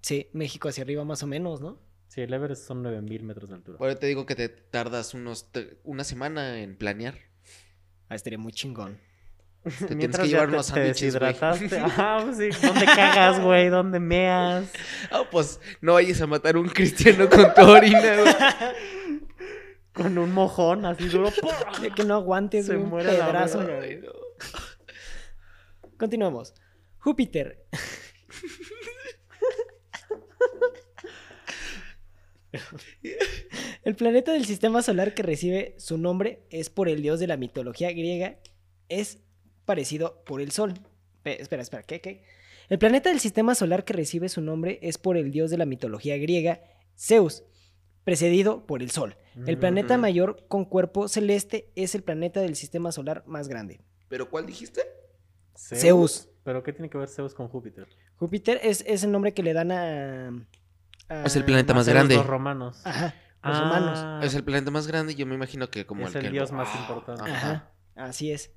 Sí, 0.02 0.30
México 0.34 0.70
hacia 0.70 0.84
arriba 0.84 1.04
más 1.06 1.22
o 1.22 1.28
menos, 1.28 1.62
¿no? 1.62 1.80
Sí, 2.08 2.22
el 2.22 2.34
Everest 2.34 2.66
son 2.66 2.84
9.000 2.84 3.22
metros 3.22 3.50
de 3.50 3.56
altura. 3.56 3.78
Por 3.78 3.90
eso 3.90 4.00
te 4.00 4.08
digo 4.08 4.26
que 4.26 4.36
te 4.36 4.50
tardas 4.50 5.14
unos 5.14 5.50
una 5.84 6.04
semana 6.04 6.62
en 6.62 6.78
planear. 6.78 7.16
Ah, 8.10 8.16
estaría 8.16 8.40
muy 8.40 8.54
chingón. 8.54 8.98
tienes 9.80 9.96
Mientras 9.96 10.24
que 10.24 10.30
llevar 10.30 10.48
te- 10.48 10.54
unos 10.54 10.68
te 10.68 10.74
sándwiches, 10.74 11.18
güey. 11.20 11.36
Ajá, 11.82 12.20
pues 12.26 12.38
sí. 12.38 12.66
¿Dónde 12.66 12.86
cagas, 12.86 13.42
güey? 13.42 13.70
¿Dónde 13.70 14.00
meas? 14.00 14.72
Ah, 15.12 15.24
pues 15.30 15.60
no 15.82 15.94
vayas 15.94 16.22
a 16.22 16.28
matar 16.28 16.56
a 16.56 16.60
un 16.60 16.70
cristiano 16.70 17.28
con 17.30 17.54
tu 17.54 17.62
orina, 17.62 18.00
güey. 18.22 18.36
Con 19.94 20.18
un 20.18 20.34
mojón 20.34 20.86
así 20.86 21.08
duro. 21.08 21.32
Ya 21.82 21.90
que 21.96 22.04
no 22.04 22.16
aguantes, 22.16 22.66
Se 22.66 22.76
güey, 22.76 22.86
muere 22.86 23.18
no. 23.18 24.12
Continuamos. 25.98 26.54
Júpiter. 26.98 27.64
El 33.84 33.96
planeta 33.96 34.32
del 34.34 34.46
sistema 34.46 34.82
solar 34.82 35.14
que 35.14 35.24
recibe 35.24 35.76
su 35.78 35.98
nombre 35.98 36.44
es 36.50 36.70
por 36.70 36.90
el 36.90 37.02
dios 37.02 37.20
de 37.20 37.28
la 37.28 37.38
mitología 37.38 37.92
griega. 37.92 38.38
Es 38.90 39.20
parecido 39.66 40.24
por 40.26 40.42
el 40.42 40.52
Sol. 40.52 40.74
Pe- 41.24 41.42
espera, 41.42 41.62
espera, 41.64 41.84
¿qué, 41.84 42.02
qué? 42.02 42.24
El 42.70 42.80
planeta 42.80 43.10
del 43.10 43.20
sistema 43.20 43.54
solar 43.56 43.84
que 43.86 43.94
recibe 43.94 44.30
su 44.30 44.42
nombre 44.42 44.80
es 44.82 44.98
por 44.98 45.18
el 45.18 45.32
dios 45.32 45.52
de 45.52 45.58
la 45.58 45.66
mitología 45.66 46.18
griega, 46.18 46.62
Zeus, 46.98 47.44
precedido 48.04 48.66
por 48.66 48.82
el 48.82 48.92
Sol. 48.92 49.18
El 49.46 49.58
planeta 49.58 49.98
mayor 49.98 50.46
con 50.48 50.64
cuerpo 50.66 51.08
celeste 51.10 51.72
es 51.76 51.94
el 51.94 52.04
planeta 52.04 52.40
del 52.40 52.56
sistema 52.56 52.92
solar 52.92 53.24
más 53.28 53.48
grande. 53.50 53.82
¿Pero 54.08 54.30
cuál 54.30 54.46
dijiste? 54.46 54.82
Zeus. 55.56 56.30
¿Pero 56.44 56.64
qué 56.64 56.74
tiene 56.74 56.90
que 56.90 56.98
ver 56.98 57.10
Zeus 57.10 57.34
con 57.34 57.48
Júpiter? 57.50 57.88
Júpiter 58.18 58.60
es, 58.64 58.84
es 58.88 59.04
el 59.04 59.12
nombre 59.12 59.34
que 59.34 59.44
le 59.44 59.54
dan 59.54 59.72
a... 59.72 60.28
a- 61.10 61.24
Es 61.26 61.36
el 61.36 61.44
planeta 61.44 61.74
más 61.74 61.88
grande. 61.90 62.16
Los 62.16 62.26
romanos. 62.26 62.82
Ajá, 62.86 63.14
los 63.44 63.60
humanos. 63.60 64.00
Ah, 64.02 64.22
Es 64.24 64.36
el 64.36 64.44
planeta 64.44 64.72
más 64.72 64.88
grande 64.88 65.14
y 65.14 65.16
yo 65.16 65.26
me 65.26 65.36
imagino 65.36 65.70
que 65.70 65.86
como 65.86 66.08
es 66.08 66.16
el 66.16 66.20
el 66.22 66.28
que... 66.28 66.32
dios 66.32 66.52
más 66.52 66.70
Ah, 66.72 66.78
importante. 66.80 67.30
Ajá, 67.32 67.72
así 67.96 68.32
es. 68.32 68.52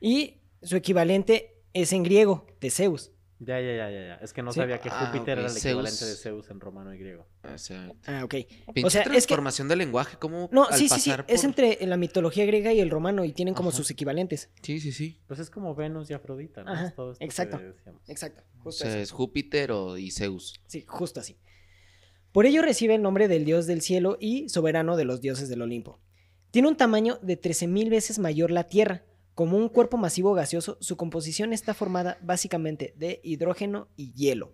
Y 0.00 0.40
su 0.62 0.76
equivalente 0.76 1.62
es 1.72 1.92
en 1.92 2.02
griego, 2.02 2.46
de 2.60 2.70
Zeus. 2.70 3.10
Ya, 3.40 3.60
ya, 3.60 3.76
ya, 3.76 3.90
ya, 3.90 4.06
ya. 4.06 4.14
Es 4.22 4.32
que 4.32 4.42
no 4.42 4.52
Sí. 4.52 4.60
sabía 4.60 4.80
que 4.80 4.88
Ah, 4.88 5.06
Júpiter 5.12 5.38
era 5.38 5.48
el 5.50 5.56
equivalente 5.56 5.90
Zeus. 5.98 6.08
de 6.10 6.16
Zeus 6.16 6.50
en 6.50 6.60
romano 6.60 6.94
y 6.94 6.98
griego. 6.98 7.26
Ah, 7.42 8.22
ok. 8.24 8.34
pinche 8.72 8.86
O 8.86 8.90
sea, 8.90 9.02
es 9.02 9.06
que- 9.06 9.10
transformación 9.10 9.68
del 9.68 9.78
lenguaje, 9.80 10.16
como 10.18 10.48
No, 10.52 10.64
al 10.66 10.78
sí, 10.78 10.88
sí, 10.88 11.00
sí. 11.00 11.10
Es 11.26 11.44
entre 11.44 11.84
la 11.84 11.96
mitología 11.96 12.46
griega 12.46 12.72
y 12.72 12.80
el 12.80 12.90
romano 12.90 13.24
y 13.24 13.32
tienen 13.32 13.52
como 13.54 13.68
Ajá. 13.70 13.76
sus 13.78 13.90
equivalentes. 13.90 14.50
Sí, 14.62 14.80
sí, 14.80 14.92
sí. 14.92 15.18
Pues 15.26 15.40
es 15.40 15.50
como 15.50 15.74
Venus 15.74 16.08
y 16.10 16.14
Afrodita, 16.14 16.62
¿no? 16.64 16.72
Ajá, 16.72 16.86
Es 16.86 16.94
todo 16.94 17.10
esto 17.12 17.18
que 17.18 17.24
exacto. 17.24 17.58
decíamos. 17.58 18.08
Exacto. 18.08 18.42
O 18.62 18.72
sea, 18.72 18.88
así. 18.90 18.98
es 19.00 19.10
Júpiter 19.10 19.72
o, 19.72 19.98
y 19.98 20.10
Zeus. 20.10 20.54
Sí, 20.68 20.84
justo 20.86 21.20
así. 21.20 21.36
Por 22.32 22.46
ello 22.46 22.62
recibe 22.62 22.94
el 22.94 23.02
nombre 23.02 23.28
del 23.28 23.44
dios 23.44 23.66
del 23.66 23.80
cielo 23.82 24.16
y 24.20 24.48
soberano 24.48 24.96
de 24.96 25.04
los 25.04 25.20
dioses 25.20 25.48
del 25.48 25.60
Olimpo. 25.62 26.00
Tiene 26.50 26.68
un 26.68 26.76
tamaño 26.76 27.18
de 27.20 27.36
13.000 27.40 27.90
veces 27.90 28.18
mayor 28.18 28.50
la 28.50 28.64
Tierra. 28.64 29.04
Como 29.34 29.56
un 29.56 29.68
cuerpo 29.68 29.96
masivo 29.96 30.32
gaseoso, 30.32 30.78
su 30.80 30.96
composición 30.96 31.52
está 31.52 31.74
formada 31.74 32.18
básicamente 32.22 32.94
de 32.96 33.20
hidrógeno 33.24 33.88
y 33.96 34.12
hielo. 34.12 34.52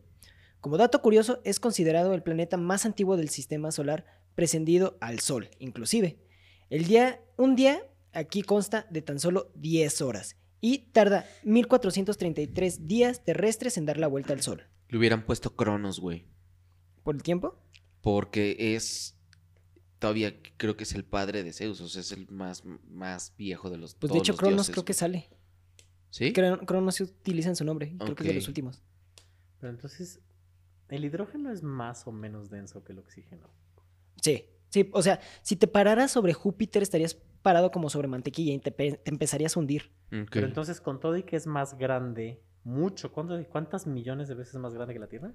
Como 0.61 0.79
dato 0.79 1.03
curioso, 1.03 1.41
es 1.45 1.61
considerado 1.61 2.15
el 2.15 2.23
planeta 2.23 2.57
más 2.57 2.87
antiguo 2.87 3.17
del 3.17 3.29
sistema 3.29 3.73
solar, 3.73 4.07
precedido 4.35 4.97
al 5.01 5.21
Sol, 5.21 5.51
inclusive. 5.59 6.19
El 6.71 6.87
día, 6.87 7.21
un 7.37 7.57
día 7.57 7.83
aquí 8.13 8.43
consta 8.43 8.87
de 8.91 9.03
tan 9.03 9.19
solo 9.19 9.53
10 9.57 10.01
horas 10.01 10.37
y 10.63 10.79
tarda 10.93 11.27
1433 11.45 12.87
días 12.87 13.25
terrestres 13.25 13.77
en 13.77 13.85
dar 13.87 13.99
la 13.99 14.07
vuelta 14.07 14.33
al 14.33 14.43
Sol. 14.43 14.67
Le 14.89 14.99
hubieran 14.99 15.27
puesto 15.27 15.57
Cronos, 15.57 16.01
güey. 16.01 16.27
¿Por 17.03 17.15
el 17.15 17.23
tiempo? 17.23 17.59
Porque 18.01 18.75
es. 18.75 19.17
Todavía 20.01 20.35
creo 20.57 20.77
que 20.77 20.83
es 20.83 20.95
el 20.95 21.05
padre 21.05 21.45
de 21.45 21.53
Zeus. 21.53 21.81
O 21.81 21.87
sea, 21.89 22.01
es 22.01 22.11
el 22.11 22.27
más, 22.29 22.65
más 22.89 23.33
viejo 23.39 23.71
de 23.71 23.77
los. 23.79 23.95
Pues 23.95 24.13
de 24.13 24.19
hecho, 24.19 24.35
Cronos 24.37 24.57
dioses, 24.67 24.73
creo 24.75 24.85
que 24.85 24.93
sale. 24.95 25.29
¿Sí? 26.11 26.33
Cro- 26.33 26.67
Cronos 26.67 26.97
se 26.97 27.05
utiliza 27.05 27.49
en 27.51 27.55
su 27.57 27.65
nombre. 27.65 27.95
Creo 27.99 28.15
que 28.17 28.23
es 28.25 28.29
de 28.29 28.35
los 28.35 28.49
últimos. 28.49 28.83
Pero 29.61 29.71
entonces, 29.71 30.19
¿el 30.89 31.05
hidrógeno 31.05 31.53
es 31.53 31.63
más 31.63 32.07
o 32.09 32.13
menos 32.13 32.51
denso 32.51 32.83
que 32.83 32.93
el 32.93 32.99
oxígeno? 32.99 33.49
Sí. 34.21 34.47
Sí, 34.71 34.89
o 34.93 35.03
sea, 35.03 35.21
si 35.43 35.57
te 35.57 35.67
pararas 35.67 36.13
sobre 36.13 36.33
Júpiter 36.33 36.83
estarías 36.83 37.15
parado 37.43 37.71
como 37.73 37.91
sobre 37.91 38.07
mantequilla 38.09 38.53
y 38.55 38.59
te, 38.61 38.71
pe- 38.71 38.93
te 39.05 39.11
empezarías 39.11 39.57
a 39.57 39.61
hundir. 39.61 39.91
Pero 40.31 40.47
entonces, 40.47 40.81
con 40.81 40.99
todo 41.01 41.17
y 41.17 41.25
que 41.25 41.35
es 41.37 41.47
más 41.49 41.77
grande, 41.77 42.41
mucho, 42.65 43.11
¿cuánto- 43.13 43.43
¿cuántas 43.49 43.87
millones 43.89 44.29
de 44.29 44.35
veces 44.35 44.55
más 44.57 44.73
grande 44.73 44.95
que 44.95 45.01
la 45.01 45.09
Tierra? 45.09 45.35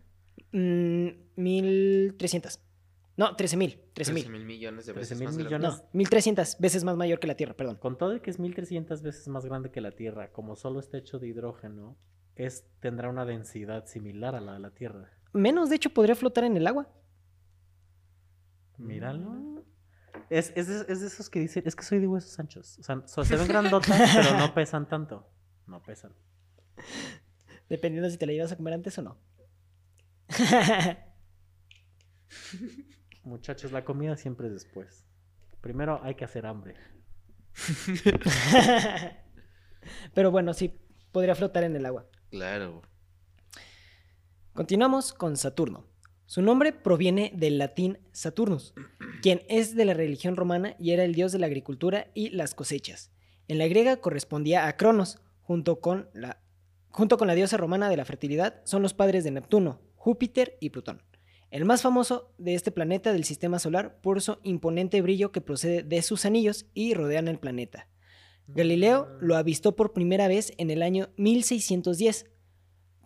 Mm, 0.54 1.10
1300. 1.36 2.60
No, 3.18 3.36
13000. 3.36 3.80
13 3.94 4.12
13000. 4.12 4.30
mil 4.32 4.46
millones 4.46 4.86
de 4.86 4.94
13 4.94 5.00
veces 5.14 5.18
mil 5.20 5.28
más 5.28 5.38
millones. 5.38 5.62
grande. 5.62 5.84
No, 5.84 5.90
1300 5.94 6.58
veces 6.60 6.84
más 6.84 6.98
mayor 6.98 7.20
que 7.20 7.28
la 7.28 7.36
Tierra, 7.36 7.54
perdón. 7.56 7.78
Con 7.78 7.98
todo 7.98 8.14
y 8.16 8.20
que 8.20 8.30
es 8.30 8.40
1300 8.40 9.02
veces 9.02 9.28
más 9.30 9.46
grande 9.46 9.72
que 9.72 9.80
la 9.80 9.92
Tierra, 9.92 10.32
como 10.32 10.56
solo 10.58 10.80
está 10.82 10.98
hecho 10.98 11.18
de 11.20 11.28
hidrógeno, 11.30 11.98
es, 12.36 12.66
tendrá 12.82 13.10
una 13.10 13.24
densidad 13.26 13.86
similar 13.86 14.36
a 14.36 14.42
la 14.42 14.54
de 14.54 14.60
la 14.60 14.72
Tierra. 14.72 15.12
Menos, 15.32 15.70
de 15.70 15.78
hecho, 15.78 15.90
podría 15.92 16.16
flotar 16.16 16.44
en 16.44 16.58
el 16.58 16.68
agua. 16.68 16.90
Míralo. 18.78 19.64
Es, 20.30 20.52
es, 20.56 20.68
de, 20.68 20.92
es 20.92 21.00
de 21.02 21.08
esos 21.08 21.30
que 21.30 21.40
dicen, 21.40 21.64
es 21.66 21.76
que 21.76 21.84
soy 21.84 22.00
de 22.00 22.08
huesos 22.08 22.38
anchos. 22.40 22.78
O 22.80 22.84
sea, 22.84 23.02
so- 23.08 23.24
se 23.24 23.38
ven 23.38 23.48
grandotas, 23.50 23.98
pero 24.14 24.38
no 24.38 24.54
pesan 24.54 24.88
tanto. 24.90 25.26
No 25.68 25.82
pesan. 25.82 26.12
Dependiendo 27.70 28.10
si 28.10 28.18
te 28.18 28.26
la 28.26 28.34
ibas 28.34 28.52
a 28.52 28.58
comer 28.58 28.74
antes 28.74 28.98
o 28.98 29.02
no. 29.02 29.18
Muchachos, 33.26 33.72
la 33.72 33.84
comida 33.84 34.16
siempre 34.18 34.48
es 34.48 34.54
después. 34.54 35.04
Primero 35.60 36.00
hay 36.04 36.14
que 36.14 36.26
hacer 36.26 36.46
hambre. 36.46 36.76
Pero 40.14 40.30
bueno, 40.30 40.54
sí, 40.54 40.80
podría 41.12 41.34
flotar 41.34 41.64
en 41.64 41.76
el 41.76 41.88
agua. 41.88 42.06
Claro. 42.30 42.84
Continuamos 44.54 45.12
con 45.12 45.38
Saturno. 45.38 45.88
Su 46.28 46.44
nombre 46.44 46.72
proviene 46.72 47.32
del 47.36 47.58
latín 47.58 47.98
Saturnus, 48.12 48.76
quien 49.24 49.42
es 49.50 49.76
de 49.76 49.86
la 49.86 49.96
religión 49.96 50.36
romana 50.36 50.76
y 50.80 50.92
era 50.92 51.04
el 51.04 51.16
dios 51.16 51.32
de 51.32 51.40
la 51.40 51.48
agricultura 51.48 52.12
y 52.14 52.30
las 52.30 52.54
cosechas. 52.54 53.12
En 53.48 53.58
la 53.58 53.68
griega 53.68 53.98
correspondía 53.98 54.68
a 54.68 54.78
Cronos, 54.78 55.20
junto 55.42 55.80
con 55.80 56.10
la, 56.14 56.42
junto 56.90 57.18
con 57.18 57.28
la 57.28 57.34
diosa 57.34 57.58
romana 57.58 57.90
de 57.90 57.98
la 57.98 58.06
fertilidad, 58.06 58.62
son 58.66 58.84
los 58.84 58.94
padres 58.94 59.24
de 59.24 59.32
Neptuno, 59.32 59.82
Júpiter 59.96 60.58
y 60.62 60.70
Plutón. 60.70 61.02
El 61.56 61.64
más 61.64 61.84
famoso 61.84 62.34
de 62.38 62.54
este 62.54 62.70
planeta 62.70 63.14
del 63.14 63.24
sistema 63.24 63.60
solar 63.60 64.02
por 64.02 64.22
su 64.22 64.40
imponente 64.44 65.02
brillo 65.02 65.32
que 65.32 65.40
procede 65.40 65.84
de 65.84 66.02
sus 66.02 66.26
anillos 66.26 66.66
y 66.74 66.94
rodean 66.94 67.30
el 67.30 67.40
planeta. 67.40 67.88
Galileo 68.50 69.08
lo 69.22 69.38
avistó 69.38 69.74
por 69.74 69.94
primera 69.94 70.28
vez 70.28 70.52
en 70.58 70.70
el 70.70 70.82
año 70.82 71.12
1610. 71.16 72.26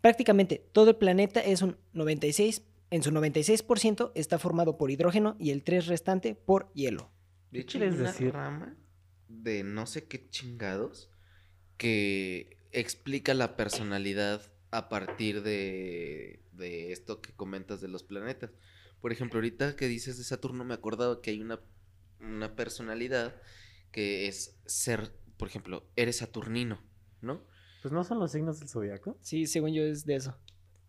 Prácticamente 0.02 0.68
todo 0.72 0.90
el 0.90 0.96
planeta 0.96 1.42
es 1.42 1.62
un 1.62 1.78
96, 1.94 2.64
en 2.90 3.04
su 3.04 3.12
96% 3.12 4.14
está 4.16 4.40
formado 4.40 4.78
por 4.78 4.90
hidrógeno 4.90 5.36
y 5.38 5.52
el 5.52 5.62
3 5.64 5.86
restante 5.86 6.34
por 6.34 6.74
hielo. 6.74 7.12
De 7.52 7.60
¿Qué 7.60 7.62
hecho, 7.62 7.78
hay 7.78 7.82
quieres 7.82 8.00
una 8.00 8.12
decir? 8.12 8.34
rama 8.34 8.76
de 9.28 9.64
no 9.64 9.86
sé 9.86 10.08
qué 10.08 10.28
chingados 10.28 11.12
que 11.78 12.58
explica 12.72 13.36
la 13.36 13.56
personalidad 13.56 14.42
a 14.72 14.90
partir 14.90 15.42
de, 15.42 16.44
de 16.52 16.92
esto 16.92 17.22
que 17.22 17.34
comentas 17.34 17.82
de 17.82 17.88
los 17.88 18.04
planetas. 18.04 18.52
Por 19.02 19.12
ejemplo, 19.12 19.38
ahorita 19.38 19.76
que 19.76 19.88
dices 19.88 20.18
de 20.18 20.24
Saturno, 20.24 20.64
me 20.66 20.74
acordaba 20.74 21.22
que 21.22 21.32
hay 21.32 21.42
una, 21.42 21.60
una 22.20 22.56
personalidad 22.56 23.36
que 23.92 24.28
es 24.28 24.60
ser, 24.66 25.12
por 25.38 25.48
ejemplo, 25.48 25.86
eres 25.96 26.18
saturnino, 26.18 26.82
¿no? 27.22 27.44
Pues 27.82 27.94
no 27.94 28.04
son 28.04 28.20
los 28.20 28.32
signos 28.32 28.60
del 28.60 28.68
zodiaco. 28.70 29.18
Sí, 29.22 29.48
según 29.48 29.74
yo 29.74 29.84
es 29.84 30.06
de 30.06 30.16
eso. 30.16 30.38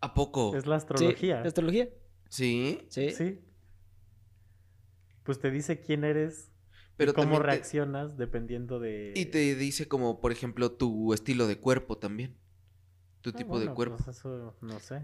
¿A 0.01 0.13
poco? 0.13 0.55
Es 0.55 0.65
la 0.65 0.79
Sí, 0.79 0.83
astrología. 0.85 1.41
¿la 1.41 1.47
astrología? 1.47 1.89
Sí, 2.29 2.79
Sí. 2.89 3.11
Sí. 3.11 3.39
Pues 5.23 5.39
te 5.39 5.51
dice 5.51 5.79
quién 5.81 6.03
eres 6.03 6.51
pero 6.97 7.11
y 7.11 7.15
cómo 7.15 7.37
te- 7.37 7.43
reaccionas 7.43 8.17
dependiendo 8.17 8.79
de. 8.79 9.13
y 9.15 9.25
te 9.25 9.55
dice 9.55 9.87
como, 9.87 10.19
por 10.19 10.31
ejemplo, 10.31 10.71
tu 10.71 11.13
estilo 11.13 11.47
de 11.47 11.57
cuerpo 11.59 11.97
también. 11.97 12.35
Tu 13.21 13.29
Ah, 13.29 13.33
tipo 13.33 13.59
de 13.59 13.67
cuerpo. 13.73 13.97
pues 14.03 14.17
eso 14.17 14.55
no 14.61 14.79
sé. 14.79 15.01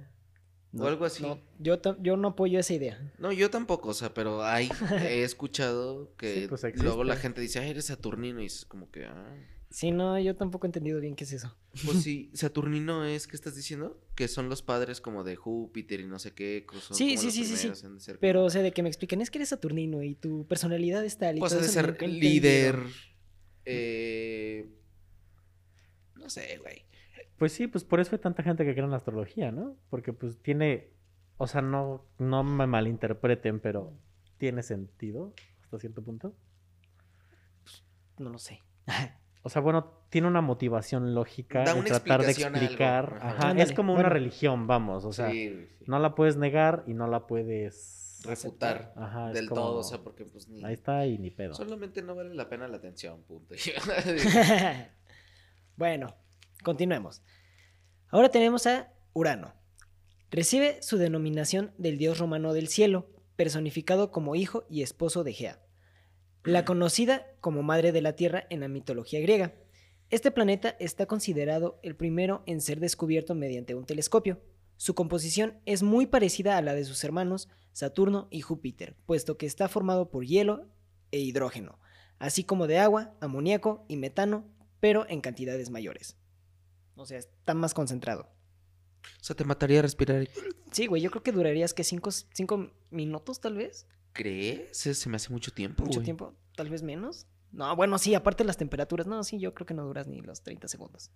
O 0.77 0.85
algo 0.85 1.05
así. 1.05 1.23
No, 1.23 1.39
yo, 1.59 1.79
yo 2.01 2.17
no 2.17 2.29
apoyo 2.29 2.59
esa 2.59 2.73
idea. 2.73 3.13
No, 3.17 3.31
yo 3.31 3.49
tampoco, 3.49 3.89
o 3.89 3.93
sea, 3.93 4.13
pero 4.13 4.43
hay, 4.43 4.69
he 5.19 5.23
escuchado 5.23 6.13
que 6.17 6.41
Sí, 6.41 6.47
pues 6.47 6.63
luego 6.83 7.03
la 7.03 7.15
gente 7.15 7.41
dice, 7.41 7.59
ay, 7.59 7.69
eres 7.71 7.85
Saturnino, 7.85 8.41
y 8.41 8.45
es 8.47 8.65
como 8.65 8.91
que, 8.91 9.05
ah, 9.05 9.35
Sí, 9.69 9.91
no, 9.91 10.17
yo 10.17 10.33
tampoco 10.35 10.65
he 10.65 10.69
entendido 10.69 10.99
bien 11.01 11.15
qué 11.15 11.25
es 11.25 11.33
eso. 11.33 11.57
pues 11.85 12.01
sí, 12.03 12.31
Saturnino 12.33 13.05
es, 13.05 13.27
¿qué 13.27 13.35
estás 13.35 13.55
diciendo? 13.55 13.99
Que 14.15 14.27
son 14.27 14.49
los 14.49 14.61
padres 14.61 15.01
como 15.01 15.23
de 15.23 15.35
Júpiter 15.35 15.99
y 15.99 16.05
no 16.05 16.19
sé 16.19 16.33
qué, 16.33 16.65
Sí, 16.91 17.17
sí, 17.17 17.31
sí, 17.31 17.43
sí, 17.45 17.55
sí. 17.57 18.11
Pero, 18.19 18.43
o 18.45 18.49
sea, 18.49 18.61
de 18.61 18.71
que 18.71 18.81
me 18.83 18.89
expliquen, 18.89 19.21
es 19.21 19.29
que 19.31 19.39
eres 19.39 19.49
Saturnino 19.49 20.03
y 20.03 20.15
tu 20.15 20.45
personalidad 20.47 21.03
es 21.03 21.17
tal 21.17 21.37
y 21.37 21.39
pues 21.39 21.51
todo 21.53 21.61
de 21.61 21.67
ser 21.67 22.01
líder, 22.01 22.79
eh, 23.65 24.69
no 26.15 26.29
sé, 26.29 26.57
güey. 26.59 26.85
Pues 27.37 27.51
sí, 27.53 27.67
pues 27.67 27.83
por 27.83 27.99
eso 27.99 28.15
hay 28.15 28.21
tanta 28.21 28.43
gente 28.43 28.65
que 28.65 28.73
cree 28.73 28.83
en 28.85 28.91
la 28.91 28.97
astrología, 28.97 29.51
¿no? 29.51 29.75
Porque 29.89 30.11
pues 30.13 30.39
tiene, 30.41 30.89
o 31.37 31.47
sea, 31.47 31.61
no, 31.61 32.05
no 32.17 32.43
me 32.43 32.65
malinterpreten, 32.65 33.59
pero 33.59 33.93
tiene 34.37 34.63
sentido 34.63 35.33
hasta 35.63 35.79
cierto 35.79 36.01
punto. 36.01 36.33
No 38.17 38.29
lo 38.29 38.39
sé. 38.39 38.61
O 39.43 39.49
sea, 39.49 39.61
bueno, 39.61 39.93
tiene 40.09 40.27
una 40.27 40.41
motivación 40.41 41.15
lógica 41.15 41.63
Da 41.63 41.71
en 41.71 41.77
una 41.77 41.87
tratar 41.87 42.21
de 42.25 42.31
explicar. 42.31 43.17
Ajá. 43.21 43.53
Es 43.53 43.71
como 43.71 43.93
una 43.93 44.09
religión, 44.09 44.67
vamos. 44.67 45.05
O 45.05 45.13
sea, 45.13 45.31
sí, 45.31 45.67
sí. 45.79 45.85
no 45.87 45.99
la 45.99 46.15
puedes 46.15 46.35
negar 46.35 46.83
y 46.85 46.93
no 46.93 47.07
la 47.07 47.27
puedes. 47.27 48.19
refutar 48.25 48.91
Ajá, 48.97 49.29
del 49.31 49.47
como- 49.47 49.61
todo, 49.61 49.77
o 49.77 49.83
sea, 49.83 49.99
porque 49.99 50.25
pues 50.25 50.49
ni... 50.49 50.65
Ahí 50.65 50.73
está 50.73 51.05
y 51.05 51.17
ni 51.17 51.31
pedo. 51.31 51.53
Solamente 51.53 52.01
no 52.01 52.13
vale 52.13 52.35
la 52.35 52.49
pena 52.49 52.67
la 52.67 52.75
atención, 52.75 53.21
punto. 53.23 53.55
bueno, 55.77 56.13
continuemos. 56.63 57.21
Ahora 58.09 58.29
tenemos 58.29 58.67
a 58.67 58.93
Urano. 59.13 59.53
Recibe 60.29 60.81
su 60.81 60.97
denominación 60.97 61.73
del 61.77 61.97
dios 61.97 62.19
romano 62.19 62.53
del 62.53 62.67
cielo, 62.67 63.09
personificado 63.35 64.11
como 64.11 64.35
hijo 64.35 64.65
y 64.69 64.81
esposo 64.81 65.23
de 65.23 65.33
Gea, 65.33 65.61
la 66.43 66.65
conocida 66.65 67.27
como 67.39 67.63
madre 67.63 67.91
de 67.91 68.01
la 68.01 68.15
tierra 68.15 68.45
en 68.49 68.59
la 68.59 68.67
mitología 68.67 69.19
griega. 69.19 69.53
Este 70.09 70.31
planeta 70.31 70.75
está 70.79 71.05
considerado 71.05 71.79
el 71.83 71.95
primero 71.95 72.43
en 72.45 72.61
ser 72.61 72.79
descubierto 72.79 73.35
mediante 73.35 73.75
un 73.75 73.85
telescopio. 73.85 74.41
Su 74.77 74.95
composición 74.95 75.59
es 75.65 75.83
muy 75.83 76.05
parecida 76.05 76.57
a 76.57 76.61
la 76.61 76.73
de 76.73 76.85
sus 76.85 77.03
hermanos 77.03 77.49
Saturno 77.71 78.27
y 78.31 78.41
Júpiter, 78.41 78.95
puesto 79.05 79.37
que 79.37 79.45
está 79.45 79.67
formado 79.67 80.09
por 80.09 80.25
hielo 80.25 80.67
e 81.11 81.19
hidrógeno, 81.19 81.79
así 82.19 82.43
como 82.43 82.67
de 82.67 82.79
agua, 82.79 83.15
amoníaco 83.21 83.85
y 83.87 83.97
metano, 83.97 84.45
pero 84.79 85.05
en 85.09 85.21
cantidades 85.21 85.69
mayores. 85.69 86.17
O 86.97 87.05
sea, 87.05 87.17
está 87.19 87.53
más 87.53 87.73
concentrado. 87.73 88.23
O 89.21 89.23
sea, 89.23 89.35
te 89.35 89.45
mataría 89.45 89.81
respirar. 89.81 90.27
Sí, 90.71 90.87
güey, 90.87 91.01
yo 91.01 91.09
creo 91.11 91.23
que 91.23 91.31
durarías 91.31 91.73
que 91.73 91.83
cinco, 91.83 92.09
cinco 92.11 92.71
minutos 92.89 93.39
tal 93.39 93.55
vez. 93.55 93.87
¿Crees? 94.13 94.75
Se, 94.77 94.93
se 94.93 95.07
me 95.09 95.15
hace 95.15 95.31
mucho 95.31 95.51
tiempo. 95.51 95.83
Mucho 95.83 95.99
güey. 95.99 96.05
tiempo, 96.05 96.33
tal 96.55 96.69
vez 96.69 96.83
menos. 96.83 97.27
No, 97.51 97.75
bueno, 97.75 97.97
sí, 97.97 98.13
aparte 98.15 98.43
las 98.43 98.57
temperaturas. 98.57 99.07
No, 99.07 99.23
sí, 99.23 99.39
yo 99.39 99.53
creo 99.53 99.65
que 99.65 99.73
no 99.73 99.85
duras 99.85 100.07
ni 100.07 100.21
los 100.21 100.41
30 100.41 100.67
segundos. 100.67 101.11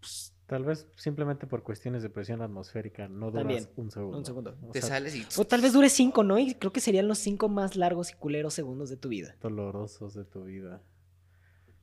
Pues, 0.00 0.32
tal 0.46 0.64
vez 0.64 0.86
simplemente 0.96 1.46
por 1.46 1.62
cuestiones 1.62 2.02
de 2.02 2.10
presión 2.10 2.42
atmosférica 2.42 3.08
no 3.08 3.26
duras 3.30 3.40
También, 3.42 3.68
un 3.76 3.90
segundo. 3.90 4.18
un 4.18 4.24
segundo. 4.24 4.56
O 4.62 4.70
Te 4.72 4.80
sea, 4.80 4.90
sales 4.90 5.16
y. 5.16 5.26
O 5.36 5.44
tal 5.46 5.60
vez 5.62 5.72
dure 5.72 5.88
cinco, 5.88 6.22
¿no? 6.22 6.38
Y 6.38 6.54
creo 6.54 6.72
que 6.72 6.80
serían 6.80 7.08
los 7.08 7.18
cinco 7.18 7.48
más 7.48 7.76
largos 7.76 8.10
y 8.10 8.14
culeros 8.14 8.54
segundos 8.54 8.88
de 8.90 8.96
tu 8.96 9.08
vida. 9.08 9.36
dolorosos 9.40 10.14
de 10.14 10.24
tu 10.24 10.44
vida. 10.44 10.82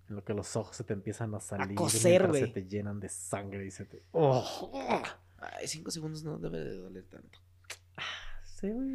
En 0.10 0.16
lo 0.16 0.24
que 0.24 0.34
los 0.34 0.56
ojos 0.56 0.76
se 0.76 0.84
te 0.84 0.94
empiezan 0.94 1.34
a 1.36 1.40
salir. 1.40 1.76
coser, 1.76 2.24
mientras 2.24 2.30
güey. 2.30 2.42
Se 2.42 2.48
te 2.50 2.66
llenan 2.68 3.00
de 3.00 3.10
sangre 3.10 3.66
y 3.66 3.72
se 3.72 3.86
te. 3.86 4.04
¡Oh! 4.12 5.02
Ay, 5.38 5.68
cinco 5.68 5.92
segundos 5.92 6.24
no 6.24 6.38
debe 6.38 6.64
de 6.64 6.76
doler 6.76 7.06
tanto. 7.06 7.40
Sí, 8.60 8.70
güey. 8.70 8.94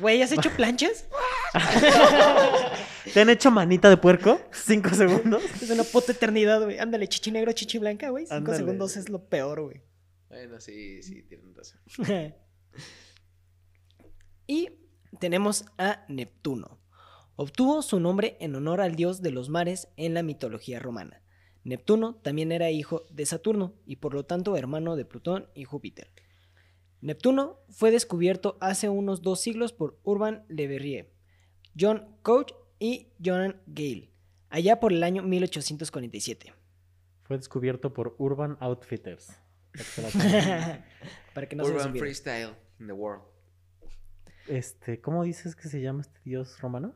Güey, 0.00 0.22
¿has 0.22 0.32
hecho 0.32 0.50
planchas? 0.56 1.06
¿Te 3.12 3.20
han 3.20 3.28
hecho 3.28 3.50
manita 3.50 3.90
de 3.90 3.98
puerco? 3.98 4.40
¿Cinco 4.50 4.90
segundos? 4.90 5.42
Es 5.60 5.68
una 5.70 5.84
puta 5.84 6.12
eternidad, 6.12 6.62
güey. 6.62 6.78
Ándale, 6.78 7.06
chichi 7.06 7.30
negro, 7.30 7.52
chichi 7.52 7.78
blanca, 7.78 8.08
güey. 8.08 8.24
Cinco 8.24 8.36
Ándale. 8.36 8.56
segundos 8.56 8.96
es 8.96 9.10
lo 9.10 9.22
peor, 9.28 9.60
güey. 9.60 9.82
Bueno, 10.30 10.58
sí, 10.60 11.02
sí, 11.02 11.22
tienen 11.24 11.54
razón. 11.54 11.80
y 14.46 14.70
tenemos 15.18 15.66
a 15.76 16.04
Neptuno. 16.08 16.79
Obtuvo 17.42 17.80
su 17.80 18.00
nombre 18.00 18.36
en 18.38 18.54
honor 18.54 18.82
al 18.82 18.96
dios 18.96 19.22
de 19.22 19.30
los 19.30 19.48
mares 19.48 19.88
en 19.96 20.12
la 20.12 20.22
mitología 20.22 20.78
romana. 20.78 21.22
Neptuno 21.64 22.16
también 22.16 22.52
era 22.52 22.70
hijo 22.70 23.04
de 23.10 23.24
Saturno 23.24 23.72
y 23.86 23.96
por 23.96 24.12
lo 24.12 24.26
tanto 24.26 24.58
hermano 24.58 24.94
de 24.94 25.06
Plutón 25.06 25.48
y 25.54 25.64
Júpiter. 25.64 26.12
Neptuno 27.00 27.56
fue 27.70 27.92
descubierto 27.92 28.58
hace 28.60 28.90
unos 28.90 29.22
dos 29.22 29.40
siglos 29.40 29.72
por 29.72 29.98
Urban 30.02 30.44
Le 30.48 30.68
Verrier, 30.68 31.14
John 31.74 32.14
Couch 32.20 32.52
y 32.78 33.14
Joan 33.24 33.62
Gale, 33.66 34.10
allá 34.50 34.78
por 34.78 34.92
el 34.92 35.02
año 35.02 35.22
1847. 35.22 36.52
Fue 37.22 37.38
descubierto 37.38 37.94
por 37.94 38.16
Urban 38.18 38.58
Outfitters. 38.60 39.30
Para 41.32 41.48
que 41.48 41.56
no 41.56 41.64
Urban. 41.64 41.96
Freestyle 41.96 42.54
in 42.78 42.86
the 42.86 42.92
world. 42.92 43.24
este, 44.46 45.00
¿Cómo 45.00 45.24
dices 45.24 45.56
que 45.56 45.70
se 45.70 45.80
llama 45.80 46.02
este 46.02 46.20
dios 46.22 46.60
romano? 46.60 46.92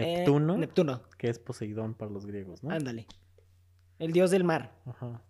Eh, 0.00 0.16
Neptuno, 0.18 0.56
Neptuno, 0.56 1.02
que 1.18 1.28
es 1.28 1.38
Poseidón 1.38 1.94
para 1.94 2.10
los 2.10 2.26
griegos, 2.26 2.62
¿no? 2.62 2.70
ándale. 2.70 3.06
El 3.98 4.12
dios 4.12 4.30
del 4.30 4.44
mar, 4.44 4.78
Ajá. 4.84 5.22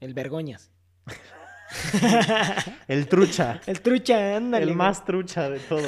el 0.00 0.14
Vergoñas. 0.14 0.70
El 2.88 3.06
trucha. 3.08 3.60
el 3.66 3.80
trucha, 3.80 4.36
ándale. 4.36 4.64
el 4.64 4.74
más 4.74 5.04
trucha 5.04 5.48
de 5.48 5.60
todos. 5.60 5.86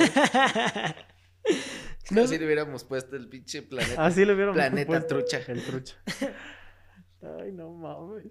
Que 2.09 2.21
así 2.21 2.39
le 2.39 2.47
hubiéramos 2.47 2.85
puesto 2.85 3.17
el 3.17 3.29
pinche 3.29 3.63
planeta. 3.63 4.05
Así 4.05 4.25
le 4.25 4.33
hubiéramos 4.35 4.55
Planeta 4.55 4.87
puesto 4.87 5.07
trucha. 5.09 5.39
El 5.49 5.65
trucha. 5.65 5.97
Ay, 7.41 7.53
no 7.53 7.71
mames. 7.73 8.27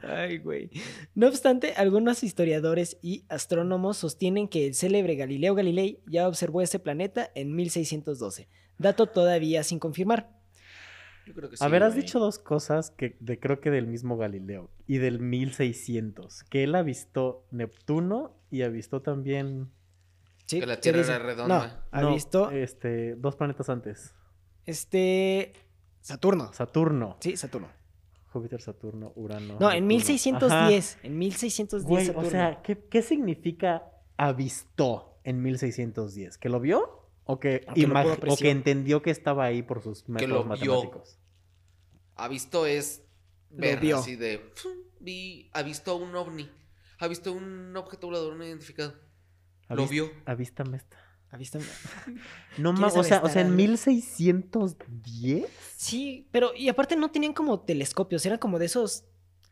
Ay, 0.00 0.38
güey. 0.38 0.70
No 1.14 1.28
obstante, 1.28 1.74
algunos 1.74 2.22
historiadores 2.22 2.96
y 3.02 3.24
astrónomos 3.28 3.98
sostienen 3.98 4.48
que 4.48 4.66
el 4.66 4.74
célebre 4.74 5.14
Galileo 5.14 5.54
Galilei 5.54 6.02
ya 6.06 6.26
observó 6.26 6.62
este 6.62 6.78
planeta 6.78 7.30
en 7.34 7.54
1612, 7.54 8.48
dato 8.78 9.06
todavía 9.06 9.62
sin 9.62 9.78
confirmar. 9.78 10.30
Yo 11.26 11.34
creo 11.34 11.48
que 11.50 11.56
sí. 11.56 11.64
A 11.64 11.68
ver, 11.68 11.82
has 11.84 11.92
güey. 11.94 12.02
dicho 12.04 12.18
dos 12.18 12.38
cosas 12.38 12.90
que 12.90 13.16
de, 13.20 13.38
creo 13.38 13.60
que 13.60 13.70
del 13.70 13.86
mismo 13.86 14.16
Galileo 14.16 14.70
y 14.86 14.98
del 14.98 15.20
1600. 15.20 16.42
Que 16.44 16.64
él 16.64 16.74
avistó 16.74 17.44
Neptuno 17.50 18.34
y 18.50 18.62
avistó 18.62 19.02
también. 19.02 19.70
¿Sí? 20.46 20.58
Que 20.60 20.66
la 20.66 20.76
¿Qué 20.76 20.80
Tierra 20.92 21.00
era 21.00 21.18
redonda. 21.20 21.58
No, 21.66 21.98
ha 21.98 22.00
no, 22.02 22.12
visto 22.14 22.50
Este, 22.50 23.14
dos 23.14 23.36
planetas 23.36 23.68
antes. 23.68 24.14
este 24.66 25.52
Saturno. 26.00 26.52
Saturno. 26.52 27.16
Sí, 27.20 27.36
Saturno. 27.36 27.68
Júpiter, 28.32 28.60
Saturno, 28.60 29.12
Urano. 29.14 29.58
No, 29.60 29.70
en 29.70 29.86
Neptuno. 29.86 29.86
1610. 29.86 30.98
En 31.04 31.18
1610 31.18 31.84
Güey, 31.88 32.06
Saturno. 32.06 32.26
o 32.28 32.30
sea, 32.30 32.62
¿qué, 32.62 32.78
qué 32.90 33.02
significa 33.02 33.84
avistó 34.16 35.18
en 35.22 35.42
1610? 35.42 36.38
¿Que 36.38 36.48
lo 36.48 36.58
vio? 36.58 37.01
¿O 37.24 37.38
que, 37.38 37.64
O 37.68 38.36
que 38.36 38.48
o 38.48 38.50
entendió 38.50 39.00
que 39.02 39.10
estaba 39.10 39.44
ahí 39.44 39.62
por 39.62 39.82
sus 39.82 40.08
métodos 40.08 40.46
lo 40.46 40.56
vio. 40.56 40.74
matemáticos? 40.74 41.18
Ha 42.16 42.28
visto 42.28 42.66
es 42.66 43.02
ver 43.50 43.80
vio. 43.80 43.98
así 43.98 44.16
de. 44.16 44.52
Vi, 45.00 45.50
ha 45.52 45.62
visto 45.62 45.96
un 45.96 46.14
ovni. 46.14 46.50
Ha 46.98 47.08
visto 47.08 47.32
un 47.32 47.76
objeto 47.76 48.06
volador 48.08 48.36
no 48.36 48.44
identificado. 48.44 48.94
Lo 49.68 49.86
vio. 49.86 50.10
Avístame 50.26 50.76
esta. 50.76 50.98
¿Ha 51.30 51.36
visto? 51.36 51.58
No 52.58 52.74
¿Quieres 52.74 52.80
mames, 52.94 52.96
o 52.96 53.02
sea, 53.02 53.22
o 53.22 53.28
sea, 53.28 53.40
en 53.40 53.48
avistar 53.54 53.92
1610. 53.94 55.46
Sí, 55.76 56.28
pero 56.30 56.52
y 56.54 56.68
aparte 56.68 56.96
no 56.96 57.10
tenían 57.10 57.32
como 57.32 57.60
telescopios, 57.60 58.26
eran 58.26 58.38
como 58.38 58.58
de 58.58 58.66
esos, 58.66 59.04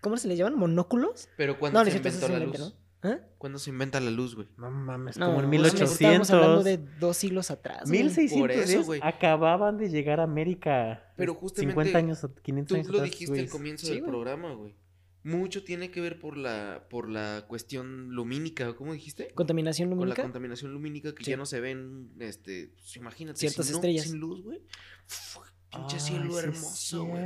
¿cómo 0.02 0.16
se 0.18 0.28
les 0.28 0.36
llaman? 0.36 0.58
¿Monóculos? 0.58 1.28
Pero 1.38 1.58
cuando 1.58 1.82
No, 1.82 1.90
se 1.90 1.96
inventó 1.96 2.28
la 2.28 2.38
luz. 2.40 2.58
¿no? 2.58 2.72
¿Ah? 3.02 3.18
¿Cuándo 3.38 3.58
se 3.58 3.70
inventa 3.70 3.98
la 4.00 4.10
luz, 4.10 4.34
güey? 4.34 4.48
No 4.58 4.70
mames, 4.70 5.16
No, 5.16 5.26
como 5.26 5.38
en 5.40 5.46
o 5.46 5.48
sea, 5.48 5.50
1800. 5.50 5.92
Estábamos 5.92 6.30
hablando 6.30 6.62
de 6.62 6.76
dos 6.98 7.16
siglos 7.16 7.50
atrás. 7.50 7.88
güey. 7.88 8.02
1610 8.02 8.40
Por 8.40 8.50
eso, 8.50 8.84
güey. 8.84 9.00
acababan 9.02 9.78
de 9.78 9.88
llegar 9.88 10.20
a 10.20 10.24
América. 10.24 11.12
Pero 11.16 11.34
justamente 11.34 11.72
50 11.72 11.98
años, 11.98 12.26
500 12.42 12.68
Tú 12.68 12.74
años 12.74 12.86
lo 12.88 12.98
atrás, 12.98 13.10
dijiste 13.10 13.30
güey. 13.30 13.40
al 13.42 13.48
comienzo 13.48 13.86
Sí, 13.86 13.92
del 13.92 14.00
güey. 14.02 14.10
programa, 14.10 14.52
güey. 14.54 14.74
Mucho 15.22 15.64
tiene 15.64 15.90
que 15.90 16.00
ver 16.00 16.18
por 16.18 16.36
la, 16.38 16.86
por 16.88 17.08
la 17.10 17.44
cuestión 17.46 18.08
lumínica, 18.10 18.74
¿cómo 18.74 18.94
dijiste? 18.94 19.28
Contaminación 19.34 19.88
Con 19.90 19.98
la 19.98 20.04
lumínica. 20.04 20.22
contaminación 20.22 20.72
lumínica 20.72 21.14
que 21.14 21.24
Sí. 21.24 21.30
ya 21.30 21.36
no 21.36 21.44
se 21.46 21.60
ven, 21.60 22.10
este, 22.20 22.72
pues, 22.74 22.96
imagínate. 22.96 23.38
Ciertas 23.38 23.66
sin, 23.66 23.72
no- 23.74 23.78
estrellas. 23.78 24.06
sin 24.06 24.18
luz, 24.18 24.42
güey. 24.42 24.58
Uf, 25.06 25.36
Pinche 25.70 25.96
Ay, 25.96 26.00
cielo 26.00 26.38
hermoso, 26.38 27.04
güey. 27.04 27.22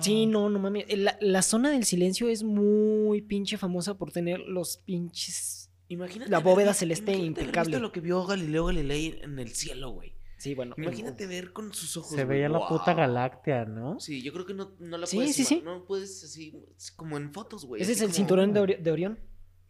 Sí, 0.00 0.26
no, 0.26 0.50
no 0.50 0.58
mames. 0.58 0.84
La, 0.98 1.16
la 1.20 1.42
zona 1.42 1.70
del 1.70 1.84
silencio 1.84 2.28
es 2.28 2.42
muy 2.42 3.22
pinche 3.22 3.56
famosa 3.56 3.94
por 3.96 4.10
tener 4.10 4.40
los 4.40 4.78
pinches. 4.78 5.70
Imagínate 5.88 6.30
La 6.30 6.38
bóveda 6.40 6.74
celeste 6.74 7.12
impecable. 7.14 7.68
visto 7.70 7.80
lo 7.82 7.92
que 7.92 8.00
vio 8.00 8.24
Galileo 8.26 8.64
Galilei 8.66 9.20
en 9.22 9.38
el 9.38 9.50
cielo, 9.50 9.90
güey. 9.90 10.12
Sí, 10.38 10.56
bueno. 10.56 10.74
Imagínate 10.76 11.26
ver 11.28 11.52
con 11.52 11.72
sus 11.72 11.96
ojos. 11.96 12.16
Se 12.16 12.24
veía 12.24 12.48
la 12.48 12.66
puta 12.66 12.94
galáctea, 12.94 13.64
¿no? 13.64 14.00
Sí, 14.00 14.22
yo 14.22 14.32
creo 14.32 14.44
que 14.44 14.54
no, 14.54 14.72
no 14.80 14.98
la 14.98 15.06
Sí, 15.06 15.16
puedes 15.18 15.36
sí, 15.36 15.44
sí. 15.44 15.62
No 15.64 15.84
puedes 15.84 16.24
así, 16.24 16.52
como 16.96 17.16
en 17.16 17.32
fotos, 17.32 17.64
güey. 17.64 17.80
Ese 17.80 17.92
es 17.92 18.00
el 18.00 18.06
como- 18.08 18.16
cinturón 18.16 18.52
de, 18.52 18.60
Ori- 18.60 18.78
de 18.82 18.90
Orión. 18.90 19.20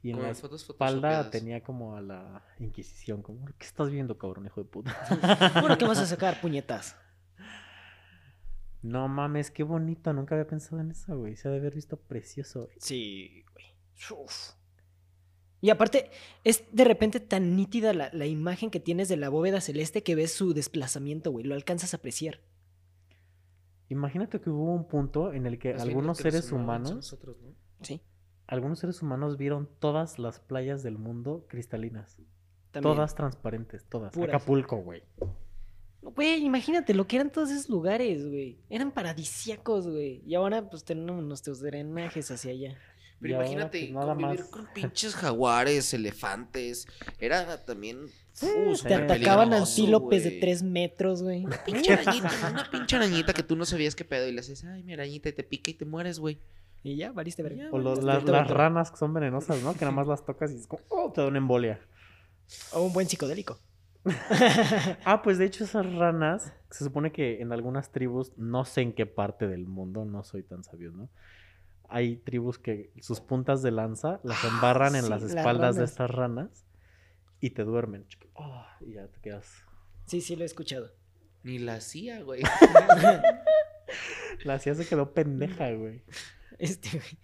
Y 0.03 0.11
en 0.11 0.17
como 0.17 0.29
la 0.29 0.35
fotos 0.35 0.63
espalda 0.63 1.31
tenía 1.31 1.63
como 1.63 1.95
a 1.95 2.01
la 2.01 2.43
Inquisición, 2.59 3.21
como, 3.23 3.45
¿qué 3.59 3.67
estás 3.67 3.91
viendo, 3.91 4.17
cabrón, 4.17 4.47
hijo 4.47 4.63
de 4.63 4.69
puta? 4.69 4.97
Bueno, 5.61 5.77
¿qué 5.77 5.85
vas 5.85 5.99
a 5.99 6.07
sacar, 6.07 6.41
puñetas? 6.41 6.97
No 8.83 9.09
mames, 9.09 9.51
qué 9.51 9.63
bonito, 9.63 10.13
nunca 10.13 10.35
había 10.35 10.47
pensado 10.47 10.81
en 10.81 10.91
eso, 10.91 11.17
güey. 11.17 11.37
Se 11.37 11.49
ha 11.49 11.51
de 11.51 11.59
haber 11.59 11.75
visto 11.75 11.97
precioso. 11.97 12.69
Sí, 12.79 13.45
güey. 13.53 13.67
Uf. 14.25 14.55
Y 15.61 15.71
aparte, 15.71 16.11
es 16.43 16.65
de 16.73 16.85
repente 16.85 17.21
tan 17.21 17.55
nítida 17.55 17.93
la, 17.93 18.11
la 18.13 18.27
imagen 18.27 18.71
que 18.71 18.81
tienes 18.81 19.09
de 19.09 19.17
la 19.17 19.29
bóveda 19.29 19.61
celeste 19.61 20.03
que 20.03 20.17
ves 20.17 20.33
su 20.35 20.55
desplazamiento, 20.55 21.31
güey. 21.31 21.45
Lo 21.45 21.55
alcanzas 21.55 21.95
a 21.95 21.99
apreciar. 21.99 22.41
Imagínate 23.89 24.41
que 24.41 24.51
hubo 24.51 24.75
un 24.75 24.89
punto 24.89 25.33
en 25.33 25.47
el 25.47 25.59
que 25.59 25.75
algunos 25.75 26.19
seres 26.19 26.51
humanos, 26.51 26.95
nosotros, 26.95 27.37
¿no? 27.41 27.55
Sí, 27.83 28.01
algunos 28.47 28.79
seres 28.79 29.03
humanos 29.03 29.37
vieron 29.37 29.69
todas 29.79 30.19
las 30.19 30.41
playas 30.41 30.83
del 30.83 30.99
mundo 30.99 31.47
cristalinas. 31.49 32.17
también. 32.71 32.95
Todas 32.95 33.15
transparentes, 33.15 33.85
todas. 33.85 34.13
Puras. 34.13 34.35
Acapulco, 34.35 34.79
güey. 34.79 35.03
Güey, 36.03 36.45
imagínate 36.45 36.95
lo 36.95 37.07
que 37.07 37.17
eran 37.17 37.31
todos 37.31 37.51
esos 37.51 37.69
lugares, 37.69 38.27
güey. 38.27 38.59
Eran 38.69 38.91
paradisíacos, 38.91 39.87
güey. 39.87 40.21
Y 40.27 40.35
ahora, 40.35 40.69
pues, 40.69 40.85
tenemos 40.85 41.23
nuestros 41.23 41.61
drenajes 41.61 42.31
hacia 42.31 42.51
allá. 42.51 42.77
Pero 43.21 43.31
Y 43.31 43.35
ahora, 43.35 43.47
imagínate 43.47 43.91
pues, 43.93 44.05
convivir 44.05 44.41
más. 44.41 44.49
con 44.49 44.67
pinches 44.75 45.15
jaguares, 45.15 45.95
elefantes. 45.95 46.89
Era 47.21 47.65
también. 47.65 48.09
Sí, 48.33 48.47
uh, 48.47 48.75
te 48.77 48.95
atacaban 48.95 49.55
antílopes 49.55 50.25
de 50.25 50.33
tres 50.33 50.65
metros, 50.65 51.23
güey. 51.23 51.45
Una 51.45 51.63
pinche 51.63 51.93
arañita, 51.93 52.51
una 52.51 52.69
pinche 52.69 52.97
arañita 52.97 53.33
que 53.33 53.45
tú 53.45 53.55
no 53.55 53.65
sabías 53.65 53.95
qué 53.95 54.05
pedo 54.05 54.27
y 54.27 54.33
le 54.33 54.41
haces, 54.41 54.65
ay, 54.65 54.83
mi 54.83 54.95
arañita, 54.95 55.29
y 55.29 55.33
te 55.33 55.45
pica 55.45 55.71
y 55.71 55.75
te 55.75 55.85
mueres, 55.85 56.19
güey. 56.19 56.41
Y 56.83 56.97
ya, 56.97 57.13
variste 57.13 57.45
verga. 57.45 57.69
O 57.71 57.79
las, 57.79 58.49
ranas 58.49 58.91
que 58.91 58.97
son 58.97 59.15
venenosas, 59.15 59.63
¿no? 59.63 59.73
Que 59.75 59.85
nada 59.85 59.93
más 59.93 60.09
las 60.09 60.25
tocas 60.25 60.51
y 60.51 60.57
es 60.57 60.67
como, 60.67 60.83
oh, 60.89 61.13
te 61.13 61.21
da 61.21 61.29
una 61.29 61.39
embolia. 61.39 61.81
O 62.73 62.83
un 62.83 62.93
buen 62.93 63.09
psicodélico. 63.09 63.61
Ah, 65.05 65.23
pues 65.23 65.39
de 65.39 65.45
hecho 65.45 65.65
esas 65.65 65.93
ranas 65.95 66.53
se 66.71 66.85
supone 66.85 67.13
que 67.13 67.41
en 67.41 67.53
algunas 67.53 67.93
tribus, 67.93 68.37
no 68.37 68.65
sé 68.65 68.83
en 68.83 68.93
qué 68.93 69.07
parte 69.07 69.47
del 69.47 69.67
mundo, 69.67 70.05
no 70.05 70.25
soy 70.25 70.43
tan 70.43 70.65
sabio, 70.65 70.93
¿no? 70.93 71.09
Hay 71.89 72.17
tribus 72.17 72.59
que 72.59 72.91
sus 73.01 73.21
puntas 73.21 73.63
de 73.63 73.71
lanza 73.71 74.21
las 74.25 74.43
Ah, 74.45 74.49
embarran 74.49 74.97
en 74.97 75.05
sí, 75.05 75.11
las 75.11 75.23
las 75.23 75.35
espaldas 75.35 75.77
de 75.77 75.85
estas 75.85 76.11
ranas 76.11 76.65
y 77.41 77.51
te 77.51 77.65
duermen. 77.65 78.07
Oh, 78.35 78.65
y 78.81 78.95
ya 78.95 79.07
te 79.09 79.21
quedas. 79.21 79.65
Sí, 80.07 80.21
sí, 80.21 80.37
lo 80.37 80.43
he 80.43 80.47
escuchado. 80.47 80.91
Ni 81.43 81.59
la 81.59 81.75
hacía, 81.75 82.23
güey. 82.23 82.43
La 84.45 84.59
CIA 84.59 84.75
se 84.75 84.87
quedó 84.87 85.13
pendeja, 85.13 85.71
güey. 85.73 86.03
Este, 86.59 86.91
güey. 86.91 87.19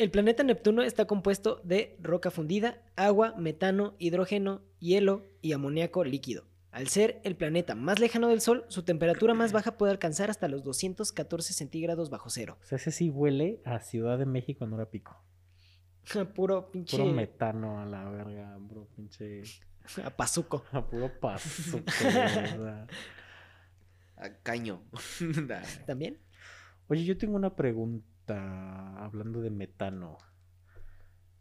El 0.00 0.10
planeta 0.10 0.42
Neptuno 0.42 0.80
está 0.80 1.04
compuesto 1.04 1.60
de 1.62 1.98
roca 2.00 2.30
fundida, 2.30 2.80
agua, 2.96 3.34
metano, 3.36 3.96
hidrógeno, 3.98 4.62
hielo 4.78 5.26
y 5.42 5.52
amoníaco 5.52 6.04
líquido. 6.04 6.46
Al 6.70 6.88
ser 6.88 7.20
el 7.22 7.36
planeta 7.36 7.74
más 7.74 8.00
lejano 8.00 8.28
del 8.28 8.40
Sol, 8.40 8.64
su 8.68 8.82
temperatura 8.82 9.34
más 9.34 9.52
baja 9.52 9.76
puede 9.76 9.92
alcanzar 9.92 10.30
hasta 10.30 10.48
los 10.48 10.64
214 10.64 11.52
centígrados 11.52 12.08
bajo 12.08 12.30
cero. 12.30 12.56
O 12.62 12.64
sea, 12.64 12.76
ese 12.76 12.92
sí 12.92 13.10
huele 13.10 13.60
a 13.66 13.78
Ciudad 13.80 14.18
de 14.18 14.24
México 14.24 14.64
en 14.64 14.72
hora 14.72 14.86
pico. 14.86 15.22
Puro 16.34 16.70
pinche 16.70 16.96
Puro 16.96 17.12
metano 17.12 17.78
a 17.78 17.84
la 17.84 18.08
verga, 18.08 18.58
puro 18.70 18.88
pinche. 18.96 19.42
a 20.02 20.08
pazuco. 20.08 20.64
A 20.72 20.82
puro 20.82 21.12
paso. 21.20 21.76
o 21.76 21.90
sea. 21.90 22.86
A 24.16 24.30
caño. 24.42 24.82
¿También? 25.86 26.16
Oye, 26.88 27.04
yo 27.04 27.18
tengo 27.18 27.36
una 27.36 27.54
pregunta 27.54 28.09
hablando 28.28 29.40
de 29.40 29.50
metano. 29.50 30.18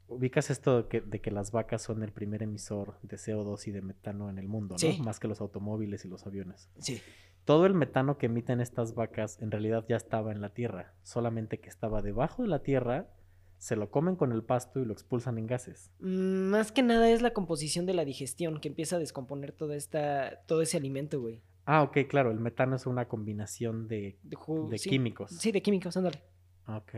Ubicas 0.07 0.49
esto 0.49 0.81
de 0.83 0.87
que, 0.89 1.01
de 1.01 1.21
que 1.21 1.29
las 1.29 1.51
vacas 1.51 1.83
son 1.83 2.01
el 2.01 2.11
primer 2.11 2.41
emisor 2.41 2.97
de 3.03 3.17
CO2 3.17 3.67
y 3.67 3.71
de 3.71 3.81
metano 3.83 4.29
en 4.29 4.39
el 4.39 4.47
mundo, 4.47 4.73
¿no? 4.73 4.79
Sí. 4.79 4.99
Más 5.03 5.19
que 5.19 5.27
los 5.27 5.39
automóviles 5.39 6.03
y 6.03 6.07
los 6.07 6.25
aviones. 6.25 6.67
Sí. 6.79 6.99
Todo 7.45 7.67
el 7.67 7.75
metano 7.75 8.17
que 8.17 8.25
emiten 8.25 8.59
estas 8.59 8.95
vacas 8.95 9.39
en 9.41 9.51
realidad 9.51 9.85
ya 9.87 9.97
estaba 9.97 10.31
en 10.31 10.41
la 10.41 10.49
tierra, 10.53 10.93
solamente 11.03 11.59
que 11.59 11.69
estaba 11.69 12.01
debajo 12.01 12.41
de 12.41 12.47
la 12.49 12.63
tierra, 12.63 13.07
se 13.59 13.75
lo 13.75 13.91
comen 13.91 14.15
con 14.15 14.31
el 14.31 14.43
pasto 14.43 14.79
y 14.79 14.85
lo 14.85 14.93
expulsan 14.93 15.37
en 15.37 15.45
gases. 15.45 15.91
Mm, 15.99 16.49
Más 16.49 16.71
que 16.71 16.81
nada 16.81 17.09
es 17.11 17.21
la 17.21 17.33
composición 17.33 17.85
de 17.85 17.93
la 17.93 18.05
digestión 18.05 18.59
que 18.59 18.69
empieza 18.69 18.95
a 18.95 18.99
descomponer 18.99 19.51
toda 19.51 19.75
esta, 19.75 20.41
todo 20.47 20.61
ese 20.63 20.77
alimento, 20.77 21.21
güey. 21.21 21.43
Ah, 21.65 21.83
ok, 21.83 21.97
claro, 22.09 22.31
el 22.31 22.39
metano 22.39 22.75
es 22.75 22.87
una 22.87 23.07
combinación 23.07 23.87
de, 23.87 24.17
De, 24.23 24.37
ju- 24.37 24.69
de 24.69 24.77
sí. 24.79 24.89
químicos. 24.89 25.31
Sí, 25.31 25.51
de 25.51 25.61
químicos, 25.61 25.95
ándale. 25.97 26.23
Ok. 26.77 26.91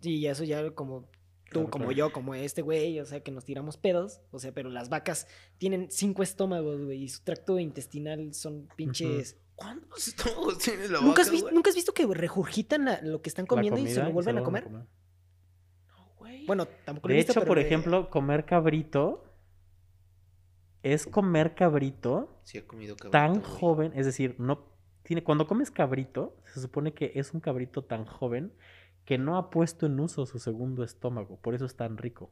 Sí, 0.00 0.16
y 0.16 0.26
eso 0.26 0.44
ya 0.44 0.70
como 0.72 1.02
tú, 1.02 1.08
Claro, 1.50 1.70
como 1.70 1.84
claro. 1.86 1.96
yo, 1.98 2.12
como 2.12 2.34
este 2.34 2.62
güey, 2.62 3.00
o 3.00 3.04
sea, 3.06 3.20
que 3.22 3.30
nos 3.30 3.44
tiramos 3.44 3.76
pedos, 3.76 4.20
o 4.30 4.38
sea, 4.38 4.52
pero 4.52 4.68
las 4.70 4.88
vacas 4.90 5.26
tienen 5.58 5.88
cinco 5.90 6.22
estómagos, 6.22 6.84
güey, 6.84 7.02
y 7.04 7.08
su 7.08 7.22
tracto 7.22 7.58
intestinal 7.58 8.34
son 8.34 8.68
pinches... 8.76 9.38
¿Cuántos 9.54 10.06
estómagos 10.08 10.58
tiene 10.64 10.88
la 10.88 11.00
¿Nunca, 11.00 11.22
vaca, 11.22 11.30
güey? 11.40 11.54
¿Nunca 11.54 11.70
has 11.70 11.76
visto 11.76 11.92
que 11.92 12.06
regurgitan 12.06 12.84
la- 12.84 13.00
lo 13.02 13.22
que 13.22 13.28
están 13.28 13.46
comiendo 13.46 13.80
y 13.80 13.88
se 13.88 14.02
lo 14.04 14.12
vuelven 14.12 14.38
a 14.38 14.42
comer? 14.44 14.70
No, 14.70 14.86
güey. 16.16 16.46
Bueno, 16.46 16.66
tampoco 16.84 17.08
lo 17.08 17.12
he 17.12 17.16
De 17.16 17.18
visto, 17.20 17.32
hecho, 17.32 17.40
pero 17.40 17.48
por 17.48 17.58
de- 17.58 17.64
ejemplo, 17.66 18.08
comer 18.10 18.44
cabrito 18.44 19.24
es 20.82 21.06
comer 21.06 21.54
cabrito 21.54 22.40
Sí 22.44 22.58
he 22.58 22.66
comido 22.66 22.96
cabrito, 22.96 23.10
tan 23.10 23.40
güey. 23.40 23.44
joven, 23.44 23.92
es 23.96 24.06
decir, 24.06 24.36
no 24.38 24.64
tiene 25.02 25.24
cuando 25.24 25.46
comes 25.46 25.70
cabrito, 25.70 26.36
se 26.52 26.60
supone 26.60 26.92
que 26.92 27.12
es 27.14 27.32
un 27.32 27.40
cabrito 27.40 27.82
tan 27.82 28.04
joven 28.04 28.52
que 29.08 29.16
no 29.16 29.38
ha 29.38 29.48
puesto 29.48 29.86
en 29.86 29.98
uso 30.00 30.26
su 30.26 30.38
segundo 30.38 30.84
estómago, 30.84 31.38
por 31.40 31.54
eso 31.54 31.64
es 31.64 31.74
tan 31.76 31.96
rico. 31.96 32.30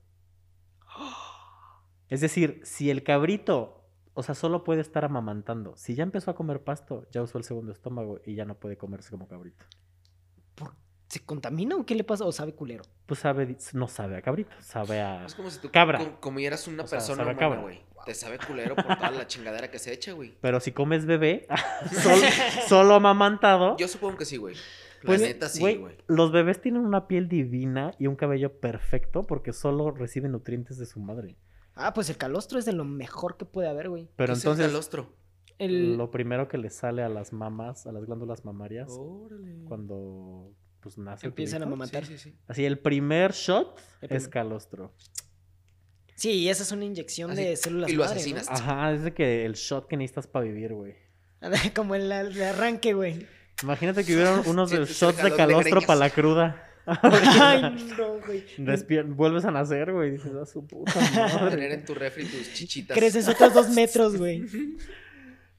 Es 2.10 2.20
decir, 2.20 2.60
si 2.64 2.90
el 2.90 3.02
cabrito, 3.02 3.82
o 4.12 4.22
sea, 4.22 4.34
solo 4.34 4.62
puede 4.62 4.82
estar 4.82 5.04
amamantando, 5.06 5.74
si 5.76 5.94
ya 5.94 6.02
empezó 6.02 6.30
a 6.30 6.34
comer 6.34 6.62
pasto, 6.62 7.06
ya 7.10 7.22
usó 7.22 7.38
el 7.38 7.44
segundo 7.44 7.72
estómago 7.72 8.20
y 8.26 8.34
ya 8.34 8.44
no 8.44 8.56
puede 8.56 8.76
comerse 8.76 9.10
como 9.10 9.26
cabrito. 9.26 9.64
¿por- 10.54 10.74
¿Se 11.08 11.24
contamina 11.24 11.76
o 11.76 11.86
qué 11.86 11.94
le 11.94 12.04
pasa? 12.04 12.24
¿O 12.26 12.30
sabe 12.32 12.54
culero? 12.54 12.84
Pues 13.06 13.20
sabe, 13.20 13.56
no 13.72 13.88
sabe 13.88 14.16
a 14.18 14.22
cabrito, 14.22 14.54
sabe 14.60 15.00
a 15.00 15.24
Es 15.24 15.34
como 15.34 15.50
si 15.50 15.58
tú 15.60 15.70
Cabra. 15.70 15.98
com- 15.98 16.16
comieras 16.20 16.68
una 16.68 16.82
O 16.82 16.86
sea, 16.86 16.98
persona 16.98 17.22
humana, 17.24 17.56
güey. 17.62 17.80
Te 18.04 18.14
sabe 18.14 18.38
culero 18.38 18.76
por 18.76 18.84
toda 18.96 19.10
la 19.12 19.26
chingadera 19.26 19.70
que 19.70 19.78
se 19.78 19.92
echa, 19.92 20.12
güey. 20.12 20.36
Pero 20.40 20.60
si 20.60 20.72
comes 20.72 21.06
bebé, 21.06 21.46
solo, 22.02 22.26
solo 22.68 22.94
amamantado, 22.94 23.76
Yo 23.78 23.88
supongo 23.88 24.18
que 24.18 24.24
sí, 24.26 24.36
güey. 24.36 24.54
La 25.06 25.18
pues, 25.18 25.20
neta 25.20 25.48
sí, 25.48 25.60
güey, 25.60 25.76
güey. 25.76 25.96
los 26.06 26.32
bebés 26.32 26.60
tienen 26.60 26.82
una 26.82 27.06
piel 27.08 27.28
divina 27.28 27.92
y 27.98 28.06
un 28.06 28.16
cabello 28.16 28.58
perfecto 28.58 29.26
porque 29.26 29.52
solo 29.52 29.90
reciben 29.90 30.32
nutrientes 30.32 30.78
de 30.78 30.86
su 30.86 31.00
madre. 31.00 31.36
Ah, 31.74 31.92
pues 31.94 32.08
el 32.10 32.16
calostro 32.16 32.58
es 32.58 32.64
de 32.64 32.72
lo 32.72 32.84
mejor 32.84 33.36
que 33.36 33.44
puede 33.44 33.68
haber, 33.68 33.88
güey. 33.88 34.08
Pero 34.16 34.32
¿Qué 34.32 34.38
es 34.38 34.44
el 34.44 34.50
entonces, 34.50 34.66
calostro? 34.66 35.12
El... 35.58 35.96
lo 35.96 36.10
primero 36.10 36.48
que 36.48 36.58
les 36.58 36.74
sale 36.74 37.02
a 37.02 37.08
las 37.08 37.32
mamás, 37.32 37.86
a 37.86 37.92
las 37.92 38.04
glándulas 38.04 38.44
mamarias, 38.44 38.88
Órale. 38.90 39.64
cuando 39.64 40.52
pues 40.80 40.98
nace 40.98 41.26
Empiezan 41.26 41.62
a 41.62 41.64
hijo, 41.64 41.74
amamantar. 41.74 42.04
Sí, 42.06 42.18
sí, 42.18 42.30
sí. 42.30 42.38
Así, 42.46 42.64
el 42.64 42.78
primer 42.78 43.32
shot 43.32 43.78
El 44.02 44.12
es 44.16 44.28
calostro. 44.28 44.92
Sí, 46.14 46.30
y 46.32 46.48
esa 46.48 46.62
es 46.62 46.72
una 46.72 46.84
inyección 46.84 47.30
Así, 47.32 47.42
de 47.42 47.56
células 47.56 47.90
y 47.90 47.94
lo 47.94 48.04
madre, 48.04 48.14
¿no? 48.14 48.20
asesinas. 48.20 48.48
Ajá, 48.48 48.92
es 48.92 49.02
de 49.02 49.12
que 49.12 49.44
el 49.44 49.54
shot 49.54 49.86
que 49.86 49.96
necesitas 49.96 50.26
para 50.26 50.44
vivir, 50.46 50.72
güey. 50.72 50.94
Como 51.74 51.94
el, 51.94 52.10
el 52.10 52.42
arranque, 52.42 52.94
güey. 52.94 53.26
Imagínate 53.62 54.04
que 54.04 54.14
hubieran 54.14 54.42
unos 54.46 54.70
shots 54.70 55.22
de 55.22 55.34
calostro 55.34 55.80
para 55.82 55.98
la 56.00 56.10
cruda. 56.10 56.62
Ay, 56.86 57.62
no, 57.98 58.20
güey. 58.24 58.44
Despier- 58.58 59.12
vuelves 59.12 59.44
a 59.44 59.50
nacer, 59.50 59.92
güey. 59.92 60.12
Dices, 60.12 60.32
a 60.34 60.46
su 60.46 60.64
puta 60.66 60.92
Tener 60.92 61.34
madre. 61.34 61.74
en 61.74 61.84
tu 61.84 61.94
refri 61.94 62.24
tus 62.24 62.52
chichitas. 62.54 62.96
Creces 62.96 63.28
otros 63.28 63.52
dos 63.54 63.70
metros, 63.70 64.16
güey. 64.16 64.44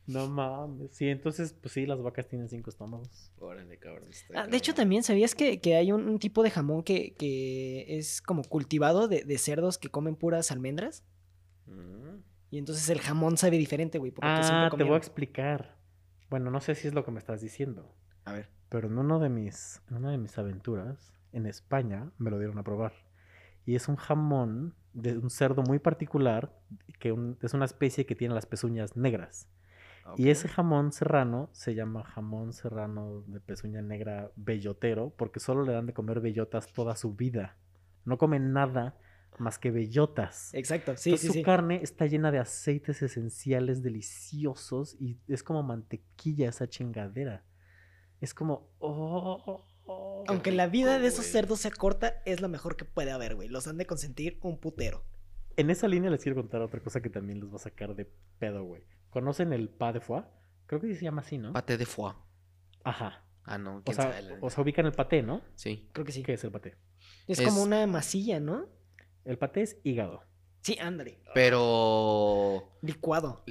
No 0.05 0.27
mames. 0.27 0.91
Sí, 0.95 1.09
entonces, 1.09 1.53
pues 1.59 1.73
sí, 1.73 1.85
las 1.85 2.01
vacas 2.01 2.29
tienen 2.29 2.47
cinco 2.47 2.69
estómagos. 2.69 3.29
Órale, 3.39 3.77
cabrón. 3.77 4.07
está 4.09 4.43
Ah, 4.43 4.47
de 4.47 4.55
hecho, 4.55 4.73
también 4.73 5.03
sabías 5.03 5.35
que, 5.35 5.59
que 5.59 5.75
hay 5.75 5.91
un, 5.91 6.07
un 6.07 6.17
tipo 6.17 6.43
de 6.43 6.49
jamón 6.49 6.81
que, 6.83 7.13
que 7.15 7.97
es 7.97 8.21
como 8.21 8.43
cultivado 8.45 9.09
de, 9.09 9.25
de 9.25 9.37
cerdos 9.37 9.77
que 9.77 9.89
comen 9.89 10.15
puras 10.15 10.49
almendras. 10.49 11.03
Mm. 11.65 12.21
Y 12.51 12.57
entonces 12.57 12.87
el 12.89 13.01
jamón 13.01 13.35
sabe 13.35 13.57
diferente, 13.57 13.97
güey. 13.97 14.11
por 14.11 14.23
lo 14.23 14.33
que 14.37 14.43
siempre 14.43 14.67
Ah, 14.67 14.77
te 14.77 14.83
voy 14.85 14.93
a 14.93 14.97
explicar. 14.97 15.75
Bueno, 16.29 16.51
no 16.51 16.59
sé 16.59 16.75
si 16.75 16.87
es 16.87 16.93
lo 16.93 17.05
que 17.05 17.11
me 17.11 17.19
estás 17.19 17.41
diciendo. 17.41 17.93
A 18.25 18.33
ver. 18.33 18.49
Pero 18.69 18.87
en 18.87 18.97
uno 18.97 19.19
de 19.19 19.29
mis, 19.29 19.81
en 19.89 19.97
una 19.97 20.11
de 20.11 20.17
mis 20.17 20.37
aventuras, 20.37 21.13
en 21.31 21.45
España, 21.45 22.11
me 22.17 22.29
lo 22.31 22.37
dieron 22.39 22.57
a 22.57 22.63
probar. 22.63 22.93
Y 23.65 23.75
es 23.75 23.87
un 23.87 23.95
jamón 23.95 24.73
de 24.93 25.17
un 25.17 25.29
cerdo 25.29 25.61
muy 25.63 25.79
particular, 25.79 26.53
que 26.99 27.11
un- 27.11 27.37
es 27.41 27.53
una 27.53 27.65
especie 27.65 28.05
que 28.05 28.15
tiene 28.15 28.33
las 28.33 28.45
pezuñas 28.45 28.95
negras. 28.97 29.47
Y 30.15 30.29
ese 30.29 30.47
jamón 30.47 30.93
serrano 30.93 31.49
se 31.51 31.75
llama 31.75 32.03
jamón 32.05 32.53
serrano 32.53 33.23
de 33.27 33.41
pezuña 33.41 33.81
negra 33.81 34.31
bellotero, 34.37 35.09
porque 35.17 35.41
solo 35.41 35.63
le 35.63 35.73
dan 35.73 35.85
de 35.85 35.93
comer 35.93 36.21
bellotas 36.21 36.71
toda 36.71 36.95
su 36.95 37.13
vida. 37.13 37.57
No 38.05 38.17
comen 38.17 38.53
nada 38.53 38.95
más 39.39 39.59
que 39.59 39.71
bellotas. 39.71 40.53
Exacto, 40.53 40.95
sí, 40.97 41.09
Entonces, 41.09 41.21
sí, 41.21 41.27
su 41.27 41.33
sí. 41.33 41.43
carne 41.43 41.79
está 41.83 42.05
llena 42.05 42.31
de 42.31 42.39
aceites 42.39 43.01
esenciales 43.01 43.83
deliciosos 43.83 44.95
y 44.99 45.19
es 45.27 45.43
como 45.43 45.63
mantequilla 45.63 46.49
esa 46.49 46.67
chingadera. 46.67 47.43
Es 48.21 48.33
como... 48.33 48.69
oh, 48.79 49.65
oh, 49.85 50.23
Aunque 50.27 50.51
la 50.51 50.67
vida 50.67 50.99
de 50.99 51.07
esos 51.07 51.25
cerdos 51.25 51.59
sea 51.59 51.71
corta, 51.71 52.21
es 52.25 52.41
lo 52.41 52.49
mejor 52.49 52.75
que 52.75 52.85
puede 52.85 53.11
haber, 53.11 53.35
güey. 53.35 53.47
Los 53.49 53.67
han 53.67 53.77
de 53.77 53.85
consentir 53.85 54.39
un 54.41 54.59
putero. 54.59 55.03
En 55.55 55.69
esa 55.69 55.87
línea 55.87 56.09
les 56.11 56.21
quiero 56.23 56.35
contar 56.35 56.61
otra 56.61 56.79
cosa 56.81 57.01
que 57.01 57.09
también 57.09 57.39
les 57.39 57.49
va 57.51 57.55
a 57.55 57.59
sacar 57.59 57.95
de 57.95 58.05
pedo, 58.39 58.63
güey. 58.63 58.83
¿Conocen 59.09 59.53
el 59.53 59.69
pas 59.69 59.93
de 59.93 60.01
foie? 60.01 60.23
Creo 60.67 60.81
que 60.81 60.93
se 60.95 61.03
llama 61.03 61.21
así, 61.21 61.37
¿no? 61.37 61.53
Paté 61.53 61.77
de 61.77 61.85
foie. 61.85 62.13
Ajá. 62.83 63.23
Ah, 63.43 63.57
no. 63.57 63.77
O 63.77 63.81
¿Quién 63.83 63.95
sea, 63.95 64.11
sabe? 64.11 64.21
la 64.23 64.37
o 64.41 64.49
sea, 64.49 64.63
ubican 64.63 64.85
el 64.85 64.91
paté, 64.91 65.23
¿no? 65.23 65.41
Sí. 65.55 65.89
Creo 65.93 66.05
que 66.05 66.11
sí. 66.11 66.21
¿Qué 66.21 66.33
es 66.33 66.43
el 66.43 66.51
paté? 66.51 66.75
Es, 67.27 67.39
Es- 67.39 67.47
como 67.47 67.63
una 67.63 67.87
masilla, 67.87 68.39
¿no? 68.39 68.67
El 69.27 69.37
paté 69.37 69.61
es 69.61 69.77
hígado. 69.83 70.23
Sí, 70.61 70.77
ándale. 70.81 71.19
Pero. 71.33 72.63
Licuado. 72.81 73.43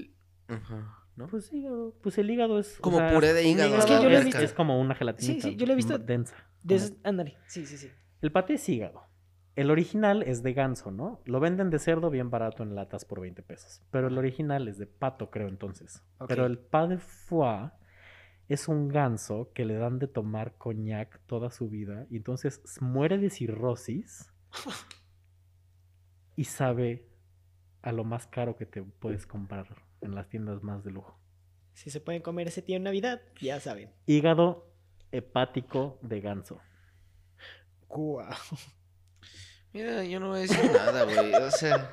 Ajá. 0.48 1.02
¿No? 1.16 1.28
Pues 1.28 1.52
hígado. 1.52 1.94
Pues 2.02 2.18
el 2.18 2.30
hígado 2.30 2.58
es. 2.58 2.78
o 2.78 2.82
Como 2.82 2.98
sea, 2.98 3.12
puré 3.12 3.32
de 3.32 3.44
hígado. 3.48 3.76
Es 3.76 3.84
que 3.86 3.92
yo 3.92 4.02
lo 4.04 4.10
he 4.10 4.18
es, 4.18 4.24
visto. 4.24 4.40
es 4.40 4.52
como 4.52 4.80
una 4.80 4.94
gelatina. 4.94 5.40
sí, 5.40 5.56
yo 5.56 5.66
lo 5.66 5.72
he 5.72 5.76
visto 5.76 5.98
densa. 5.98 6.34
De 6.62 6.74
como- 6.76 6.86
esas- 6.86 6.98
ándale. 7.04 7.36
Sí, 7.46 7.64
sí, 7.66 7.76
sí. 7.78 7.90
El 8.20 8.32
paté 8.32 8.54
es 8.54 8.68
hígado. 8.68 9.02
El 9.54 9.70
original 9.70 10.22
es 10.22 10.42
de 10.42 10.52
ganso, 10.52 10.90
¿no? 10.90 11.22
Lo 11.24 11.40
venden 11.40 11.70
de 11.70 11.78
cerdo 11.78 12.10
bien 12.10 12.28
barato 12.28 12.62
en 12.62 12.74
latas 12.74 13.06
por 13.06 13.20
20 13.20 13.42
pesos. 13.42 13.80
Pero 13.90 14.08
el 14.08 14.18
original 14.18 14.68
es 14.68 14.76
de 14.76 14.86
pato, 14.86 15.30
creo 15.30 15.48
entonces. 15.48 16.02
Pero 16.28 16.44
el 16.44 16.58
pas 16.58 16.88
de 16.90 16.98
foie 16.98 17.70
es 18.48 18.68
un 18.68 18.88
ganso 18.88 19.50
que 19.54 19.64
le 19.64 19.74
dan 19.76 19.98
de 19.98 20.08
tomar 20.08 20.56
coñac 20.58 21.20
toda 21.26 21.50
su 21.50 21.70
vida 21.70 22.06
y 22.10 22.18
entonces 22.18 22.60
muere 22.82 23.16
de 23.16 23.30
cirrosis 23.30 24.30
y 26.36 26.44
sabe 26.44 27.08
a 27.82 27.92
lo 27.92 28.04
más 28.04 28.26
caro 28.26 28.56
que 28.56 28.66
te 28.66 28.82
puedes 28.82 29.26
comprar 29.26 29.66
en 30.00 30.14
las 30.14 30.28
tiendas 30.28 30.62
más 30.62 30.84
de 30.84 30.90
lujo. 30.90 31.18
Si 31.72 31.90
se 31.90 32.00
pueden 32.00 32.22
comer 32.22 32.48
ese 32.48 32.62
tío 32.62 32.76
en 32.76 32.84
Navidad, 32.84 33.20
ya 33.40 33.60
saben. 33.60 33.90
Hígado 34.06 34.70
hepático 35.12 35.98
de 36.02 36.20
ganso. 36.20 36.60
Guau. 37.88 38.28
Mira, 39.72 40.04
yo 40.04 40.20
no 40.20 40.28
voy 40.28 40.38
a 40.38 40.42
decir 40.42 40.70
nada, 40.72 41.04
güey. 41.04 41.34
O 41.34 41.50
sea. 41.50 41.92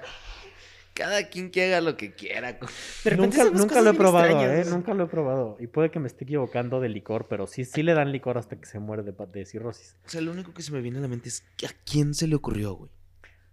Cada 0.94 1.28
quien 1.28 1.50
que 1.50 1.66
haga 1.66 1.82
lo 1.82 1.98
que 1.98 2.14
quiera. 2.14 2.60
Nunca, 3.18 3.46
nunca 3.46 3.82
lo 3.82 3.90
he 3.90 3.94
probado, 3.96 4.28
extrañas, 4.28 4.68
¿eh? 4.68 4.70
Nunca 4.70 4.94
lo 4.94 5.06
he 5.06 5.08
probado. 5.08 5.58
Y 5.60 5.66
puede 5.66 5.90
que 5.90 6.00
me 6.00 6.08
esté 6.08 6.24
equivocando 6.24 6.80
de 6.80 6.90
licor, 6.90 7.28
pero 7.28 7.48
sí, 7.48 7.66
sí 7.66 7.82
le 7.82 7.96
dan 7.96 8.12
licor 8.12 8.38
hasta 8.38 8.60
que 8.60 8.68
se 8.68 8.78
muere 8.78 9.02
de, 9.02 9.12
de 9.12 9.46
cirrosis. 9.46 9.98
O 10.06 10.10
sea, 10.10 10.22
lo 10.22 10.32
único 10.32 10.54
que 10.54 10.62
se 10.62 10.72
me 10.72 10.82
viene 10.82 11.00
a 11.00 11.02
la 11.02 11.08
mente 11.08 11.30
es 11.30 11.44
¿a 11.68 11.74
quién 11.84 12.14
se 12.14 12.28
le 12.28 12.36
ocurrió, 12.36 12.76
güey? 12.76 12.92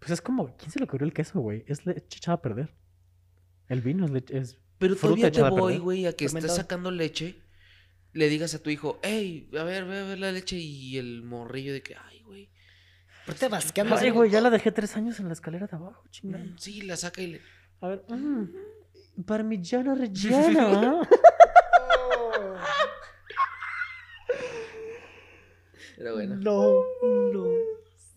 Pues 0.00 0.10
es 0.10 0.20
como, 0.20 0.56
¿quién 0.56 0.70
se 0.70 0.78
le 0.80 0.86
ocurrió 0.86 1.06
el 1.06 1.12
queso, 1.12 1.38
güey? 1.40 1.62
Es 1.68 1.86
leche 1.86 2.16
echada 2.18 2.36
a 2.36 2.42
perder. 2.42 2.74
El 3.68 3.80
vino 3.82 4.04
es 4.06 4.10
leche, 4.10 4.36
es... 4.38 4.58
Pero 4.78 4.96
Fruta 4.96 5.30
todavía 5.30 5.54
te 5.54 5.60
voy, 5.60 5.78
güey, 5.78 6.06
a 6.06 6.12
que 6.14 6.24
estés 6.24 6.32
Fermentado. 6.40 6.56
sacando 6.56 6.90
leche, 6.90 7.36
le 8.14 8.28
digas 8.30 8.54
a 8.54 8.62
tu 8.62 8.70
hijo, 8.70 8.98
hey, 9.02 9.48
a 9.56 9.62
ver, 9.62 9.84
ve 9.84 9.98
a 10.00 10.04
ver 10.04 10.18
la 10.18 10.32
leche 10.32 10.56
y 10.56 10.96
el 10.96 11.22
morrillo 11.22 11.72
de 11.74 11.82
que, 11.82 11.94
ay, 11.96 12.22
güey. 12.22 12.50
Aparte 13.24 13.48
vasqueando 13.48 13.94
Ay, 13.94 13.98
así, 14.00 14.10
güey, 14.10 14.30
ya 14.30 14.40
la 14.40 14.48
dejé 14.50 14.72
tres 14.72 14.96
años 14.96 15.20
en 15.20 15.26
la 15.26 15.34
escalera 15.34 15.66
de 15.66 15.76
abajo, 15.76 16.02
chingada. 16.10 16.42
Mm, 16.42 16.56
Sí, 16.58 16.80
la 16.82 16.96
saca 16.96 17.20
y 17.20 17.26
le... 17.32 17.40
A 17.82 17.88
ver, 17.88 18.04
mm, 18.08 19.24
parmigiano 19.26 19.94
relleno. 19.94 21.02
Era 25.98 26.12
bueno. 26.12 26.36
No, 26.36 26.84
no. 27.32 27.44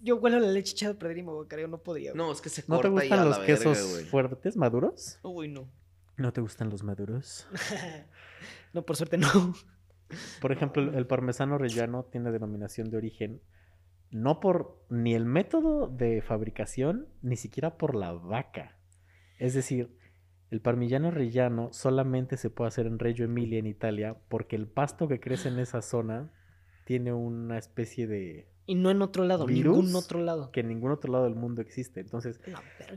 Yo 0.03 0.17
huelo 0.17 0.39
la 0.39 0.47
leche 0.47 0.73
echada 0.73 0.93
a 0.93 0.99
perder 0.99 1.17
y 1.17 1.23
me 1.23 1.31
voy 1.31 1.45
a 1.45 1.47
caer, 1.47 1.69
no 1.69 1.77
podría. 1.79 2.11
güey. 2.11 2.17
No, 2.23 2.31
es 2.31 2.41
que 2.41 2.49
se 2.49 2.63
¿No 2.67 2.79
te 2.79 2.89
corta 2.89 3.05
y 3.05 3.09
a 3.09 3.15
gustan 3.15 3.29
los 3.29 3.39
quesos 3.39 4.05
fuertes, 4.11 4.57
maduros? 4.57 5.19
Uy, 5.23 5.47
no. 5.47 5.67
¿No 6.17 6.31
te 6.33 6.41
gustan 6.41 6.69
los 6.69 6.83
maduros? 6.83 7.47
No, 8.73 8.83
por 8.83 8.95
suerte 8.95 9.19
no. 9.19 9.29
Por 10.41 10.51
ejemplo, 10.51 10.81
el, 10.81 10.95
el 10.95 11.05
parmesano 11.05 11.59
rellano 11.59 12.05
tiene 12.05 12.31
denominación 12.31 12.89
de 12.89 12.97
origen 12.97 13.41
no 14.13 14.39
por 14.39 14.85
ni 14.89 15.15
el 15.15 15.25
método 15.25 15.87
de 15.87 16.21
fabricación, 16.21 17.07
ni 17.21 17.35
siquiera 17.35 17.77
por 17.77 17.95
la 17.95 18.13
vaca. 18.13 18.77
Es 19.39 19.55
decir, 19.55 19.97
el 20.51 20.61
parmigiano 20.61 21.09
rellano 21.09 21.73
solamente 21.73 22.37
se 22.37 22.51
puede 22.51 22.67
hacer 22.67 22.85
en 22.85 22.99
Reggio 22.99 23.25
Emilia, 23.25 23.57
en 23.57 23.65
Italia, 23.65 24.15
porque 24.29 24.55
el 24.55 24.67
pasto 24.67 25.07
que 25.07 25.19
crece 25.19 25.49
en 25.49 25.57
esa 25.57 25.81
zona 25.81 26.31
tiene 26.85 27.11
una 27.11 27.57
especie 27.57 28.05
de 28.05 28.47
Y 28.65 28.75
no 28.75 28.89
en 28.91 29.01
otro 29.01 29.25
lado, 29.25 29.45
¿Virus? 29.45 29.77
ningún 29.77 29.95
otro 29.95 30.19
lado. 30.21 30.51
que 30.51 30.61
en 30.61 30.69
ningún 30.69 30.91
otro 30.91 31.11
lado 31.11 31.25
del 31.25 31.35
mundo 31.35 31.61
existe. 31.61 31.99
Entonces, 31.99 32.39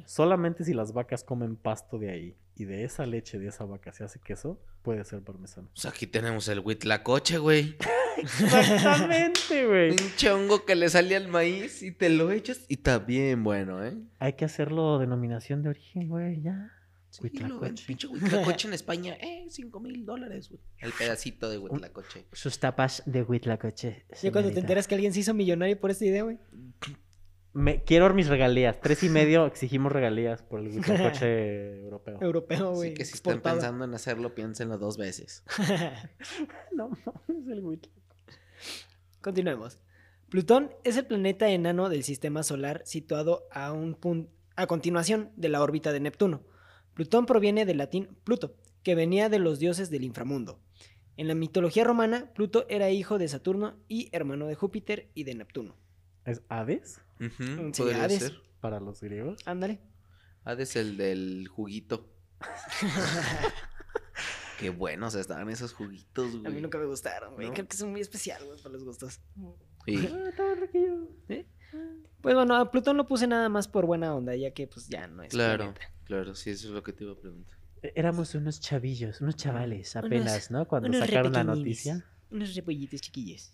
solamente 0.04 0.64
si 0.64 0.74
las 0.74 0.92
vacas 0.92 1.24
comen 1.24 1.56
pasto 1.56 1.98
de 1.98 2.10
ahí 2.10 2.36
y 2.54 2.64
de 2.64 2.84
esa 2.84 3.04
leche 3.06 3.38
de 3.38 3.48
esa 3.48 3.64
vaca 3.64 3.92
se 3.92 4.04
hace 4.04 4.20
queso, 4.20 4.60
puede 4.82 5.04
ser 5.04 5.22
parmesano. 5.22 5.68
Pues 5.74 5.86
aquí 5.86 6.06
tenemos 6.06 6.46
el 6.48 6.60
huitlacoche, 6.60 7.38
güey. 7.38 7.76
Exactamente, 8.16 9.66
güey. 9.66 9.90
Un 9.90 10.16
chongo 10.16 10.64
que 10.64 10.74
le 10.74 10.88
sale 10.88 11.16
al 11.16 11.28
maíz 11.28 11.82
y 11.82 11.92
te 11.92 12.08
lo 12.08 12.30
echas 12.30 12.64
y 12.68 12.74
está 12.74 12.98
bien 12.98 13.42
bueno, 13.44 13.84
¿eh? 13.84 13.96
Hay 14.18 14.34
que 14.34 14.44
hacerlo 14.44 14.98
denominación 14.98 15.62
de 15.62 15.70
origen, 15.70 16.08
güey, 16.08 16.40
ya. 16.42 16.70
Sí, 17.16 17.22
Huitlacoche. 17.24 17.84
pinche 17.86 18.06
huitlacoche 18.06 18.68
en 18.68 18.74
España, 18.80 19.14
eh, 19.20 19.46
cinco 19.50 19.80
mil 19.80 20.04
dólares, 20.04 20.48
güey. 20.48 20.60
El 20.78 20.92
pedacito 20.92 21.48
de 21.50 21.58
huitlacoche. 21.58 22.26
Sus 22.32 22.58
tapas 22.58 23.02
de 23.06 23.22
Huitlacoche. 23.22 24.04
Ya 24.22 24.32
cuando 24.32 24.50
te 24.52 24.60
enteras 24.60 24.86
que 24.86 24.94
alguien 24.94 25.12
se 25.12 25.20
hizo 25.20 25.34
millonario 25.34 25.78
por 25.80 25.90
esta 25.90 26.04
idea, 26.04 26.22
güey. 26.22 26.38
Me, 27.52 27.82
quiero 27.84 28.12
mis 28.12 28.28
regalías. 28.28 28.78
Tres 28.82 29.02
y 29.02 29.08
medio 29.08 29.46
exigimos 29.46 29.90
regalías 29.90 30.42
por 30.42 30.60
el 30.60 30.68
Huitlacoche 30.68 31.80
europeo. 31.84 32.18
Europeo, 32.20 32.72
güey. 32.74 32.90
Así 32.90 32.94
que 32.98 33.04
si 33.06 33.14
están 33.14 33.40
pensando 33.40 33.84
en 33.86 33.94
hacerlo, 33.94 34.34
piénsenlo 34.34 34.76
dos 34.76 34.96
veces. 34.98 35.42
No 36.72 36.88
mames, 36.90 37.48
el 37.48 37.60
Huitlacoche. 37.64 38.02
Continuemos. 39.20 39.80
Plutón 40.28 40.70
es 40.84 40.96
el 40.96 41.06
planeta 41.06 41.48
enano 41.48 41.88
del 41.88 42.02
sistema 42.04 42.42
solar 42.42 42.82
situado 42.84 43.46
a, 43.50 43.72
un 43.72 43.98
pun- 43.98 44.28
a 44.56 44.66
continuación 44.66 45.30
de 45.36 45.48
la 45.48 45.62
órbita 45.62 45.92
de 45.92 46.00
Neptuno. 46.00 46.42
Plutón 46.96 47.26
proviene 47.26 47.66
del 47.66 47.76
latín 47.76 48.16
Pluto, 48.24 48.56
que 48.82 48.94
venía 48.94 49.28
de 49.28 49.38
los 49.38 49.58
dioses 49.58 49.90
del 49.90 50.02
inframundo. 50.02 50.58
En 51.18 51.28
la 51.28 51.34
mitología 51.34 51.84
romana, 51.84 52.32
Pluto 52.34 52.64
era 52.70 52.88
hijo 52.90 53.18
de 53.18 53.28
Saturno 53.28 53.76
y 53.86 54.08
hermano 54.12 54.46
de 54.46 54.54
Júpiter 54.54 55.10
y 55.14 55.24
de 55.24 55.34
Neptuno. 55.34 55.76
¿Es 56.24 56.40
Hades 56.48 57.02
Ujú, 57.20 57.70
Sí, 57.74 57.82
podría 57.82 58.04
Hades. 58.04 58.18
ser. 58.22 58.40
para 58.60 58.80
los 58.80 59.00
griegos? 59.02 59.38
Ándale. 59.46 59.78
Hades 60.44 60.74
el 60.76 60.96
del 60.96 61.48
juguito. 61.48 62.08
Qué 64.58 64.70
buenos 64.70 65.14
estaban 65.14 65.50
esos 65.50 65.74
juguitos, 65.74 66.34
A 66.34 66.38
güey. 66.38 66.54
mí 66.54 66.60
nunca 66.62 66.78
me 66.78 66.86
gustaron, 66.86 67.34
güey. 67.34 67.48
¿No? 67.48 67.52
Creo 67.54 67.68
que 67.68 67.76
son 67.76 67.90
muy 67.90 68.00
especiales, 68.00 68.46
güey, 68.48 68.58
para 68.62 68.72
los 68.72 68.84
gustos. 68.84 69.20
Sí. 69.84 69.96
Riquillo. 70.60 71.08
Pues 72.22 72.34
bueno, 72.34 72.56
a 72.56 72.70
Plutón 72.70 72.96
lo 72.96 73.06
puse 73.06 73.26
nada 73.26 73.50
más 73.50 73.68
por 73.68 73.84
buena 73.84 74.14
onda, 74.14 74.34
ya 74.34 74.52
que 74.52 74.66
pues 74.66 74.88
ya 74.88 75.06
no 75.08 75.22
es 75.22 75.28
Claro, 75.30 75.74
planeta. 75.74 75.92
Claro, 76.06 76.34
sí, 76.34 76.50
eso 76.50 76.68
es 76.68 76.72
lo 76.74 76.82
que 76.82 76.92
te 76.92 77.04
iba 77.04 77.12
a 77.12 77.16
preguntar. 77.16 77.56
É- 77.82 77.92
Éramos 77.94 78.34
unos 78.34 78.58
chavillos, 78.60 79.20
unos 79.20 79.36
chavales 79.36 79.94
Unos- 79.94 80.06
apenas, 80.06 80.50
¿no? 80.50 80.66
Cuando 80.66 80.92
sacaron 80.98 81.32
la 81.32 81.44
noticia. 81.44 82.04
Unos 82.30 82.54
repollitos 82.54 83.00
chiquillos. 83.00 83.52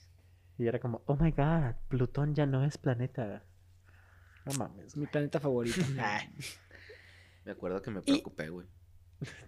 Y 0.59 0.67
era 0.67 0.79
como, 0.79 1.03
oh 1.07 1.17
my 1.17 1.31
god, 1.33 1.75
Plutón 1.89 2.35
ya 2.35 2.47
no 2.47 2.65
es 2.65 2.79
planeta. 2.79 3.43
No 4.47 4.53
mames. 4.55 4.97
Mi 4.97 5.07
planeta 5.07 5.41
favorito. 5.41 5.81
Ay, 5.99 6.29
Me 7.45 7.53
acuerdo 7.53 7.83
que 7.83 7.91
me 7.91 8.01
preocupé, 8.03 8.49
güey. 8.51 8.67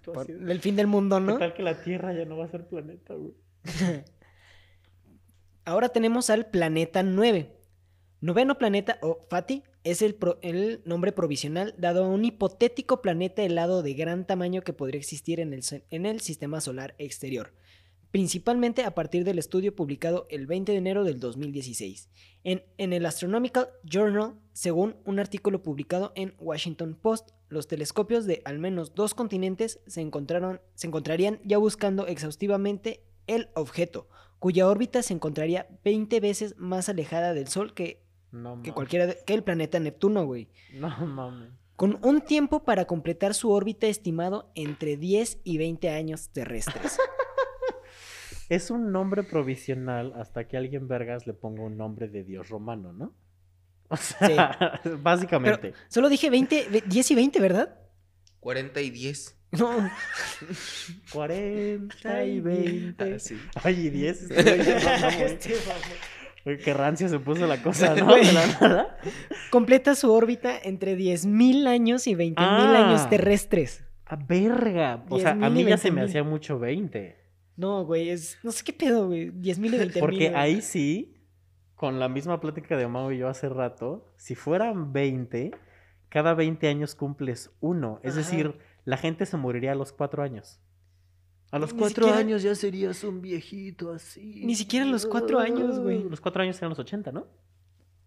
Por 0.04 0.28
el 0.30 0.60
fin 0.60 0.74
del 0.76 0.86
mundo, 0.88 1.16
¿Qué 1.18 1.24
¿no? 1.24 1.38
tal 1.38 1.54
que 1.54 1.62
la 1.62 1.80
Tierra 1.82 2.12
ya 2.12 2.24
no 2.24 2.36
va 2.36 2.44
a 2.46 2.48
ser 2.48 2.66
planeta, 2.68 3.14
güey? 3.14 3.34
Ahora 5.64 5.88
tenemos 5.88 6.30
al 6.30 6.46
planeta 6.46 7.02
9. 7.02 7.56
Noveno 8.20 8.56
planeta, 8.58 8.98
o 9.02 9.20
Fati, 9.28 9.62
es 9.84 10.00
el, 10.00 10.80
nombre 10.86 11.12
provisional 11.12 11.74
dado 11.78 12.04
a 12.04 12.08
un 12.08 12.24
hipotético 12.24 13.02
planeta 13.02 13.42
helado 13.42 13.82
de 13.82 13.92
gran 13.92 14.26
tamaño 14.26 14.62
que 14.62 14.72
podría 14.72 14.98
existir 14.98 15.40
en 15.40 15.52
el, 15.52 15.62
en 15.90 16.06
el 16.06 16.20
sistema 16.20 16.62
solar 16.62 16.94
exterior, 16.96 17.52
principalmente 18.10 18.82
a 18.82 18.94
partir 18.94 19.24
del 19.24 19.38
estudio 19.38 19.76
publicado 19.76 20.26
el 20.30 20.46
20 20.46 20.72
de 20.72 20.78
enero 20.78 21.04
del 21.04 21.20
2016 21.20 22.08
en, 22.44 22.64
en 22.78 22.94
el 22.94 23.04
Astronomical 23.04 23.68
Journal, 23.84 24.34
según 24.54 24.96
un 25.04 25.18
artículo 25.18 25.62
publicado 25.62 26.12
en 26.14 26.34
Washington 26.38 26.98
Post. 27.00 27.32
Los 27.48 27.68
telescopios 27.68 28.24
de 28.24 28.40
al 28.46 28.58
menos 28.58 28.94
dos 28.94 29.14
continentes 29.14 29.80
se, 29.86 30.00
encontraron, 30.00 30.62
se 30.74 30.86
encontrarían 30.86 31.40
ya 31.44 31.58
buscando 31.58 32.06
exhaustivamente 32.06 33.04
el 33.26 33.48
objeto, 33.54 34.08
cuya 34.38 34.66
órbita 34.66 35.02
se 35.02 35.12
encontraría 35.12 35.68
20 35.84 36.20
veces 36.20 36.54
más 36.56 36.88
alejada 36.88 37.34
del 37.34 37.48
Sol 37.48 37.74
que, 37.74 38.03
No 38.34 38.54
que 38.54 38.70
mames. 38.70 38.72
cualquiera 38.72 39.06
de- 39.06 39.18
que 39.24 39.32
el 39.34 39.42
planeta 39.44 39.78
Neptuno, 39.80 40.24
güey. 40.26 40.48
No 40.74 40.88
mames. 41.06 41.50
Con 41.76 41.98
un 42.02 42.20
tiempo 42.20 42.64
para 42.64 42.84
completar 42.84 43.34
su 43.34 43.50
órbita 43.50 43.86
estimado 43.86 44.50
entre 44.54 44.96
10 44.96 45.40
y 45.44 45.58
20 45.58 45.88
años 45.90 46.28
terrestres. 46.30 46.98
Es 48.50 48.70
un 48.70 48.92
nombre 48.92 49.22
provisional 49.22 50.12
hasta 50.16 50.46
que 50.46 50.58
alguien 50.58 50.86
vergas 50.86 51.26
le 51.26 51.32
ponga 51.32 51.62
un 51.62 51.78
nombre 51.78 52.08
de 52.08 52.24
dios 52.24 52.50
romano, 52.50 52.92
¿no? 52.92 53.14
O 53.88 53.96
sea, 53.96 54.80
básicamente. 55.02 55.70
Pero 55.72 55.76
solo 55.88 56.08
dije 56.10 56.28
20, 56.28 56.68
ve- 56.70 56.82
10 56.86 57.10
y 57.10 57.14
20, 57.14 57.40
¿verdad? 57.40 57.78
40 58.40 58.82
y 58.82 58.90
10. 58.90 59.38
No. 59.52 59.90
40 61.12 62.24
y 62.24 62.40
20. 62.40 63.14
Ah, 63.14 63.18
sí. 63.18 63.38
Ay, 63.62 63.86
y 63.86 63.90
10. 63.90 64.30
este 64.30 65.54
Qué 66.44 66.74
rancia 66.74 67.08
se 67.08 67.18
puso 67.18 67.46
la 67.46 67.62
cosa, 67.62 67.94
¿no? 67.96 68.14
De 68.14 68.32
la 68.32 68.46
nada. 68.46 68.98
Completa 69.50 69.94
su 69.94 70.12
órbita 70.12 70.58
entre 70.62 70.96
10.000 70.96 71.66
años 71.66 72.06
y 72.06 72.14
20.000 72.14 72.34
Ah. 72.36 72.88
años 72.88 73.08
terrestres. 73.08 73.84
A 74.06 74.16
verga. 74.16 75.04
O 75.08 75.18
sea, 75.18 75.30
a 75.30 75.34
10,000 75.34 75.60
y 75.60 75.64
mí 75.64 75.70
ya 75.70 75.78
se 75.78 75.90
me 75.90 76.00
20,000. 76.02 76.04
hacía 76.04 76.22
mucho 76.30 76.58
20. 76.58 77.16
No, 77.56 77.84
güey, 77.86 78.10
es. 78.10 78.38
No 78.42 78.52
sé 78.52 78.62
qué 78.64 78.72
pedo, 78.72 79.06
güey. 79.06 79.30
10.000 79.30 79.74
y 79.74 79.78
20.000. 79.78 80.00
Porque 80.00 80.34
ahí 80.34 80.60
sí, 80.60 81.16
con 81.74 81.98
la 81.98 82.08
misma 82.08 82.40
plática 82.40 82.76
de 82.76 82.86
Mau 82.88 83.10
y 83.12 83.18
yo 83.18 83.28
hace 83.28 83.48
rato, 83.48 84.12
si 84.16 84.34
fueran 84.34 84.92
20, 84.92 85.52
cada 86.10 86.34
20 86.34 86.68
años 86.68 86.94
cumples 86.94 87.52
uno. 87.60 88.00
Es 88.02 88.12
Ajá. 88.12 88.18
decir, 88.20 88.58
la 88.84 88.96
gente 88.98 89.24
se 89.24 89.36
moriría 89.38 89.72
a 89.72 89.76
los 89.76 89.92
4 89.92 90.22
años. 90.22 90.60
A 91.54 91.58
los 91.60 91.72
Ni 91.72 91.78
4 91.78 92.06
siquiera- 92.06 92.18
años 92.18 92.42
ya 92.42 92.54
serías 92.56 93.04
un 93.04 93.22
viejito 93.22 93.92
así. 93.92 94.42
Ni 94.44 94.56
siquiera 94.56 94.84
a 94.84 94.88
los 94.88 95.06
cuatro 95.06 95.38
años, 95.38 95.78
güey. 95.78 96.02
Los 96.02 96.20
4 96.20 96.42
años 96.42 96.58
eran 96.58 96.70
los 96.70 96.78
80, 96.80 97.12
¿no? 97.12 97.28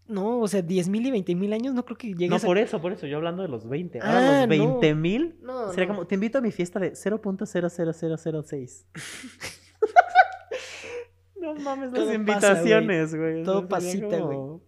No, 0.09 0.39
o 0.39 0.47
sea, 0.47 0.61
10.000 0.61 1.05
y 1.05 1.11
20.000 1.11 1.53
años 1.53 1.73
no 1.73 1.85
creo 1.85 1.97
que 1.97 2.07
llegues 2.13 2.29
No, 2.29 2.39
por 2.45 2.57
eso, 2.57 2.81
por 2.81 2.91
eso. 2.91 3.07
Yo 3.07 3.17
hablando 3.17 3.41
de 3.43 3.47
los 3.49 3.67
20. 3.67 3.99
Ahora 4.01 4.43
Ah, 4.43 4.47
los 4.47 4.57
no. 4.57 4.79
20 4.79 4.95
mil. 4.95 5.37
No, 5.41 5.69
Sería 5.71 5.85
no. 5.87 5.95
como, 5.95 6.07
te 6.07 6.15
invito 6.15 6.37
a 6.37 6.41
mi 6.41 6.51
fiesta 6.51 6.79
de 6.79 6.93
0.00006. 6.95 8.85
no 11.41 11.55
mames, 11.55 11.91
las 11.91 11.93
Todo 11.93 12.05
pasa, 12.05 12.13
invitaciones, 12.15 13.15
güey. 13.15 13.43
Todo 13.43 13.55
Sería 13.61 13.69
pasita, 13.69 14.05
güey. 14.07 14.19
como- 14.21 14.61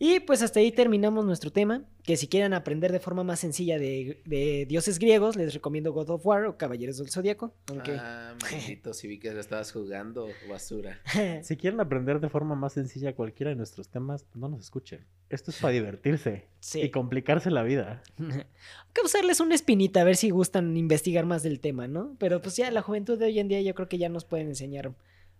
Y 0.00 0.20
pues 0.20 0.42
hasta 0.42 0.60
ahí 0.60 0.70
terminamos 0.70 1.24
nuestro 1.24 1.50
tema. 1.50 1.84
Que 2.04 2.16
si 2.16 2.26
quieren 2.28 2.54
aprender 2.54 2.90
de 2.92 3.00
forma 3.00 3.22
más 3.24 3.40
sencilla 3.40 3.78
de, 3.78 4.22
de 4.24 4.64
dioses 4.66 4.98
griegos, 4.98 5.36
les 5.36 5.52
recomiendo 5.52 5.92
God 5.92 6.08
of 6.10 6.24
War 6.24 6.46
o 6.46 6.56
Caballeros 6.56 6.96
del 6.98 7.10
Zodíaco. 7.10 7.52
Aunque 7.66 7.96
Ah, 7.98 8.34
maldito, 8.42 8.94
si 8.94 9.08
vi 9.08 9.18
que 9.18 9.32
lo 9.32 9.40
estabas 9.40 9.72
jugando, 9.72 10.28
basura. 10.48 11.00
Si 11.42 11.56
quieren 11.56 11.80
aprender 11.80 12.20
de 12.20 12.28
forma 12.30 12.54
más 12.54 12.72
sencilla 12.74 13.14
cualquiera 13.14 13.50
de 13.50 13.56
nuestros 13.56 13.88
temas, 13.88 14.24
no 14.34 14.48
nos 14.48 14.60
escuchen. 14.60 15.04
Esto 15.28 15.50
es 15.50 15.58
para 15.58 15.72
divertirse 15.74 16.46
Sí. 16.60 16.80
y 16.80 16.90
complicarse 16.90 17.50
la 17.50 17.62
vida. 17.62 18.02
Hay 18.18 18.26
que 18.94 19.02
usarles 19.04 19.40
una 19.40 19.54
espinita 19.54 20.00
a 20.00 20.04
ver 20.04 20.16
si 20.16 20.30
gustan 20.30 20.76
investigar 20.76 21.26
más 21.26 21.42
del 21.42 21.60
tema, 21.60 21.88
¿no? 21.88 22.16
Pero 22.18 22.40
pues 22.40 22.56
ya 22.56 22.70
la 22.70 22.82
juventud 22.82 23.18
de 23.18 23.26
hoy 23.26 23.38
en 23.38 23.48
día 23.48 23.60
yo 23.60 23.74
creo 23.74 23.88
que 23.88 23.98
ya 23.98 24.08
nos 24.08 24.24
pueden 24.24 24.48
enseñar 24.48 24.92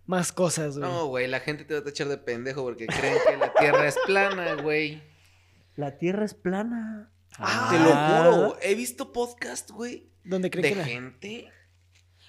más 0.09 0.31
cosas, 0.31 0.77
güey. 0.77 0.89
No, 0.89 1.05
güey, 1.07 1.27
la 1.27 1.39
gente 1.39 1.63
te 1.65 1.73
va 1.75 1.81
a 1.81 1.83
tachar 1.83 2.07
de 2.07 2.17
pendejo 2.17 2.63
porque 2.63 2.87
creen 2.87 3.17
que 3.27 3.37
la 3.37 3.53
tierra 3.53 3.87
es 3.87 3.95
plana, 4.05 4.55
güey. 4.61 5.01
La 5.75 5.97
Tierra 5.97 6.25
es 6.25 6.33
plana. 6.33 7.13
Ah, 7.37 7.69
Te 7.71 7.77
lo 7.79 8.41
juro, 8.41 8.57
he 8.61 8.75
visto 8.75 9.13
podcast, 9.13 9.69
güey, 9.71 10.09
¿Dónde 10.25 10.49
creen 10.49 10.63
de 10.63 10.69
que 10.71 10.75
la... 10.75 10.83
gente 10.83 11.51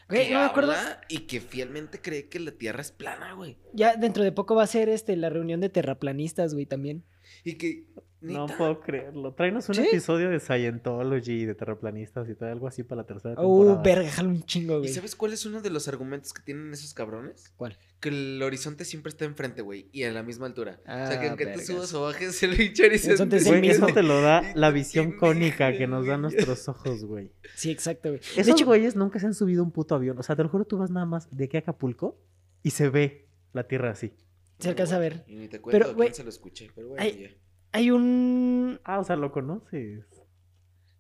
Güey, 0.09 0.29
que 0.29 0.35
no 0.35 0.41
me 0.41 0.45
acuerdo. 0.47 0.75
y 1.09 1.21
que 1.21 1.41
fielmente 1.41 2.01
cree 2.01 2.29
que 2.29 2.39
la 2.39 2.53
tierra 2.53 2.81
es 2.83 2.93
plana, 2.93 3.33
güey. 3.33 3.57
Ya 3.73 3.97
dentro 3.97 4.23
de 4.25 4.31
poco 4.33 4.55
va 4.55 4.65
a 4.65 4.67
ser 4.69 4.89
este 4.89 5.17
la 5.17 5.31
reunión 5.31 5.61
de 5.61 5.69
terraplanistas, 5.69 6.53
güey, 6.53 6.67
también. 6.67 7.05
Y 7.45 7.55
que, 7.59 7.87
No 8.21 8.47
puedo 8.47 8.81
creerlo. 8.81 9.33
Tráenos 9.35 9.69
un 9.71 9.77
¿Sí? 9.77 9.83
episodio 9.83 10.29
de 10.31 10.41
Scientology, 10.41 11.47
de 11.47 11.55
terraplanistas 11.55 12.29
y 12.29 12.35
tal, 12.35 12.51
algo 12.51 12.67
así 12.69 12.83
para 12.83 13.03
la 13.03 13.07
tercera 13.07 13.35
Uh, 13.41 13.59
temporada. 13.65 13.83
verga, 13.83 14.11
jalo 14.11 14.29
un 14.29 14.43
chingo, 14.43 14.75
¿Y 14.77 14.79
güey. 14.81 14.89
sabes 14.93 15.17
cuál 15.17 15.33
es 15.33 15.47
uno 15.47 15.63
de 15.63 15.71
los 15.71 15.89
argumentos 15.89 16.33
que 16.33 16.43
tienen 16.43 16.73
esos 16.73 16.93
cabrones? 16.95 17.53
¿Cuál? 17.57 17.79
Que 17.99 18.11
el 18.11 18.43
horizonte 18.43 18.85
siempre 18.85 19.09
está 19.11 19.25
enfrente, 19.25 19.63
güey, 19.63 19.89
y 19.93 20.03
a 20.05 20.13
la 20.13 20.23
misma 20.23 20.47
altura. 20.47 20.81
o 20.83 20.85
sea, 20.87 21.19
que 21.21 21.27
Ah, 21.27 21.29
aunque 21.31 21.45
vergas. 21.47 21.67
tú 21.67 21.73
subas 21.73 21.95
o 21.95 22.03
bajes 22.03 22.43
el 22.43 22.51
horizonte. 22.53 22.87
horizonte 22.87 23.37
es 23.37 23.47
el 23.47 23.49
Güey, 23.53 23.61
mismo. 23.63 23.87
eso 23.87 23.95
te 23.95 24.03
lo 24.03 24.21
da 24.21 24.43
la 24.55 24.69
de 24.69 24.75
visión 24.75 25.13
cónica 25.13 25.73
que 25.77 25.87
nos 25.87 26.07
dan 26.07 26.23
nuestros 26.23 26.69
ojos, 26.69 27.05
güey. 27.05 27.31
Sí, 27.55 27.71
exacto, 27.71 28.11
güey. 28.11 28.21
De 28.21 28.41
Esos 28.43 28.49
hecho, 28.55 28.67
güeyes 28.67 28.97
nunca 28.97 29.19
se 29.19 29.27
han 29.27 29.35
subido 29.35 29.63
un 29.63 29.71
puto 29.71 29.95
avión. 29.95 30.19
O 30.19 30.23
sea, 30.23 30.37
te 30.37 30.43
lo 30.43 30.49
juro, 30.49 30.65
tú 30.67 30.77
vas 30.79 30.91
nada 30.91 31.07
más 31.07 31.29
de 31.35 31.45
aquí 31.45 31.57
a 31.57 31.61
Acapulco 31.61 32.19
y 32.63 32.71
se 32.71 32.89
ve 32.91 33.29
la 33.53 33.67
tierra 33.67 33.91
así. 33.91 34.13
se 34.59 34.69
alcanza 34.69 34.97
a 34.97 34.99
ver. 34.99 35.25
Y 35.27 35.37
ni 35.37 35.49
te 35.49 35.59
cuento 35.61 35.87
Pero, 35.87 35.97
quién 35.97 36.15
se 36.15 36.23
lo 36.23 36.29
escuché, 36.29 36.71
pero 36.75 36.89
bueno, 36.89 37.03
ya. 37.03 37.29
Hay 37.73 37.91
un... 37.91 38.81
Ah, 38.85 38.99
o 38.99 39.05
sea, 39.05 39.17
lo 39.17 39.31
conoces. 39.33 40.05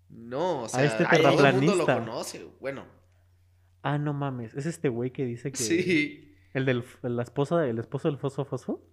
No, 0.08 0.62
o 0.62 0.68
sea, 0.68 0.84
este 0.84 1.04
todo 1.04 1.46
el 1.46 1.54
mundo 1.56 1.74
lo 1.76 1.86
conoce. 1.86 2.46
Bueno, 2.60 2.84
Ah, 3.82 3.96
no 3.98 4.12
mames. 4.12 4.54
¿Es 4.54 4.66
este 4.66 4.88
güey 4.88 5.10
que 5.10 5.24
dice 5.24 5.50
que. 5.52 5.56
sí. 5.58 6.26
¿El 6.52 6.66
del 6.66 6.84
la 7.02 7.22
esposa, 7.22 7.58
del 7.58 7.78
esposo 7.78 8.08
del 8.08 8.18
fosfo 8.18 8.44
fosfo? 8.44 8.84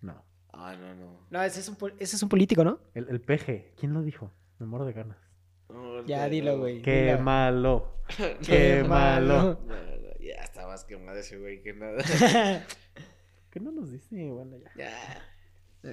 No. 0.00 0.24
Ah, 0.52 0.74
no, 0.76 0.94
no. 0.94 1.26
No, 1.30 1.42
ese 1.42 1.60
es 1.60 1.68
un, 1.68 1.76
ese 1.98 2.16
es 2.16 2.22
un 2.22 2.28
político, 2.28 2.64
¿no? 2.64 2.80
El, 2.94 3.08
el 3.08 3.20
peje. 3.20 3.72
¿Quién 3.78 3.92
lo 3.92 4.02
dijo? 4.02 4.32
Me 4.58 4.66
muero 4.66 4.84
de 4.84 4.94
ganas. 4.94 5.18
No, 5.68 6.04
Ya, 6.06 6.28
dilo, 6.28 6.58
güey. 6.58 6.82
Qué 6.82 7.16
malo. 7.18 7.98
Qué 8.46 8.82
malo. 8.82 9.60
no, 9.66 9.74
no, 9.74 10.18
Ya 10.20 10.42
está 10.42 10.66
más 10.66 10.84
quemado 10.84 11.18
ese 11.18 11.38
güey 11.38 11.62
que 11.62 11.74
nada. 11.74 11.98
¿Qué 13.50 13.60
no 13.60 13.70
nos 13.70 13.92
dice? 13.92 14.28
Bueno, 14.30 14.56
ya. 14.56 14.72
Ya. 14.76 15.92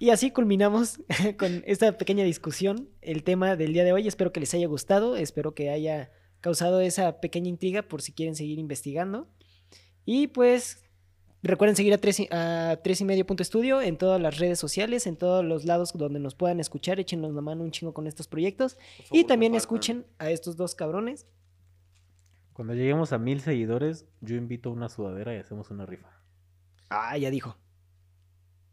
Y 0.00 0.08
así 0.10 0.30
culminamos 0.30 0.98
con 1.38 1.62
esta 1.66 1.96
pequeña 1.98 2.24
discusión, 2.24 2.88
el 3.02 3.22
tema 3.22 3.54
del 3.54 3.74
día 3.74 3.84
de 3.84 3.92
hoy. 3.92 4.08
Espero 4.08 4.32
que 4.32 4.40
les 4.40 4.52
haya 4.54 4.66
gustado, 4.66 5.14
espero 5.14 5.54
que 5.54 5.68
haya 5.70 6.10
causado 6.40 6.80
esa 6.80 7.20
pequeña 7.20 7.48
intriga 7.50 7.82
por 7.82 8.00
si 8.00 8.12
quieren 8.12 8.34
seguir 8.34 8.58
investigando. 8.58 9.28
Y 10.06 10.28
pues 10.28 10.82
recuerden 11.42 11.76
seguir 11.76 11.92
a 11.92 11.98
tres, 11.98 12.18
y- 12.18 12.28
a 12.30 12.80
tres 12.82 13.02
y 13.02 13.04
medio 13.04 13.26
punto 13.26 13.42
estudio 13.42 13.82
en 13.82 13.98
todas 13.98 14.18
las 14.22 14.38
redes 14.38 14.58
sociales, 14.58 15.06
en 15.06 15.16
todos 15.16 15.44
los 15.44 15.66
lados 15.66 15.92
donde 15.94 16.18
nos 16.18 16.34
puedan 16.34 16.60
escuchar, 16.60 16.98
échenos 16.98 17.34
la 17.34 17.42
mano 17.42 17.62
un 17.62 17.70
chingo 17.70 17.92
con 17.92 18.06
estos 18.06 18.26
proyectos. 18.26 18.78
Y 19.12 19.24
también 19.24 19.54
escuchen 19.54 20.06
a 20.18 20.30
estos 20.30 20.56
dos 20.56 20.74
cabrones. 20.74 21.26
Cuando 22.54 22.72
lleguemos 22.72 23.12
a 23.12 23.18
mil 23.18 23.42
seguidores, 23.42 24.06
yo 24.22 24.36
invito 24.36 24.70
una 24.70 24.88
sudadera 24.88 25.34
y 25.34 25.38
hacemos 25.38 25.70
una 25.70 25.84
rifa. 25.84 26.08
Ah, 26.88 27.18
ya 27.18 27.28
dijo. 27.30 27.56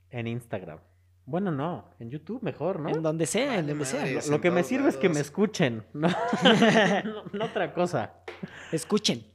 En 0.09 0.28
Instagram. 0.28 0.80
Bueno, 1.28 1.51
no. 1.51 1.93
En 1.99 2.09
YouTube 2.09 2.41
mejor, 2.41 2.80
¿no? 2.80 2.88
En 2.88 3.03
donde 3.03 3.25
sea, 3.25 3.59
en 3.59 3.67
donde 3.67 3.84
sea. 3.84 4.05
Lo, 4.30 4.39
que 4.39 4.49
me 4.49 4.63
sirve 4.63 4.88
es 4.88 4.95
que 4.95 5.09
me 5.09 5.19
escuchen. 5.19 5.84
No, 5.93 6.07
no, 6.07 7.23
no 7.34 7.45
otra 7.45 7.73
cosa. 7.73 8.13
Escuchen. 8.71 9.25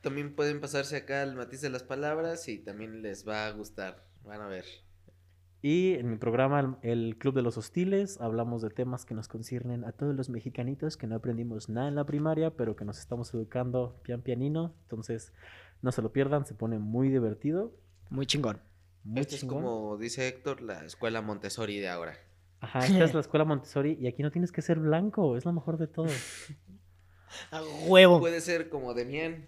También 0.00 0.34
pueden 0.34 0.58
pasarse 0.58 0.96
acá 0.96 1.20
al 1.20 1.36
matiz 1.36 1.60
de 1.60 1.68
las 1.68 1.82
palabras 1.82 2.48
y 2.48 2.58
también 2.58 3.02
les 3.02 3.28
va 3.28 3.46
a 3.46 3.50
gustar. 3.50 4.06
Van 4.24 4.40
a 4.40 4.48
ver. 4.48 4.64
Y 5.60 5.94
en 5.94 6.08
mi 6.08 6.16
programa, 6.16 6.60
el 6.60 6.76
el 6.80 7.18
Club 7.18 7.34
de 7.34 7.42
los 7.42 7.58
Hostiles, 7.58 8.18
hablamos 8.22 8.62
de 8.62 8.70
temas 8.70 9.04
que 9.04 9.12
nos 9.14 9.28
conciernen 9.28 9.84
a 9.84 9.92
todos 9.92 10.14
los 10.14 10.30
mexicanitos 10.30 10.96
que 10.96 11.06
no 11.06 11.16
aprendimos 11.16 11.68
nada 11.68 11.88
en 11.88 11.96
la 11.96 12.06
primaria, 12.06 12.56
pero 12.56 12.74
que 12.74 12.86
nos 12.86 12.98
estamos 12.98 13.34
educando 13.34 14.00
pian 14.02 14.22
pianino. 14.22 14.72
Entonces, 14.84 15.34
no 15.82 15.92
se 15.92 16.00
lo 16.00 16.10
pierdan, 16.10 16.46
se 16.46 16.54
pone 16.54 16.78
muy 16.78 17.10
divertido. 17.10 17.74
Muy 18.08 18.24
chingón. 18.24 18.62
Muy 19.04 19.20
Esto 19.20 19.36
es 19.36 19.44
como 19.44 19.96
dice 19.96 20.28
Héctor, 20.28 20.60
la 20.62 20.84
escuela 20.84 21.22
Montessori 21.22 21.78
de 21.78 21.88
ahora. 21.88 22.18
Ajá, 22.60 22.80
esta 22.80 23.04
es 23.04 23.14
la 23.14 23.20
escuela 23.20 23.44
Montessori 23.44 23.96
y 24.00 24.06
aquí 24.08 24.22
no 24.22 24.30
tienes 24.30 24.50
que 24.52 24.62
ser 24.62 24.78
blanco, 24.80 25.36
es 25.36 25.44
lo 25.44 25.52
mejor 25.52 25.78
de 25.78 25.86
todo. 25.86 26.06
A 27.50 27.62
huevo. 27.86 28.18
Puede 28.20 28.40
ser 28.40 28.68
como 28.68 28.94
Demian. 28.94 29.46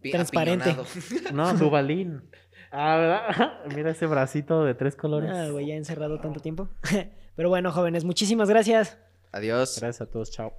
pi- 0.00 0.10
Transparente. 0.10 0.70
apiñonado. 0.70 1.32
No, 1.34 1.54
Dubalín. 1.54 2.22
Ah, 2.72 2.96
¿verdad? 2.98 3.74
Mira 3.76 3.90
ese 3.92 4.06
bracito 4.06 4.64
de 4.64 4.74
tres 4.74 4.96
colores. 4.96 5.30
Ah, 5.32 5.48
güey, 5.50 5.68
ya 5.68 5.76
encerrado 5.76 6.20
tanto 6.20 6.40
tiempo. 6.40 6.68
Pero 7.36 7.48
bueno, 7.48 7.70
jóvenes, 7.70 8.04
muchísimas 8.04 8.50
gracias. 8.50 8.98
Adiós. 9.30 9.78
Gracias 9.80 10.00
a 10.00 10.10
todos, 10.10 10.32
chao. 10.32 10.52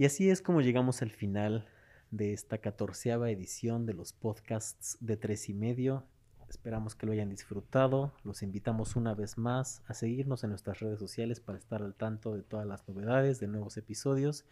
Y 0.00 0.06
así 0.06 0.30
es 0.30 0.40
como 0.40 0.62
llegamos 0.62 1.02
al 1.02 1.10
final 1.10 1.68
de 2.10 2.32
esta 2.32 2.56
catorceava 2.56 3.30
edición 3.30 3.84
de 3.84 3.92
los 3.92 4.14
podcasts 4.14 4.96
de 5.02 5.18
tres 5.18 5.50
y 5.50 5.52
medio. 5.52 6.06
Esperamos 6.48 6.94
que 6.94 7.04
lo 7.04 7.12
hayan 7.12 7.28
disfrutado. 7.28 8.14
Los 8.24 8.42
invitamos 8.42 8.96
una 8.96 9.14
vez 9.14 9.36
más 9.36 9.82
a 9.88 9.92
seguirnos 9.92 10.42
en 10.42 10.48
nuestras 10.48 10.80
redes 10.80 10.98
sociales 10.98 11.40
para 11.40 11.58
estar 11.58 11.82
al 11.82 11.94
tanto 11.94 12.34
de 12.34 12.42
todas 12.42 12.66
las 12.66 12.88
novedades, 12.88 13.40
de 13.40 13.48
nuevos 13.48 13.76
episodios 13.76 14.46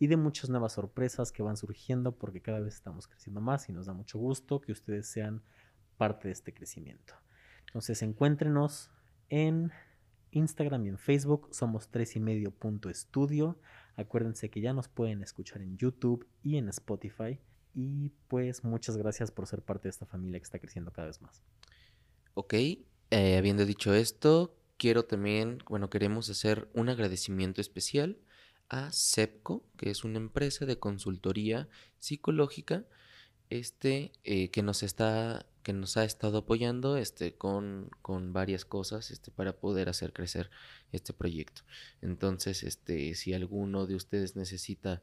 y 0.00 0.08
de 0.08 0.16
muchas 0.16 0.50
nuevas 0.50 0.72
sorpresas 0.72 1.30
que 1.30 1.44
van 1.44 1.56
surgiendo 1.56 2.16
porque 2.16 2.42
cada 2.42 2.58
vez 2.58 2.74
estamos 2.74 3.06
creciendo 3.06 3.40
más 3.40 3.68
y 3.68 3.72
nos 3.72 3.86
da 3.86 3.92
mucho 3.92 4.18
gusto 4.18 4.60
que 4.60 4.72
ustedes 4.72 5.06
sean 5.06 5.44
parte 5.96 6.26
de 6.26 6.32
este 6.32 6.52
crecimiento. 6.52 7.14
Entonces 7.68 8.02
encuéntrenos 8.02 8.90
en 9.28 9.70
Instagram 10.32 10.86
y 10.86 10.88
en 10.88 10.98
Facebook, 10.98 11.48
somos 11.52 11.88
tres 11.88 12.16
y 12.16 12.20
medio 12.20 12.50
punto 12.50 12.90
estudio. 12.90 13.58
Acuérdense 13.96 14.50
que 14.50 14.60
ya 14.60 14.72
nos 14.72 14.88
pueden 14.88 15.22
escuchar 15.22 15.62
en 15.62 15.76
YouTube 15.76 16.26
y 16.42 16.56
en 16.56 16.68
Spotify. 16.68 17.38
Y 17.74 18.10
pues 18.28 18.64
muchas 18.64 18.96
gracias 18.96 19.30
por 19.30 19.46
ser 19.46 19.62
parte 19.62 19.84
de 19.84 19.90
esta 19.90 20.06
familia 20.06 20.38
que 20.38 20.44
está 20.44 20.58
creciendo 20.58 20.92
cada 20.92 21.08
vez 21.08 21.20
más. 21.22 21.42
Ok, 22.34 22.54
eh, 22.54 23.36
habiendo 23.36 23.66
dicho 23.66 23.94
esto, 23.94 24.56
quiero 24.76 25.04
también, 25.04 25.58
bueno, 25.68 25.90
queremos 25.90 26.28
hacer 26.30 26.68
un 26.74 26.88
agradecimiento 26.88 27.60
especial 27.60 28.18
a 28.68 28.90
CEPCO, 28.90 29.64
que 29.76 29.90
es 29.90 30.02
una 30.02 30.18
empresa 30.18 30.64
de 30.64 30.78
consultoría 30.78 31.68
psicológica, 31.98 32.86
este, 33.50 34.12
eh, 34.24 34.50
que 34.50 34.62
nos 34.62 34.82
está, 34.82 35.46
que 35.62 35.72
nos 35.72 35.96
ha 35.96 36.04
estado 36.04 36.38
apoyando, 36.38 36.96
este, 36.96 37.34
con, 37.34 37.90
con 38.02 38.32
varias 38.32 38.64
cosas, 38.64 39.10
este, 39.10 39.30
para 39.30 39.52
poder 39.56 39.88
hacer 39.88 40.12
crecer 40.12 40.50
este 40.92 41.12
proyecto. 41.12 41.62
Entonces, 42.00 42.62
este, 42.62 43.14
si 43.14 43.34
alguno 43.34 43.86
de 43.86 43.94
ustedes 43.94 44.36
necesita 44.36 45.02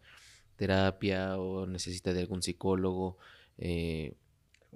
terapia 0.57 1.37
o 1.37 1.65
necesita 1.65 2.13
de 2.13 2.21
algún 2.21 2.41
psicólogo, 2.41 3.17
eh, 3.57 4.13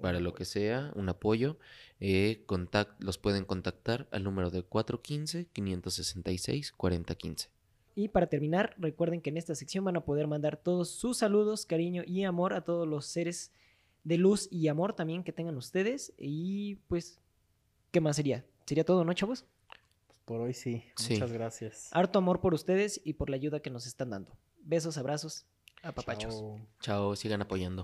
para 0.00 0.18
lo 0.18 0.34
que 0.34 0.44
sea, 0.44 0.90
un 0.96 1.08
apoyo, 1.08 1.56
eh, 2.00 2.42
contact- 2.46 2.96
los 2.98 3.16
pueden 3.18 3.44
contactar 3.44 4.08
al 4.10 4.24
número 4.24 4.50
de 4.50 4.64
415-566-4015. 4.64 7.48
Y 7.96 8.08
para 8.08 8.26
terminar, 8.26 8.74
recuerden 8.78 9.20
que 9.20 9.30
en 9.30 9.36
esta 9.36 9.54
sección 9.54 9.84
van 9.84 9.96
a 9.96 10.04
poder 10.04 10.26
mandar 10.26 10.56
todos 10.56 10.90
sus 10.90 11.18
saludos, 11.18 11.64
cariño 11.64 12.02
y 12.04 12.24
amor 12.24 12.52
a 12.54 12.62
todos 12.64 12.88
los 12.88 13.06
seres 13.06 13.52
de 14.04 14.18
luz 14.18 14.48
y 14.50 14.68
amor 14.68 14.94
también 14.94 15.24
que 15.24 15.32
tengan 15.32 15.56
ustedes. 15.56 16.12
Y 16.16 16.76
pues, 16.88 17.20
¿qué 17.90 18.00
más 18.00 18.16
sería? 18.16 18.44
¿Sería 18.66 18.84
todo, 18.84 19.04
no, 19.04 19.12
chavos? 19.12 19.46
Pues 20.06 20.20
por 20.24 20.40
hoy 20.40 20.54
sí. 20.54 20.84
Sí. 20.96 21.14
Muchas 21.14 21.32
gracias. 21.32 21.88
Harto 21.92 22.18
amor 22.18 22.40
por 22.40 22.54
ustedes 22.54 23.00
y 23.04 23.14
por 23.14 23.30
la 23.30 23.36
ayuda 23.36 23.60
que 23.60 23.70
nos 23.70 23.86
están 23.86 24.10
dando. 24.10 24.36
Besos, 24.60 24.96
abrazos, 24.96 25.46
apapachos. 25.82 26.34
Chao. 26.34 26.60
Chao, 26.80 27.16
sigan 27.16 27.42
apoyando. 27.42 27.82